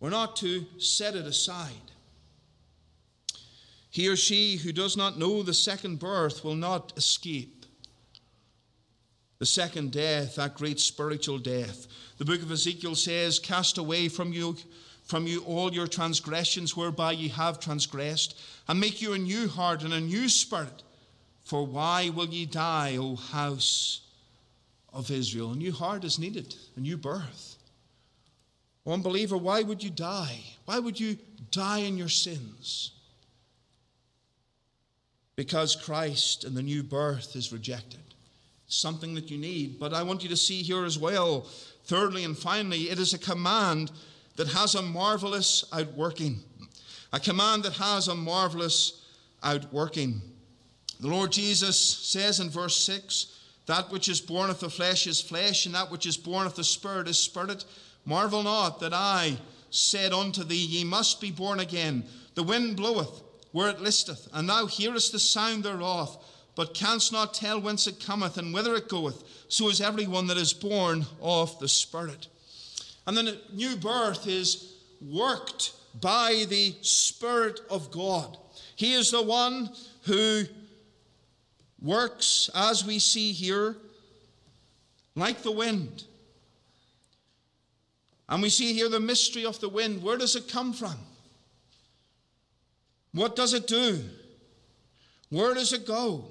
We're 0.00 0.10
not 0.10 0.36
to 0.36 0.64
set 0.78 1.14
it 1.14 1.26
aside. 1.26 1.72
He 3.90 4.08
or 4.08 4.16
she 4.16 4.56
who 4.56 4.72
does 4.72 4.96
not 4.96 5.18
know 5.18 5.42
the 5.42 5.54
second 5.54 5.98
birth 5.98 6.44
will 6.44 6.54
not 6.54 6.92
escape 6.96 7.55
the 9.38 9.46
second 9.46 9.92
death, 9.92 10.36
that 10.36 10.54
great 10.54 10.80
spiritual 10.80 11.38
death. 11.38 11.86
The 12.18 12.24
book 12.24 12.42
of 12.42 12.50
Ezekiel 12.50 12.94
says, 12.94 13.38
Cast 13.38 13.78
away 13.78 14.08
from 14.08 14.32
you, 14.32 14.56
from 15.04 15.26
you 15.26 15.42
all 15.44 15.72
your 15.72 15.86
transgressions 15.86 16.76
whereby 16.76 17.12
ye 17.12 17.28
have 17.28 17.60
transgressed, 17.60 18.38
and 18.68 18.80
make 18.80 19.02
you 19.02 19.12
a 19.12 19.18
new 19.18 19.48
heart 19.48 19.82
and 19.82 19.92
a 19.92 20.00
new 20.00 20.28
spirit. 20.28 20.82
For 21.44 21.64
why 21.64 22.08
will 22.08 22.28
ye 22.28 22.46
die, 22.46 22.96
O 22.96 23.16
house 23.16 24.00
of 24.92 25.10
Israel? 25.10 25.52
A 25.52 25.56
new 25.56 25.72
heart 25.72 26.04
is 26.04 26.18
needed, 26.18 26.54
a 26.76 26.80
new 26.80 26.96
birth. 26.96 27.56
O 28.84 28.92
Unbeliever, 28.92 29.36
why 29.36 29.62
would 29.62 29.82
you 29.82 29.90
die? 29.90 30.40
Why 30.64 30.78
would 30.78 30.98
you 30.98 31.18
die 31.50 31.78
in 31.78 31.96
your 31.98 32.08
sins? 32.08 32.92
because 35.36 35.76
Christ 35.76 36.44
and 36.44 36.56
the 36.56 36.62
new 36.62 36.82
birth 36.82 37.36
is 37.36 37.52
rejected. 37.52 38.00
Something 38.68 39.14
that 39.14 39.30
you 39.30 39.38
need. 39.38 39.78
But 39.78 39.94
I 39.94 40.02
want 40.02 40.22
you 40.22 40.28
to 40.28 40.36
see 40.36 40.62
here 40.62 40.84
as 40.84 40.98
well, 40.98 41.46
thirdly 41.84 42.24
and 42.24 42.36
finally, 42.36 42.90
it 42.90 42.98
is 42.98 43.14
a 43.14 43.18
command 43.18 43.92
that 44.36 44.48
has 44.48 44.74
a 44.74 44.82
marvelous 44.82 45.64
outworking. 45.72 46.40
A 47.12 47.20
command 47.20 47.62
that 47.62 47.74
has 47.74 48.08
a 48.08 48.14
marvelous 48.14 49.02
outworking. 49.42 50.20
The 51.00 51.08
Lord 51.08 51.32
Jesus 51.32 51.78
says 51.78 52.40
in 52.40 52.50
verse 52.50 52.76
6 52.84 53.38
That 53.66 53.90
which 53.90 54.08
is 54.08 54.20
born 54.20 54.50
of 54.50 54.60
the 54.60 54.70
flesh 54.70 55.06
is 55.06 55.20
flesh, 55.20 55.66
and 55.66 55.74
that 55.74 55.90
which 55.90 56.06
is 56.06 56.16
born 56.16 56.46
of 56.46 56.56
the 56.56 56.64
Spirit 56.64 57.08
is 57.08 57.18
spirit. 57.18 57.64
Marvel 58.04 58.42
not 58.42 58.80
that 58.80 58.92
I 58.92 59.36
said 59.70 60.12
unto 60.12 60.44
thee, 60.44 60.56
Ye 60.56 60.84
must 60.84 61.20
be 61.20 61.30
born 61.30 61.60
again. 61.60 62.04
The 62.34 62.42
wind 62.42 62.76
bloweth 62.76 63.22
where 63.52 63.70
it 63.70 63.80
listeth, 63.80 64.28
and 64.32 64.48
thou 64.48 64.66
hearest 64.66 65.12
the 65.12 65.18
sound 65.18 65.64
thereof, 65.64 66.22
but 66.56 66.74
canst 66.74 67.12
not 67.12 67.34
tell 67.34 67.60
whence 67.60 67.86
it 67.86 68.04
cometh 68.04 68.38
and 68.38 68.52
whither 68.52 68.74
it 68.74 68.88
goeth. 68.88 69.22
So 69.48 69.68
is 69.68 69.80
every 69.80 70.06
one 70.06 70.26
that 70.26 70.38
is 70.38 70.52
born 70.52 71.06
of 71.20 71.56
the 71.60 71.68
Spirit. 71.68 72.26
And 73.06 73.16
then 73.16 73.38
new 73.52 73.76
birth 73.76 74.26
is 74.26 74.74
worked 75.00 75.74
by 76.00 76.46
the 76.48 76.74
Spirit 76.80 77.60
of 77.70 77.90
God. 77.90 78.38
He 78.74 78.94
is 78.94 79.10
the 79.10 79.22
one 79.22 79.70
who 80.02 80.44
works, 81.80 82.50
as 82.54 82.84
we 82.84 82.98
see 82.98 83.32
here, 83.32 83.76
like 85.14 85.42
the 85.42 85.52
wind. 85.52 86.04
And 88.28 88.42
we 88.42 88.48
see 88.48 88.72
here 88.72 88.88
the 88.88 88.98
mystery 88.98 89.44
of 89.44 89.60
the 89.60 89.68
wind. 89.68 90.02
Where 90.02 90.16
does 90.16 90.36
it 90.36 90.48
come 90.48 90.72
from? 90.72 90.96
What 93.12 93.36
does 93.36 93.54
it 93.54 93.66
do? 93.66 94.02
Where 95.28 95.54
does 95.54 95.72
it 95.72 95.86
go? 95.86 96.24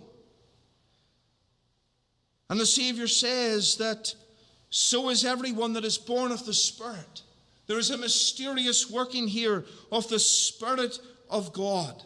And 2.49 2.59
the 2.59 2.65
Savior 2.65 3.07
says 3.07 3.75
that 3.77 4.13
so 4.69 5.09
is 5.09 5.25
everyone 5.25 5.73
that 5.73 5.85
is 5.85 5.97
born 5.97 6.31
of 6.31 6.45
the 6.45 6.53
Spirit. 6.53 7.21
There 7.67 7.79
is 7.79 7.89
a 7.89 7.97
mysterious 7.97 8.89
working 8.89 9.27
here 9.27 9.65
of 9.91 10.07
the 10.09 10.19
Spirit 10.19 10.99
of 11.29 11.53
God. 11.53 12.03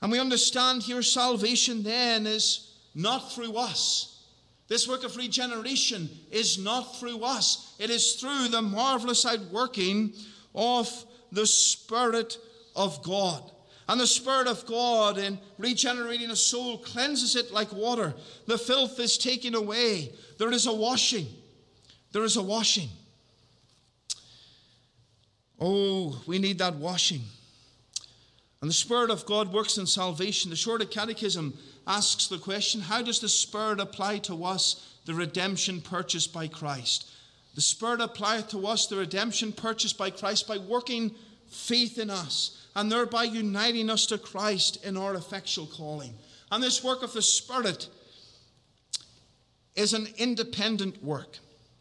And 0.00 0.10
we 0.10 0.18
understand 0.18 0.82
here 0.82 1.02
salvation 1.02 1.82
then 1.82 2.26
is 2.26 2.74
not 2.94 3.32
through 3.32 3.54
us. 3.56 4.24
This 4.68 4.88
work 4.88 5.04
of 5.04 5.16
regeneration 5.16 6.08
is 6.30 6.58
not 6.58 6.98
through 6.98 7.22
us, 7.22 7.74
it 7.78 7.90
is 7.90 8.14
through 8.14 8.48
the 8.48 8.62
marvelous 8.62 9.24
outworking 9.24 10.14
of 10.54 10.88
the 11.30 11.46
Spirit 11.46 12.38
of 12.74 13.02
God. 13.02 13.50
And 13.92 14.00
the 14.00 14.06
Spirit 14.06 14.46
of 14.46 14.64
God, 14.64 15.18
in 15.18 15.38
regenerating 15.58 16.30
a 16.30 16.36
soul, 16.36 16.78
cleanses 16.78 17.36
it 17.36 17.52
like 17.52 17.70
water. 17.74 18.14
The 18.46 18.56
filth 18.56 18.98
is 18.98 19.18
taken 19.18 19.54
away. 19.54 20.14
There 20.38 20.50
is 20.50 20.64
a 20.64 20.72
washing. 20.72 21.26
There 22.10 22.24
is 22.24 22.38
a 22.38 22.42
washing. 22.42 22.88
Oh, 25.60 26.22
we 26.26 26.38
need 26.38 26.56
that 26.60 26.76
washing. 26.76 27.20
And 28.62 28.70
the 28.70 28.74
Spirit 28.74 29.10
of 29.10 29.26
God 29.26 29.52
works 29.52 29.76
in 29.76 29.86
salvation. 29.86 30.48
The 30.48 30.56
Shorter 30.56 30.86
Catechism 30.86 31.52
asks 31.86 32.28
the 32.28 32.38
question 32.38 32.80
how 32.80 33.02
does 33.02 33.20
the 33.20 33.28
Spirit 33.28 33.78
apply 33.78 34.20
to 34.20 34.46
us 34.46 34.96
the 35.04 35.12
redemption 35.12 35.82
purchased 35.82 36.32
by 36.32 36.48
Christ? 36.48 37.10
The 37.54 37.60
Spirit 37.60 38.00
applies 38.00 38.44
to 38.44 38.66
us 38.66 38.86
the 38.86 38.96
redemption 38.96 39.52
purchased 39.52 39.98
by 39.98 40.08
Christ 40.08 40.48
by 40.48 40.56
working 40.56 41.14
faith 41.46 41.98
in 41.98 42.08
us 42.08 42.61
and 42.74 42.90
thereby 42.90 43.24
uniting 43.24 43.90
us 43.90 44.06
to 44.06 44.18
Christ 44.18 44.84
in 44.84 44.96
our 44.96 45.14
effectual 45.14 45.66
calling. 45.66 46.14
And 46.50 46.62
this 46.62 46.82
work 46.82 47.02
of 47.02 47.12
the 47.12 47.22
Spirit 47.22 47.88
is 49.74 49.92
an 49.92 50.08
independent 50.18 51.02
work. 51.02 51.38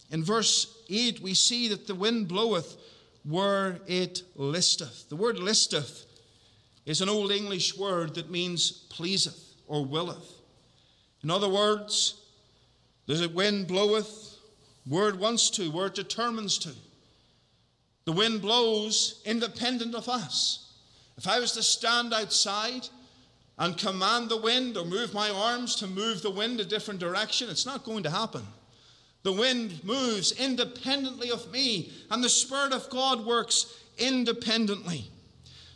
In 0.10 0.24
verse 0.24 0.84
8, 0.90 1.22
we 1.22 1.34
see 1.34 1.68
that 1.70 1.88
the 1.88 1.96
wind 1.96 2.28
bloweth 2.28 2.78
where 3.24 3.80
it 3.88 4.24
listeth. 4.36 5.08
The 5.10 5.16
word 5.16 5.38
listeth 5.40 6.06
is 6.86 7.02
an 7.02 7.10
old 7.10 7.32
English 7.32 7.78
word 7.78 8.16
that 8.16 8.30
means 8.30 8.72
pleaseth 8.90 9.56
or 9.68 9.86
willeth. 9.86 10.42
In 11.24 11.30
other 11.30 11.50
words, 11.50 12.16
the 13.06 13.28
wind 13.28 13.68
bloweth 13.68 14.38
where 14.88 15.10
it 15.10 15.18
wants 15.18 15.50
to, 15.52 15.70
where 15.72 15.88
it 15.88 15.96
determines 15.96 16.58
to. 16.60 16.72
The 18.06 18.12
wind 18.12 18.42
blows 18.42 19.22
independent 19.26 19.94
of 19.94 20.10
us. 20.10 20.71
If 21.22 21.28
I 21.28 21.40
was 21.40 21.52
to 21.52 21.62
stand 21.62 22.16
outside 22.16 22.90
and 23.60 23.78
command 23.78 24.30
the 24.30 24.42
wind 24.42 24.76
or 24.76 24.84
move 24.84 25.14
my 25.14 25.30
arms 25.30 25.76
to 25.76 25.86
move 25.86 26.24
the 26.24 26.32
wind 26.32 26.60
a 26.60 26.66
different 26.66 27.00
direction, 27.00 27.48
it's 27.48 27.64
not 27.64 27.84
going 27.84 28.02
to 28.02 28.10
happen. 28.10 28.42
The 29.22 29.32
wind 29.32 29.84
moves 29.84 30.32
independently 30.32 31.30
of 31.30 31.52
me, 31.52 31.92
and 32.10 32.24
the 32.24 32.28
Spirit 32.28 32.74
of 32.74 32.90
God 32.90 33.24
works 33.24 33.72
independently. 34.00 35.12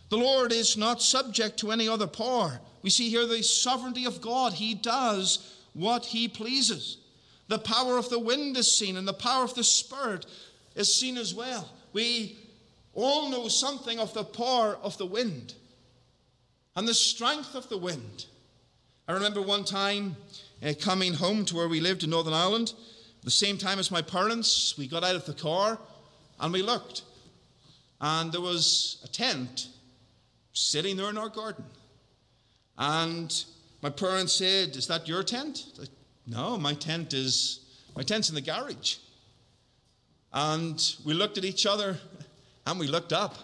The 0.10 0.18
Lord 0.18 0.52
is 0.52 0.78
not 0.78 1.00
subject 1.00 1.60
to 1.60 1.70
any 1.70 1.88
other 1.88 2.08
power. 2.08 2.60
We 2.82 2.90
see 2.90 3.12
here 3.12 3.28
the 3.28 3.44
sovereignty 3.44 4.06
of 4.06 4.22
God. 4.22 4.54
He 4.54 4.74
does 4.74 5.62
what 5.74 6.06
he 6.06 6.28
pleases. 6.28 6.98
The 7.50 7.60
power 7.60 8.00
of 8.00 8.10
the 8.10 8.18
wind 8.18 8.58
is 8.58 8.76
seen, 8.76 8.98
and 8.98 9.08
the 9.08 9.14
power 9.14 9.44
of 9.44 9.54
the 9.54 9.64
Spirit 9.64 10.26
is 10.74 10.92
seen 10.92 11.18
as 11.18 11.36
well. 11.36 11.70
We 11.94 12.36
all 12.96 13.30
know 13.30 13.48
something 13.48 14.00
of 14.00 14.14
the 14.14 14.24
power 14.24 14.78
of 14.82 14.98
the 14.98 15.06
wind 15.06 15.54
and 16.76 16.88
the 16.88 16.94
strength 16.94 17.54
of 17.54 17.70
the 17.70 17.78
wind. 17.78 18.26
I 19.08 19.14
remember 19.14 19.42
one 19.42 19.66
time 19.66 20.16
uh, 20.66 20.74
coming 20.80 21.14
home 21.14 21.46
to 21.46 21.56
where 21.56 21.68
we 21.68 21.80
lived 21.80 22.04
in 22.04 22.10
Northern 22.10 22.34
Ireland, 22.34 22.74
the 23.24 23.32
same 23.32 23.58
time 23.58 23.80
as 23.80 23.92
my 23.92 24.02
parents, 24.02 24.78
we 24.78 24.88
got 24.88 25.04
out 25.04 25.16
of 25.16 25.26
the 25.26 25.34
car 25.34 25.78
and 26.40 26.52
we 26.52 26.62
looked. 26.62 27.04
And 28.02 28.32
there 28.32 28.42
was 28.42 28.98
a 29.04 29.08
tent 29.08 29.68
sitting 30.54 30.98
there 30.98 31.10
in 31.10 31.18
our 31.18 31.30
garden. 31.30 31.66
And 32.78 33.46
my 33.82 33.90
parents 33.90 34.34
said, 34.34 34.76
Is 34.76 34.88
that 34.88 35.08
your 35.08 35.24
tent? 35.24 35.66
No, 36.28 36.58
my 36.58 36.74
tent 36.74 37.14
is 37.14 37.60
my 37.96 38.04
tent's 38.04 38.30
in 38.30 38.36
the 38.36 38.42
garage. 38.42 38.98
And 40.34 40.96
we 41.06 41.14
looked 41.14 41.38
at 41.38 41.46
each 41.46 41.66
other 41.66 41.98
and 42.66 42.80
we 42.80 42.88
looked 42.88 43.14
up 43.14 43.36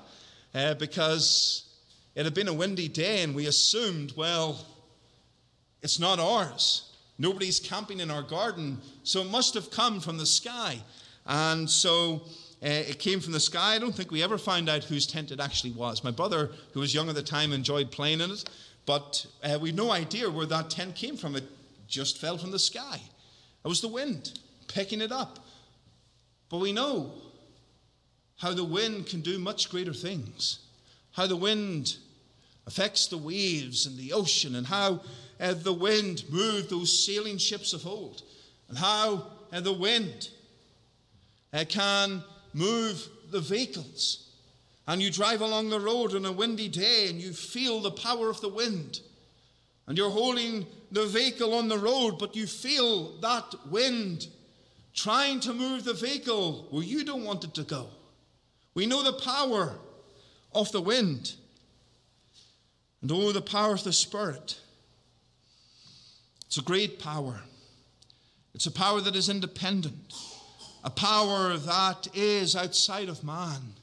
uh, 0.54 0.74
because 0.76 1.70
it 2.16 2.26
had 2.26 2.34
been 2.34 2.48
a 2.48 2.54
windy 2.54 2.88
day 2.88 3.24
and 3.24 3.36
we 3.36 3.48
assumed, 3.48 4.14
well, 4.18 4.66
it's 5.82 6.00
not 6.00 6.20
ours. 6.20 6.94
Nobody's 7.18 7.60
camping 7.60 8.00
in 8.00 8.10
our 8.10 8.24
garden, 8.24 8.80
so 9.04 9.22
it 9.22 9.30
must 9.30 9.54
have 9.54 9.70
come 9.70 10.00
from 10.00 10.18
the 10.18 10.26
sky. 10.26 10.80
And 11.26 11.70
so 11.70 12.24
uh, 12.64 12.68
it 12.68 13.00
came 13.00 13.20
from 13.20 13.34
the 13.34 13.40
sky. 13.40 13.76
I 13.76 13.80
don't 13.80 13.94
think 13.94 14.12
we 14.12 14.24
ever 14.24 14.38
found 14.38 14.70
out 14.70 14.84
whose 14.84 15.06
tent 15.06 15.32
it 15.32 15.40
actually 15.40 15.72
was. 15.72 16.04
My 16.04 16.12
brother, 16.12 16.52
who 16.74 16.80
was 16.80 16.94
young 16.94 17.10
at 17.10 17.16
the 17.16 17.24
time, 17.24 17.54
enjoyed 17.54 17.92
playing 17.92 18.22
in 18.22 18.32
it, 18.32 18.50
but 18.86 19.26
uh, 19.44 19.58
we 19.62 19.70
had 19.70 19.78
no 19.78 19.92
idea 19.92 20.30
where 20.30 20.48
that 20.48 20.70
tent 20.70 20.96
came 20.96 21.16
from. 21.16 21.36
It 21.36 21.44
just 21.88 22.18
fell 22.18 22.38
from 22.38 22.52
the 22.52 22.60
sky. 22.60 23.00
It 23.64 23.68
was 23.68 23.82
the 23.82 23.88
wind 23.88 24.40
picking 24.68 25.02
it 25.02 25.12
up. 25.12 25.46
But 26.50 26.60
we 26.60 26.72
know 26.72 27.14
how 28.42 28.52
the 28.52 28.64
wind 28.64 29.06
can 29.06 29.22
do 29.22 29.38
much 29.38 29.70
greater 29.70 29.94
things, 29.94 30.60
how 31.12 31.28
the 31.28 31.36
wind 31.36 31.98
affects 32.66 33.06
the 33.06 33.18
waves 33.18 33.86
and 33.86 33.96
the 34.00 34.12
ocean, 34.14 34.56
and 34.56 34.66
how 34.66 35.00
uh, 35.40 35.54
the 35.54 35.72
wind 35.72 36.24
moved 36.28 36.72
those 36.72 37.06
sailing 37.06 37.38
ships 37.38 37.72
of 37.72 37.86
old, 37.86 38.24
and 38.68 38.80
how 38.80 39.28
uh, 39.54 39.60
the 39.60 39.72
wind 39.72 40.30
uh, 41.54 41.64
can 41.70 42.24
move 42.54 43.08
the 43.30 43.40
vehicles. 43.40 44.32
And 44.88 45.04
you 45.04 45.12
drive 45.12 45.42
along 45.42 45.70
the 45.70 45.80
road 45.80 46.16
on 46.16 46.26
a 46.26 46.32
windy 46.32 46.68
day 46.68 47.08
and 47.10 47.22
you 47.22 47.34
feel 47.34 47.80
the 47.80 47.92
power 47.92 48.30
of 48.30 48.42
the 48.42 48.50
wind. 48.50 49.00
And 49.86 49.96
you're 49.96 50.10
holding 50.10 50.66
the 50.92 51.06
vehicle 51.06 51.54
on 51.54 51.68
the 51.68 51.78
road, 51.78 52.18
but 52.18 52.36
you 52.36 52.48
feel 52.48 53.20
that 53.20 53.54
wind 53.70 54.28
trying 54.96 55.40
to 55.42 55.54
move 55.54 55.84
the 55.84 55.94
vehicle 55.94 56.68
where 56.72 56.84
you 56.84 57.06
don't 57.06 57.24
want 57.24 57.44
it 57.44 57.54
to 57.54 57.64
go. 57.64 57.88
We 58.74 58.86
know 58.86 59.04
the 59.04 59.14
power 59.14 59.78
of 60.54 60.72
the 60.72 60.82
wind. 60.82 61.34
And 63.02 63.12
oh, 63.12 63.32
the 63.32 63.42
power 63.42 63.74
of 63.74 63.84
the 63.84 63.94
Spirit. 63.94 64.60
It's 66.46 66.58
a 66.58 66.62
great 66.62 67.00
power. 67.00 67.42
It's 68.54 68.66
a 68.66 68.72
power 68.72 69.02
that 69.02 69.16
is 69.16 69.30
independent, 69.30 70.14
a 70.84 70.90
power 70.90 71.58
that 71.58 72.08
is 72.14 72.56
outside 72.56 73.08
of 73.10 73.24
man. 73.24 73.74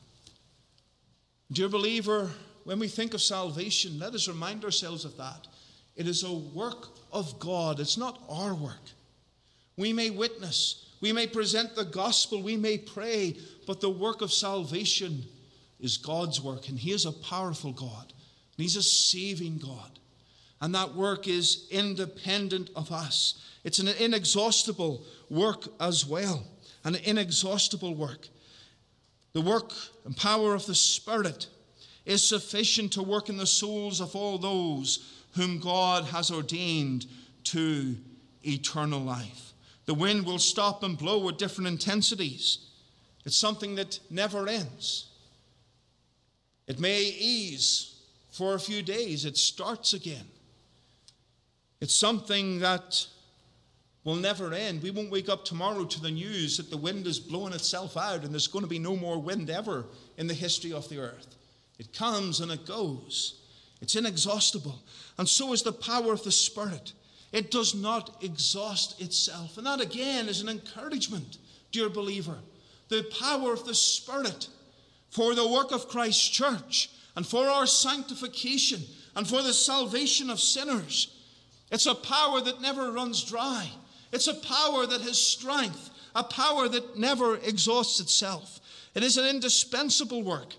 Dear 1.50 1.68
believer, 1.68 2.30
when 2.64 2.78
we 2.78 2.88
think 2.88 3.14
of 3.14 3.22
salvation, 3.22 3.98
let 3.98 4.14
us 4.14 4.28
remind 4.28 4.64
ourselves 4.64 5.06
of 5.06 5.16
that. 5.16 5.46
It 5.96 6.06
is 6.06 6.22
a 6.22 6.32
work 6.32 6.88
of 7.10 7.38
God, 7.38 7.80
it's 7.80 7.96
not 7.96 8.22
our 8.28 8.54
work. 8.54 8.74
We 9.76 9.92
may 9.92 10.10
witness, 10.10 10.87
we 11.00 11.12
may 11.12 11.26
present 11.26 11.74
the 11.74 11.84
gospel, 11.84 12.42
we 12.42 12.56
may 12.56 12.78
pray, 12.78 13.36
but 13.66 13.80
the 13.80 13.90
work 13.90 14.20
of 14.20 14.32
salvation 14.32 15.24
is 15.80 15.96
God's 15.96 16.40
work, 16.40 16.68
and 16.68 16.78
He 16.78 16.92
is 16.92 17.06
a 17.06 17.12
powerful 17.12 17.72
God, 17.72 18.12
and 18.56 18.62
He's 18.62 18.76
a 18.76 18.82
saving 18.82 19.58
God. 19.58 19.98
And 20.60 20.74
that 20.74 20.94
work 20.94 21.28
is 21.28 21.68
independent 21.70 22.70
of 22.74 22.90
us. 22.90 23.44
It's 23.62 23.78
an 23.78 23.88
inexhaustible 23.88 25.04
work 25.30 25.68
as 25.80 26.04
well, 26.04 26.44
an 26.84 26.96
inexhaustible 26.96 27.94
work. 27.94 28.28
The 29.34 29.40
work 29.40 29.72
and 30.04 30.16
power 30.16 30.54
of 30.54 30.66
the 30.66 30.74
Spirit 30.74 31.46
is 32.04 32.26
sufficient 32.26 32.92
to 32.94 33.02
work 33.02 33.28
in 33.28 33.36
the 33.36 33.46
souls 33.46 34.00
of 34.00 34.16
all 34.16 34.38
those 34.38 35.14
whom 35.36 35.60
God 35.60 36.04
has 36.06 36.30
ordained 36.30 37.06
to 37.44 37.96
eternal 38.42 39.00
life. 39.00 39.47
The 39.88 39.94
wind 39.94 40.26
will 40.26 40.38
stop 40.38 40.82
and 40.82 40.98
blow 40.98 41.26
at 41.30 41.38
different 41.38 41.66
intensities. 41.66 42.58
It's 43.24 43.38
something 43.38 43.76
that 43.76 44.00
never 44.10 44.46
ends. 44.46 45.06
It 46.66 46.78
may 46.78 47.04
ease 47.04 47.94
for 48.30 48.54
a 48.54 48.60
few 48.60 48.82
days, 48.82 49.24
it 49.24 49.38
starts 49.38 49.94
again. 49.94 50.26
It's 51.80 51.94
something 51.96 52.58
that 52.58 53.06
will 54.04 54.16
never 54.16 54.52
end. 54.52 54.82
We 54.82 54.90
won't 54.90 55.10
wake 55.10 55.30
up 55.30 55.46
tomorrow 55.46 55.86
to 55.86 56.02
the 56.02 56.10
news 56.10 56.58
that 56.58 56.68
the 56.68 56.76
wind 56.76 57.06
is 57.06 57.18
blowing 57.18 57.54
itself 57.54 57.96
out 57.96 58.24
and 58.24 58.32
there's 58.34 58.46
going 58.46 58.64
to 58.64 58.68
be 58.68 58.78
no 58.78 58.94
more 58.94 59.18
wind 59.18 59.48
ever 59.48 59.86
in 60.18 60.26
the 60.26 60.34
history 60.34 60.74
of 60.74 60.86
the 60.90 60.98
earth. 60.98 61.34
It 61.78 61.94
comes 61.94 62.40
and 62.40 62.52
it 62.52 62.66
goes, 62.66 63.40
it's 63.80 63.96
inexhaustible. 63.96 64.82
And 65.16 65.26
so 65.26 65.54
is 65.54 65.62
the 65.62 65.72
power 65.72 66.12
of 66.12 66.24
the 66.24 66.32
Spirit. 66.32 66.92
It 67.32 67.50
does 67.50 67.74
not 67.74 68.22
exhaust 68.22 69.00
itself. 69.00 69.58
And 69.58 69.66
that 69.66 69.80
again 69.80 70.28
is 70.28 70.40
an 70.40 70.48
encouragement, 70.48 71.38
dear 71.72 71.88
believer. 71.88 72.38
The 72.88 73.10
power 73.20 73.52
of 73.52 73.64
the 73.64 73.74
Spirit 73.74 74.48
for 75.10 75.34
the 75.34 75.48
work 75.48 75.72
of 75.72 75.88
Christ's 75.88 76.28
church 76.28 76.90
and 77.16 77.26
for 77.26 77.46
our 77.46 77.66
sanctification 77.66 78.82
and 79.14 79.26
for 79.26 79.42
the 79.42 79.52
salvation 79.52 80.30
of 80.30 80.40
sinners. 80.40 81.14
It's 81.70 81.86
a 81.86 81.94
power 81.94 82.40
that 82.40 82.62
never 82.62 82.92
runs 82.92 83.22
dry. 83.24 83.68
It's 84.12 84.26
a 84.26 84.34
power 84.34 84.86
that 84.86 85.02
has 85.02 85.18
strength, 85.18 85.90
a 86.14 86.24
power 86.24 86.68
that 86.68 86.98
never 86.98 87.36
exhausts 87.36 88.00
itself. 88.00 88.60
It 88.94 89.02
is 89.02 89.18
an 89.18 89.26
indispensable 89.26 90.22
work. 90.22 90.54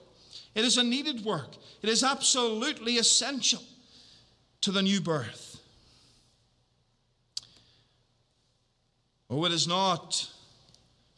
It 0.53 0.65
is 0.65 0.78
a 0.78 0.84
needed 0.84 1.26
work. 1.26 1.55
It 1.82 1.89
is 1.89 2.03
absolutely 2.03 2.97
essential 2.97 3.63
to 4.61 4.72
the 4.72 4.82
new 4.82 5.01
birth. 5.01 5.49
Oh, 9.30 9.46
it 9.46 9.52
is 9.52 9.68
not 9.68 10.30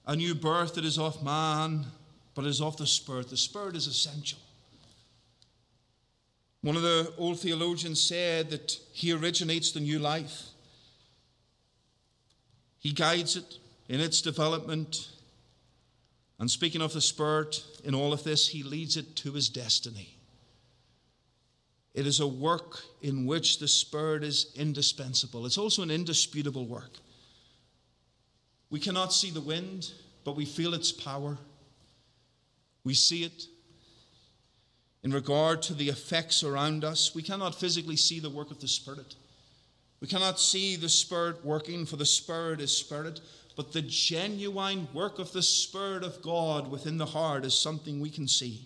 a 0.06 0.16
new 0.16 0.36
birth 0.36 0.76
that 0.76 0.86
is 0.86 0.98
of 0.98 1.24
man, 1.24 1.86
but 2.36 2.46
is 2.46 2.62
of 2.62 2.76
the 2.78 2.88
Spirit. 2.88 3.30
The 3.30 3.38
Spirit 3.38 3.76
is 3.76 3.88
essential. 3.88 4.40
One 6.62 6.76
of 6.76 6.82
the 6.82 7.14
old 7.18 7.40
theologians 7.40 8.02
said 8.02 8.50
that 8.52 8.78
he 8.92 9.14
originates 9.14 9.72
the 9.72 9.80
new 9.80 10.00
life. 10.00 10.44
He 12.80 12.92
guides 12.92 13.36
it 13.36 13.58
in 13.90 14.00
its 14.00 14.22
development. 14.22 15.10
And 16.40 16.50
speaking 16.50 16.82
of 16.82 16.94
the 16.94 17.02
Spirit, 17.02 17.64
in 17.84 17.96
all 17.96 18.14
of 18.14 18.24
this, 18.24 18.48
he 18.48 18.64
leads 18.64 18.98
it 18.98 19.16
to 19.18 19.32
his 19.32 19.50
destiny. 19.50 20.18
It 21.94 22.08
is 22.08 22.20
a 22.20 22.28
work 22.28 22.80
in 23.02 23.26
which 23.26 23.60
the 23.60 23.68
Spirit 23.68 24.24
is 24.24 24.52
indispensable. 24.56 25.46
It's 25.46 25.58
also 25.58 25.84
an 25.84 25.92
indisputable 25.92 26.66
work. 26.66 26.98
We 28.72 28.80
cannot 28.80 29.14
see 29.14 29.30
the 29.30 29.42
wind, 29.42 29.92
but 30.24 30.36
we 30.36 30.46
feel 30.46 30.74
its 30.74 30.92
power. 30.92 31.38
We 32.84 32.96
see 32.96 33.24
it 33.24 33.46
in 35.04 35.12
regard 35.12 35.62
to 35.64 35.74
the 35.74 35.90
effects 35.90 36.44
around 36.44 36.84
us. 36.84 37.14
We 37.14 37.22
cannot 37.22 37.60
physically 37.60 37.98
see 37.98 38.20
the 38.20 38.30
work 38.30 38.50
of 38.50 38.62
the 38.62 38.68
Spirit. 38.68 39.16
We 40.00 40.08
cannot 40.08 40.40
see 40.40 40.78
the 40.78 40.90
Spirit 40.90 41.46
working, 41.46 41.86
for 41.86 41.98
the 41.98 42.06
Spirit 42.06 42.62
is 42.62 42.76
Spirit. 42.76 43.20
But 43.56 43.74
the 43.74 43.82
genuine 43.82 44.88
work 44.94 45.20
of 45.20 45.34
the 45.34 45.44
Spirit 45.44 46.04
of 46.04 46.22
God 46.22 46.72
within 46.72 46.98
the 46.98 47.06
heart 47.06 47.46
is 47.46 47.54
something 47.54 48.00
we 48.00 48.10
can 48.10 48.28
see. 48.28 48.66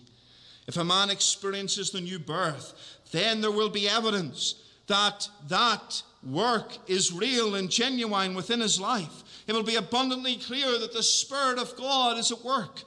If 0.68 0.76
a 0.76 0.84
man 0.84 1.10
experiences 1.10 1.90
the 1.90 2.00
new 2.00 2.18
birth, 2.18 2.74
then 3.10 3.40
there 3.40 3.50
will 3.50 3.68
be 3.68 3.88
evidence 3.88 4.54
that 4.86 5.28
that 5.48 6.02
work 6.24 6.78
is 6.86 7.12
real 7.12 7.54
and 7.54 7.70
genuine 7.70 8.34
within 8.34 8.60
his 8.60 8.80
life. 8.80 9.22
It 9.46 9.52
will 9.52 9.62
be 9.62 9.76
abundantly 9.76 10.36
clear 10.36 10.78
that 10.78 10.92
the 10.92 11.02
Spirit 11.02 11.58
of 11.58 11.76
God 11.76 12.18
is 12.18 12.32
at 12.32 12.44
work. 12.44 12.82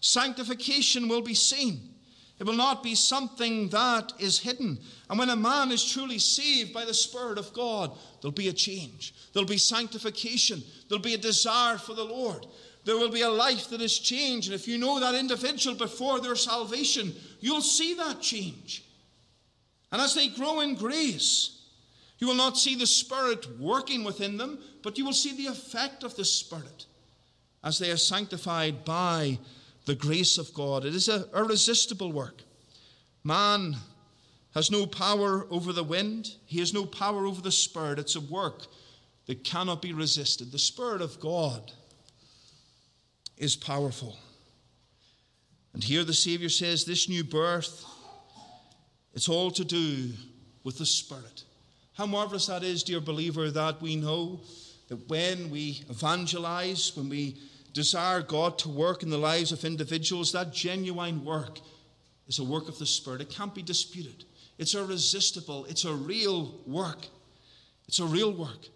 Sanctification 0.00 1.08
will 1.08 1.22
be 1.22 1.34
seen. 1.34 1.94
It 2.38 2.44
will 2.44 2.54
not 2.54 2.82
be 2.82 2.94
something 2.94 3.68
that 3.68 4.12
is 4.18 4.38
hidden. 4.38 4.78
And 5.08 5.18
when 5.18 5.30
a 5.30 5.36
man 5.36 5.70
is 5.70 5.84
truly 5.84 6.18
saved 6.18 6.74
by 6.74 6.84
the 6.84 6.92
Spirit 6.92 7.38
of 7.38 7.52
God, 7.54 7.96
there'll 8.20 8.32
be 8.32 8.48
a 8.48 8.52
change. 8.52 9.14
There'll 9.32 9.48
be 9.48 9.56
sanctification. 9.56 10.62
There'll 10.88 11.02
be 11.02 11.14
a 11.14 11.18
desire 11.18 11.78
for 11.78 11.94
the 11.94 12.04
Lord. 12.04 12.46
There 12.84 12.96
will 12.96 13.10
be 13.10 13.22
a 13.22 13.30
life 13.30 13.70
that 13.70 13.80
is 13.80 13.98
changed. 13.98 14.48
And 14.48 14.54
if 14.54 14.68
you 14.68 14.78
know 14.78 15.00
that 15.00 15.14
individual 15.14 15.76
before 15.76 16.20
their 16.20 16.36
salvation, 16.36 17.14
you'll 17.40 17.62
see 17.62 17.94
that 17.94 18.20
change. 18.20 18.84
And 19.90 20.02
as 20.02 20.14
they 20.14 20.28
grow 20.28 20.60
in 20.60 20.74
grace, 20.74 21.63
you 22.18 22.26
will 22.26 22.34
not 22.34 22.56
see 22.56 22.74
the 22.74 22.86
Spirit 22.86 23.58
working 23.58 24.04
within 24.04 24.36
them, 24.36 24.58
but 24.82 24.96
you 24.96 25.04
will 25.04 25.12
see 25.12 25.36
the 25.36 25.50
effect 25.50 26.04
of 26.04 26.14
the 26.16 26.24
Spirit 26.24 26.86
as 27.62 27.78
they 27.78 27.90
are 27.90 27.96
sanctified 27.96 28.84
by 28.84 29.38
the 29.86 29.94
grace 29.94 30.38
of 30.38 30.52
God. 30.54 30.84
It 30.84 30.94
is 30.94 31.08
a 31.08 31.28
irresistible 31.34 32.12
work. 32.12 32.42
Man 33.24 33.76
has 34.54 34.70
no 34.70 34.86
power 34.86 35.46
over 35.50 35.72
the 35.72 35.82
wind, 35.82 36.36
he 36.46 36.60
has 36.60 36.72
no 36.72 36.86
power 36.86 37.26
over 37.26 37.40
the 37.40 37.50
Spirit. 37.50 37.98
It's 37.98 38.16
a 38.16 38.20
work 38.20 38.66
that 39.26 39.42
cannot 39.42 39.82
be 39.82 39.92
resisted. 39.92 40.52
The 40.52 40.58
Spirit 40.58 41.00
of 41.00 41.18
God 41.18 41.72
is 43.36 43.56
powerful. 43.56 44.16
And 45.72 45.82
here 45.82 46.04
the 46.04 46.14
Savior 46.14 46.48
says 46.48 46.84
this 46.84 47.08
new 47.08 47.24
birth, 47.24 47.84
it's 49.12 49.28
all 49.28 49.50
to 49.52 49.64
do 49.64 50.10
with 50.62 50.78
the 50.78 50.86
Spirit. 50.86 51.44
How 51.94 52.06
marvelous 52.06 52.46
that 52.46 52.64
is, 52.64 52.82
dear 52.82 53.00
believer, 53.00 53.50
that 53.50 53.80
we 53.80 53.94
know 53.94 54.40
that 54.88 55.08
when 55.08 55.48
we 55.48 55.84
evangelize, 55.88 56.96
when 56.96 57.08
we 57.08 57.36
desire 57.72 58.20
God 58.20 58.58
to 58.58 58.68
work 58.68 59.02
in 59.02 59.10
the 59.10 59.18
lives 59.18 59.52
of 59.52 59.64
individuals, 59.64 60.32
that 60.32 60.52
genuine 60.52 61.24
work 61.24 61.60
is 62.26 62.40
a 62.40 62.44
work 62.44 62.68
of 62.68 62.78
the 62.78 62.86
Spirit. 62.86 63.20
It 63.20 63.30
can't 63.30 63.54
be 63.54 63.62
disputed. 63.62 64.24
It's 64.58 64.74
irresistible. 64.74 65.66
It's 65.66 65.84
a 65.84 65.92
real 65.92 66.60
work. 66.66 67.06
It's 67.86 68.00
a 68.00 68.04
real 68.04 68.32
work. 68.32 68.68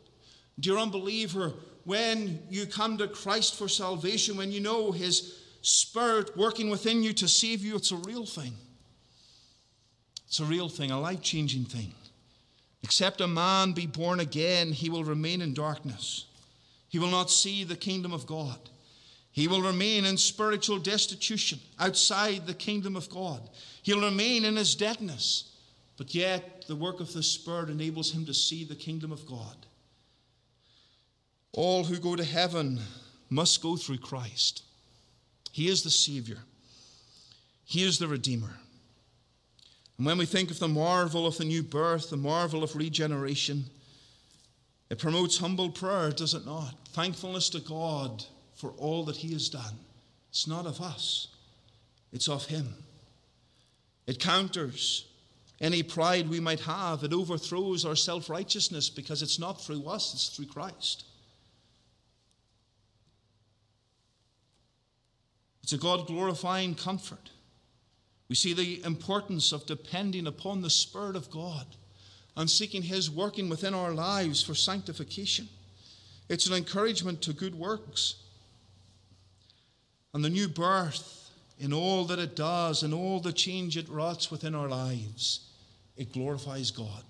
Dear 0.60 0.78
unbeliever, 0.78 1.54
when 1.84 2.40
you 2.50 2.66
come 2.66 2.98
to 2.98 3.08
Christ 3.08 3.56
for 3.56 3.68
salvation, 3.68 4.36
when 4.36 4.52
you 4.52 4.60
know 4.60 4.92
His 4.92 5.40
Spirit 5.62 6.36
working 6.36 6.70
within 6.70 7.02
you 7.02 7.12
to 7.14 7.26
save 7.26 7.64
you, 7.64 7.74
it's 7.74 7.90
a 7.90 7.96
real 7.96 8.26
thing. 8.26 8.52
It's 10.26 10.40
a 10.40 10.44
real 10.44 10.68
thing, 10.68 10.90
a 10.90 11.00
life 11.00 11.22
changing 11.22 11.64
thing. 11.64 11.92
Except 12.82 13.20
a 13.20 13.28
man 13.28 13.72
be 13.72 13.86
born 13.86 14.20
again, 14.20 14.72
he 14.72 14.88
will 14.88 15.04
remain 15.04 15.42
in 15.42 15.54
darkness. 15.54 16.26
He 16.88 16.98
will 16.98 17.10
not 17.10 17.30
see 17.30 17.64
the 17.64 17.76
kingdom 17.76 18.12
of 18.12 18.26
God. 18.26 18.58
He 19.32 19.46
will 19.46 19.62
remain 19.62 20.04
in 20.04 20.16
spiritual 20.16 20.78
destitution 20.78 21.60
outside 21.78 22.46
the 22.46 22.54
kingdom 22.54 22.96
of 22.96 23.10
God. 23.10 23.48
He'll 23.82 24.00
remain 24.00 24.44
in 24.44 24.56
his 24.56 24.74
deadness. 24.74 25.52
But 25.96 26.14
yet, 26.14 26.64
the 26.68 26.76
work 26.76 27.00
of 27.00 27.12
the 27.12 27.22
Spirit 27.22 27.68
enables 27.68 28.12
him 28.12 28.24
to 28.26 28.34
see 28.34 28.64
the 28.64 28.76
kingdom 28.76 29.12
of 29.12 29.26
God. 29.26 29.56
All 31.52 31.84
who 31.84 31.98
go 31.98 32.14
to 32.14 32.24
heaven 32.24 32.80
must 33.30 33.62
go 33.62 33.76
through 33.76 33.98
Christ. 33.98 34.62
He 35.52 35.68
is 35.68 35.82
the 35.82 35.90
Savior, 35.90 36.38
He 37.64 37.82
is 37.82 37.98
the 37.98 38.08
Redeemer. 38.08 38.54
And 39.98 40.06
when 40.06 40.18
we 40.18 40.26
think 40.26 40.50
of 40.50 40.60
the 40.60 40.68
marvel 40.68 41.26
of 41.26 41.36
the 41.36 41.44
new 41.44 41.62
birth, 41.62 42.10
the 42.10 42.16
marvel 42.16 42.62
of 42.62 42.76
regeneration, 42.76 43.64
it 44.90 44.98
promotes 44.98 45.38
humble 45.38 45.70
prayer, 45.70 46.10
does 46.12 46.34
it 46.34 46.46
not? 46.46 46.74
Thankfulness 46.90 47.50
to 47.50 47.60
God 47.60 48.24
for 48.54 48.70
all 48.78 49.04
that 49.06 49.16
He 49.16 49.32
has 49.32 49.48
done. 49.48 49.74
It's 50.30 50.46
not 50.46 50.66
of 50.66 50.80
us, 50.80 51.28
it's 52.12 52.28
of 52.28 52.46
Him. 52.46 52.74
It 54.06 54.20
counters 54.20 55.06
any 55.60 55.82
pride 55.82 56.28
we 56.28 56.40
might 56.40 56.60
have, 56.60 57.02
it 57.02 57.12
overthrows 57.12 57.84
our 57.84 57.96
self 57.96 58.30
righteousness 58.30 58.88
because 58.88 59.22
it's 59.22 59.40
not 59.40 59.60
through 59.60 59.84
us, 59.86 60.14
it's 60.14 60.28
through 60.28 60.46
Christ. 60.46 61.04
It's 65.64 65.72
a 65.72 65.78
God 65.78 66.06
glorifying 66.06 66.74
comfort. 66.74 67.30
We 68.28 68.34
see 68.34 68.52
the 68.52 68.82
importance 68.84 69.52
of 69.52 69.66
depending 69.66 70.26
upon 70.26 70.60
the 70.60 70.70
Spirit 70.70 71.16
of 71.16 71.30
God 71.30 71.66
and 72.36 72.48
seeking 72.48 72.82
His 72.82 73.10
working 73.10 73.48
within 73.48 73.74
our 73.74 73.92
lives 73.92 74.42
for 74.42 74.54
sanctification. 74.54 75.48
It's 76.28 76.46
an 76.46 76.54
encouragement 76.54 77.22
to 77.22 77.32
good 77.32 77.54
works. 77.54 78.16
And 80.12 80.24
the 80.24 80.30
new 80.30 80.48
birth, 80.48 81.30
in 81.58 81.72
all 81.72 82.04
that 82.04 82.18
it 82.18 82.36
does 82.36 82.82
and 82.82 82.94
all 82.94 83.20
the 83.20 83.32
change 83.32 83.76
it 83.76 83.88
wrought 83.88 84.30
within 84.30 84.54
our 84.54 84.68
lives, 84.68 85.50
it 85.96 86.12
glorifies 86.12 86.70
God. 86.70 87.04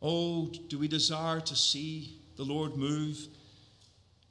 Oh, 0.00 0.52
do 0.68 0.78
we 0.78 0.86
desire 0.86 1.40
to 1.40 1.56
see 1.56 2.18
the 2.36 2.44
Lord 2.44 2.76
move 2.76 3.26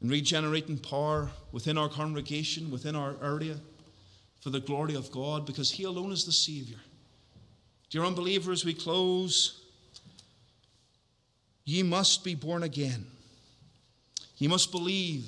and 0.01 0.11
regenerating 0.11 0.77
power 0.77 1.31
within 1.51 1.77
our 1.77 1.89
congregation, 1.89 2.69
within 2.69 2.95
our 2.95 3.15
area, 3.23 3.55
for 4.43 4.49
the 4.49 4.59
glory 4.59 4.95
of 4.95 5.11
God, 5.11 5.45
because 5.45 5.71
He 5.71 5.83
alone 5.83 6.11
is 6.11 6.25
the 6.25 6.31
Savior. 6.31 6.77
Dear 7.89 8.03
unbelievers, 8.03 8.65
we 8.65 8.73
close. 8.73 9.61
Ye 11.65 11.83
must 11.83 12.23
be 12.23 12.35
born 12.35 12.63
again. 12.63 13.05
You 14.37 14.49
must 14.49 14.71
believe 14.71 15.25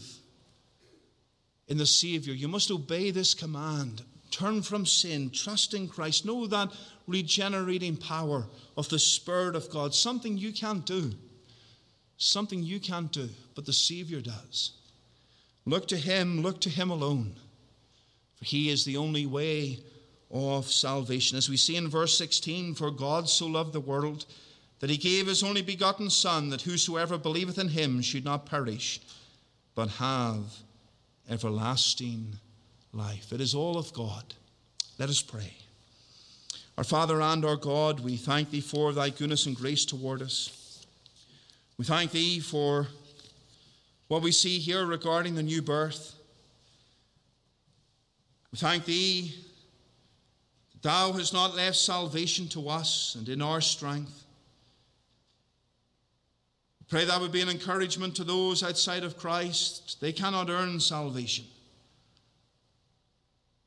in 1.68 1.78
the 1.78 1.86
Savior. 1.86 2.34
You 2.34 2.47
must 2.47 2.70
obey 2.72 3.11
this 3.11 3.34
command. 3.34 4.03
Turn 4.32 4.61
from 4.61 4.86
sin, 4.86 5.30
trust 5.30 5.74
in 5.74 5.88
Christ. 5.88 6.26
Know 6.26 6.45
that 6.47 6.74
regenerating 7.07 7.95
power 7.95 8.45
of 8.76 8.89
the 8.89 8.99
Spirit 8.99 9.55
of 9.55 9.70
God, 9.70 9.95
something 9.95 10.38
you 10.38 10.51
can't 10.51 10.86
do 10.86 11.13
something 12.18 12.63
you 12.63 12.80
can't 12.80 13.11
do, 13.11 13.30
but 13.55 13.66
the 13.66 13.74
Savior 13.74 14.22
does. 14.22 14.72
Look 15.66 15.88
to 15.89 15.97
Him, 15.97 16.41
look 16.41 16.61
to 16.61 16.70
Him 16.70 16.89
alone, 16.89 17.36
for 18.38 18.45
He 18.45 18.69
is 18.69 18.86
the 18.86 18.97
only 18.97 19.25
way 19.25 19.79
of 20.31 20.65
salvation. 20.71 21.38
As 21.38 21.49
we 21.49 21.57
see 21.57 21.75
in 21.75 21.88
verse 21.88 22.17
16, 22.17 22.75
for 22.75 22.91
God 22.91 23.29
so 23.29 23.47
loved 23.47 23.73
the 23.73 23.79
world 23.79 24.25
that 24.79 24.89
He 24.89 24.97
gave 24.97 25.27
His 25.27 25.43
only 25.43 25.61
begotten 25.61 26.09
Son, 26.09 26.49
that 26.49 26.61
whosoever 26.61 27.17
believeth 27.17 27.57
in 27.57 27.69
Him 27.69 28.01
should 28.01 28.25
not 28.25 28.45
perish, 28.45 28.99
but 29.73 29.89
have 29.89 30.43
everlasting 31.29 32.36
life. 32.93 33.31
It 33.31 33.41
is 33.41 33.55
all 33.55 33.77
of 33.77 33.93
God. 33.93 34.33
Let 34.97 35.09
us 35.09 35.21
pray. 35.21 35.53
Our 36.77 36.83
Father 36.83 37.21
and 37.21 37.45
our 37.45 37.55
God, 37.55 38.01
we 38.01 38.17
thank 38.17 38.51
Thee 38.51 38.61
for 38.61 38.91
Thy 38.91 39.09
goodness 39.09 39.45
and 39.45 39.55
grace 39.55 39.86
toward 39.86 40.21
us. 40.21 40.86
We 41.77 41.86
thank 41.86 42.11
Thee 42.11 42.39
for 42.39 42.88
what 44.07 44.21
we 44.21 44.31
see 44.31 44.59
here 44.59 44.86
regarding 44.86 45.36
the 45.36 45.43
new 45.43 45.61
birth. 45.61 46.15
We 48.56 48.60
thank 48.60 48.86
Thee 48.86 49.36
that 50.72 50.82
Thou 50.82 51.12
hast 51.12 51.34
not 51.34 51.58
left 51.58 51.76
salvation 51.76 52.47
to 52.47 52.70
us 52.70 53.16
and 53.16 53.28
in 53.28 53.41
our 53.41 53.60
strength. 53.60 54.24
We 56.80 56.86
pray 56.88 57.03
that 57.03 57.20
would 57.20 57.34
be 57.34 57.41
an 57.41 57.49
encouragement 57.49 58.16
to 58.16 58.24
those 58.24 58.64
outside 58.64 59.03
of 59.03 59.18
Christ. 59.18 59.99
They 59.99 60.14
cannot 60.14 60.49
earn 60.49 60.80
salvation. 60.80 61.43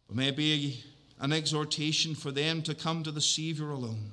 But 0.07 0.17
may 0.17 0.29
it 0.29 0.37
be 0.39 0.83
an 1.21 1.35
exhortation 1.35 2.15
for 2.15 2.31
them 2.31 2.63
to 2.63 2.75
come 2.75 3.03
to 3.03 3.11
the 3.11 3.21
Savior 3.21 3.69
alone. 3.69 4.13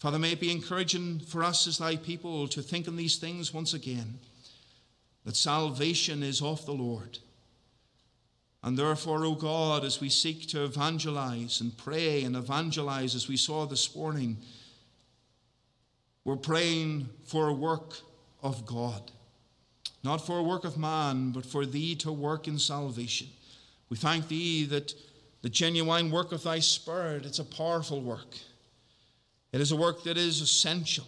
Father, 0.00 0.18
may 0.18 0.32
it 0.32 0.40
be 0.40 0.50
encouraging 0.50 1.20
for 1.20 1.44
us 1.44 1.68
as 1.68 1.78
thy 1.78 1.94
people 1.94 2.48
to 2.48 2.60
think 2.60 2.88
on 2.88 2.96
these 2.96 3.18
things 3.18 3.54
once 3.54 3.72
again 3.72 4.18
that 5.24 5.36
salvation 5.36 6.24
is 6.24 6.42
of 6.42 6.66
the 6.66 6.72
Lord. 6.72 7.20
And 8.62 8.78
therefore, 8.78 9.24
O 9.24 9.34
God, 9.34 9.84
as 9.84 10.00
we 10.00 10.08
seek 10.08 10.46
to 10.48 10.64
evangelize 10.64 11.60
and 11.60 11.76
pray 11.76 12.22
and 12.22 12.36
evangelize, 12.36 13.14
as 13.14 13.28
we 13.28 13.36
saw 13.36 13.66
this 13.66 13.94
morning, 13.96 14.36
we're 16.24 16.36
praying 16.36 17.08
for 17.24 17.48
a 17.48 17.52
work 17.52 17.98
of 18.42 18.64
God. 18.64 19.10
Not 20.04 20.24
for 20.24 20.38
a 20.38 20.42
work 20.42 20.64
of 20.64 20.78
man, 20.78 21.30
but 21.32 21.44
for 21.44 21.66
Thee 21.66 21.96
to 21.96 22.12
work 22.12 22.46
in 22.46 22.58
salvation. 22.58 23.28
We 23.88 23.96
thank 23.96 24.28
Thee 24.28 24.64
that 24.66 24.94
the 25.42 25.48
genuine 25.48 26.10
work 26.10 26.30
of 26.30 26.44
Thy 26.44 26.60
Spirit, 26.60 27.26
it's 27.26 27.40
a 27.40 27.44
powerful 27.44 28.00
work. 28.00 28.36
It 29.52 29.60
is 29.60 29.72
a 29.72 29.76
work 29.76 30.04
that 30.04 30.16
is 30.16 30.40
essential. 30.40 31.04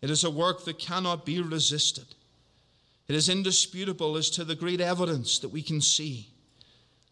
It 0.00 0.10
is 0.10 0.22
a 0.22 0.30
work 0.30 0.64
that 0.64 0.78
cannot 0.78 1.24
be 1.24 1.40
resisted. 1.40 2.04
It 3.08 3.14
is 3.14 3.30
indisputable 3.30 4.16
as 4.16 4.28
to 4.30 4.44
the 4.44 4.54
great 4.54 4.82
evidence 4.82 5.38
that 5.38 5.48
we 5.48 5.62
can 5.62 5.80
see. 5.80 6.28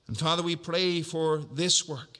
And 0.08 0.16
Father, 0.16 0.42
we 0.42 0.56
pray 0.56 1.02
for 1.02 1.38
this 1.52 1.88
work. 1.88 2.18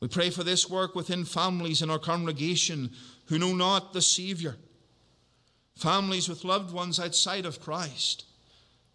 We 0.00 0.08
pray 0.08 0.30
for 0.30 0.44
this 0.44 0.68
work 0.68 0.94
within 0.94 1.24
families 1.24 1.82
in 1.82 1.90
our 1.90 1.98
congregation 1.98 2.90
who 3.26 3.38
know 3.38 3.54
not 3.54 3.92
the 3.92 4.02
Savior, 4.02 4.56
families 5.74 6.28
with 6.28 6.44
loved 6.44 6.72
ones 6.72 7.00
outside 7.00 7.46
of 7.46 7.60
Christ. 7.60 8.24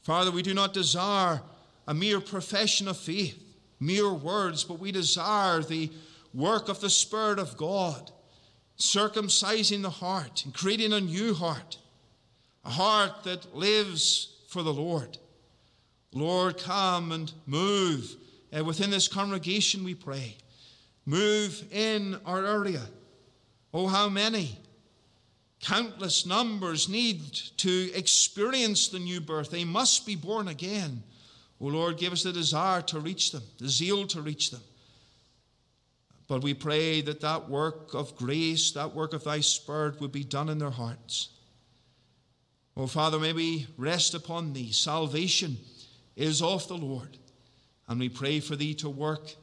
Father, 0.03 0.31
we 0.31 0.41
do 0.41 0.53
not 0.53 0.73
desire 0.73 1.41
a 1.87 1.93
mere 1.93 2.21
profession 2.21 2.87
of 2.87 2.97
faith, 2.97 3.43
mere 3.79 4.13
words, 4.13 4.63
but 4.63 4.79
we 4.79 4.91
desire 4.91 5.61
the 5.61 5.91
work 6.33 6.69
of 6.69 6.79
the 6.79 6.89
Spirit 6.89 7.39
of 7.39 7.57
God 7.57 8.11
circumcising 8.81 9.81
the 9.81 9.89
heart 9.89 10.43
and 10.43 10.53
creating 10.53 10.93
a 10.93 10.99
new 10.99 11.33
heart, 11.33 11.77
a 12.65 12.69
heart 12.69 13.23
that 13.23 13.55
lives 13.55 14.35
for 14.47 14.63
the 14.63 14.73
Lord. 14.73 15.17
Lord, 16.13 16.57
come 16.57 17.11
and 17.11 17.31
move 17.45 18.15
uh, 18.57 18.63
within 18.63 18.89
this 18.89 19.07
congregation, 19.07 19.83
we 19.83 19.95
pray. 19.95 20.35
Move 21.05 21.63
in 21.71 22.19
our 22.25 22.45
area. 22.45 22.81
Oh, 23.73 23.87
how 23.87 24.09
many, 24.09 24.57
countless 25.61 26.25
numbers 26.25 26.89
need 26.89 27.21
to 27.57 27.91
experience 27.93 28.89
the 28.89 28.99
new 28.99 29.21
birth. 29.21 29.51
They 29.51 29.63
must 29.63 30.05
be 30.05 30.15
born 30.15 30.47
again. 30.47 31.03
Oh, 31.59 31.67
Lord, 31.67 31.97
give 31.97 32.11
us 32.11 32.23
the 32.23 32.33
desire 32.33 32.81
to 32.83 32.99
reach 32.99 33.31
them, 33.31 33.43
the 33.59 33.69
zeal 33.69 34.07
to 34.07 34.21
reach 34.21 34.51
them. 34.51 34.61
But 36.27 36.43
we 36.43 36.53
pray 36.53 37.01
that 37.01 37.21
that 37.21 37.49
work 37.49 37.93
of 37.93 38.15
grace, 38.15 38.71
that 38.71 38.95
work 38.95 39.13
of 39.13 39.23
thy 39.23 39.41
Spirit 39.41 40.01
would 40.01 40.11
be 40.11 40.23
done 40.23 40.49
in 40.49 40.57
their 40.57 40.71
hearts. 40.71 41.29
Oh, 42.75 42.87
Father, 42.87 43.19
may 43.19 43.33
we 43.33 43.67
rest 43.77 44.13
upon 44.13 44.53
thee. 44.53 44.71
Salvation 44.71 45.57
is 46.15 46.41
of 46.41 46.67
the 46.67 46.77
Lord. 46.77 47.17
And 47.87 47.99
we 47.99 48.09
pray 48.09 48.39
for 48.39 48.55
thee 48.55 48.73
to 48.75 48.89
work 48.89 49.35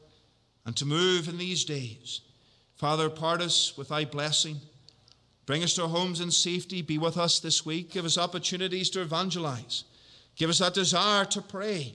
and 0.65 0.77
to 0.77 0.87
move 0.87 1.29
in 1.29 1.39
these 1.39 1.65
days. 1.65 2.21
Father, 2.77 3.11
part 3.11 3.41
us 3.41 3.77
with 3.77 3.89
thy 3.89 4.05
blessing. 4.05 4.57
Bring 5.47 5.65
us 5.65 5.75
to 5.75 5.83
our 5.83 5.89
homes 5.89 6.21
in 6.21 6.31
safety. 6.31 6.83
Be 6.83 6.99
with 6.99 7.17
us 7.17 7.41
this 7.41 7.65
week. 7.65 7.91
Give 7.93 8.05
us 8.05 8.19
opportunities 8.19 8.91
to 8.91 9.01
evangelize. 9.01 9.85
Give 10.37 10.51
us 10.51 10.59
that 10.59 10.75
desire 10.75 11.25
to 11.27 11.43
pray 11.43 11.95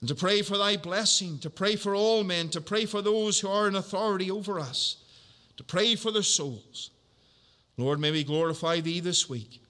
and 0.00 0.08
to 0.08 0.14
pray 0.14 0.42
for 0.42 0.58
thy 0.58 0.76
blessing, 0.76 1.38
to 1.38 1.50
pray 1.50 1.76
for 1.76 1.94
all 1.94 2.22
men, 2.22 2.48
to 2.50 2.60
pray 2.60 2.84
for 2.84 3.02
those 3.02 3.40
who 3.40 3.48
are 3.48 3.66
in 3.68 3.74
authority 3.74 4.30
over 4.30 4.60
us, 4.60 4.96
to 5.56 5.64
pray 5.64 5.96
for 5.96 6.10
their 6.10 6.22
souls. 6.22 6.90
Lord, 7.76 8.00
may 8.00 8.10
we 8.10 8.24
glorify 8.24 8.80
thee 8.80 9.00
this 9.00 9.28
week. 9.28 9.62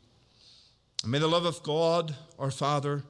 And 1.02 1.12
may 1.12 1.18
the 1.18 1.28
love 1.28 1.44
of 1.44 1.62
God, 1.62 2.14
our 2.38 2.50
Father, 2.50 3.04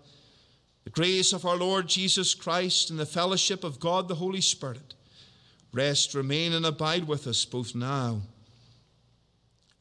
the 0.89 0.93
grace 1.03 1.35
of 1.35 1.45
our 1.45 1.57
Lord 1.57 1.87
Jesus 1.87 2.35
Christ, 2.35 2.89
and 2.89 2.99
the 2.99 3.05
fellowship 3.05 3.63
of 3.63 3.79
God 3.79 4.09
the 4.09 4.15
Holy 4.15 4.41
Spirit 4.41 4.95
rest, 5.71 6.15
remain, 6.15 6.55
and 6.55 6.65
abide 6.65 7.07
with 7.07 7.27
us 7.27 7.45
both 7.45 7.75
now 7.75 8.23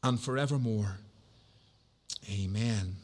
and 0.02 0.20
forevermore. 0.20 0.98
Amen. 2.30 2.96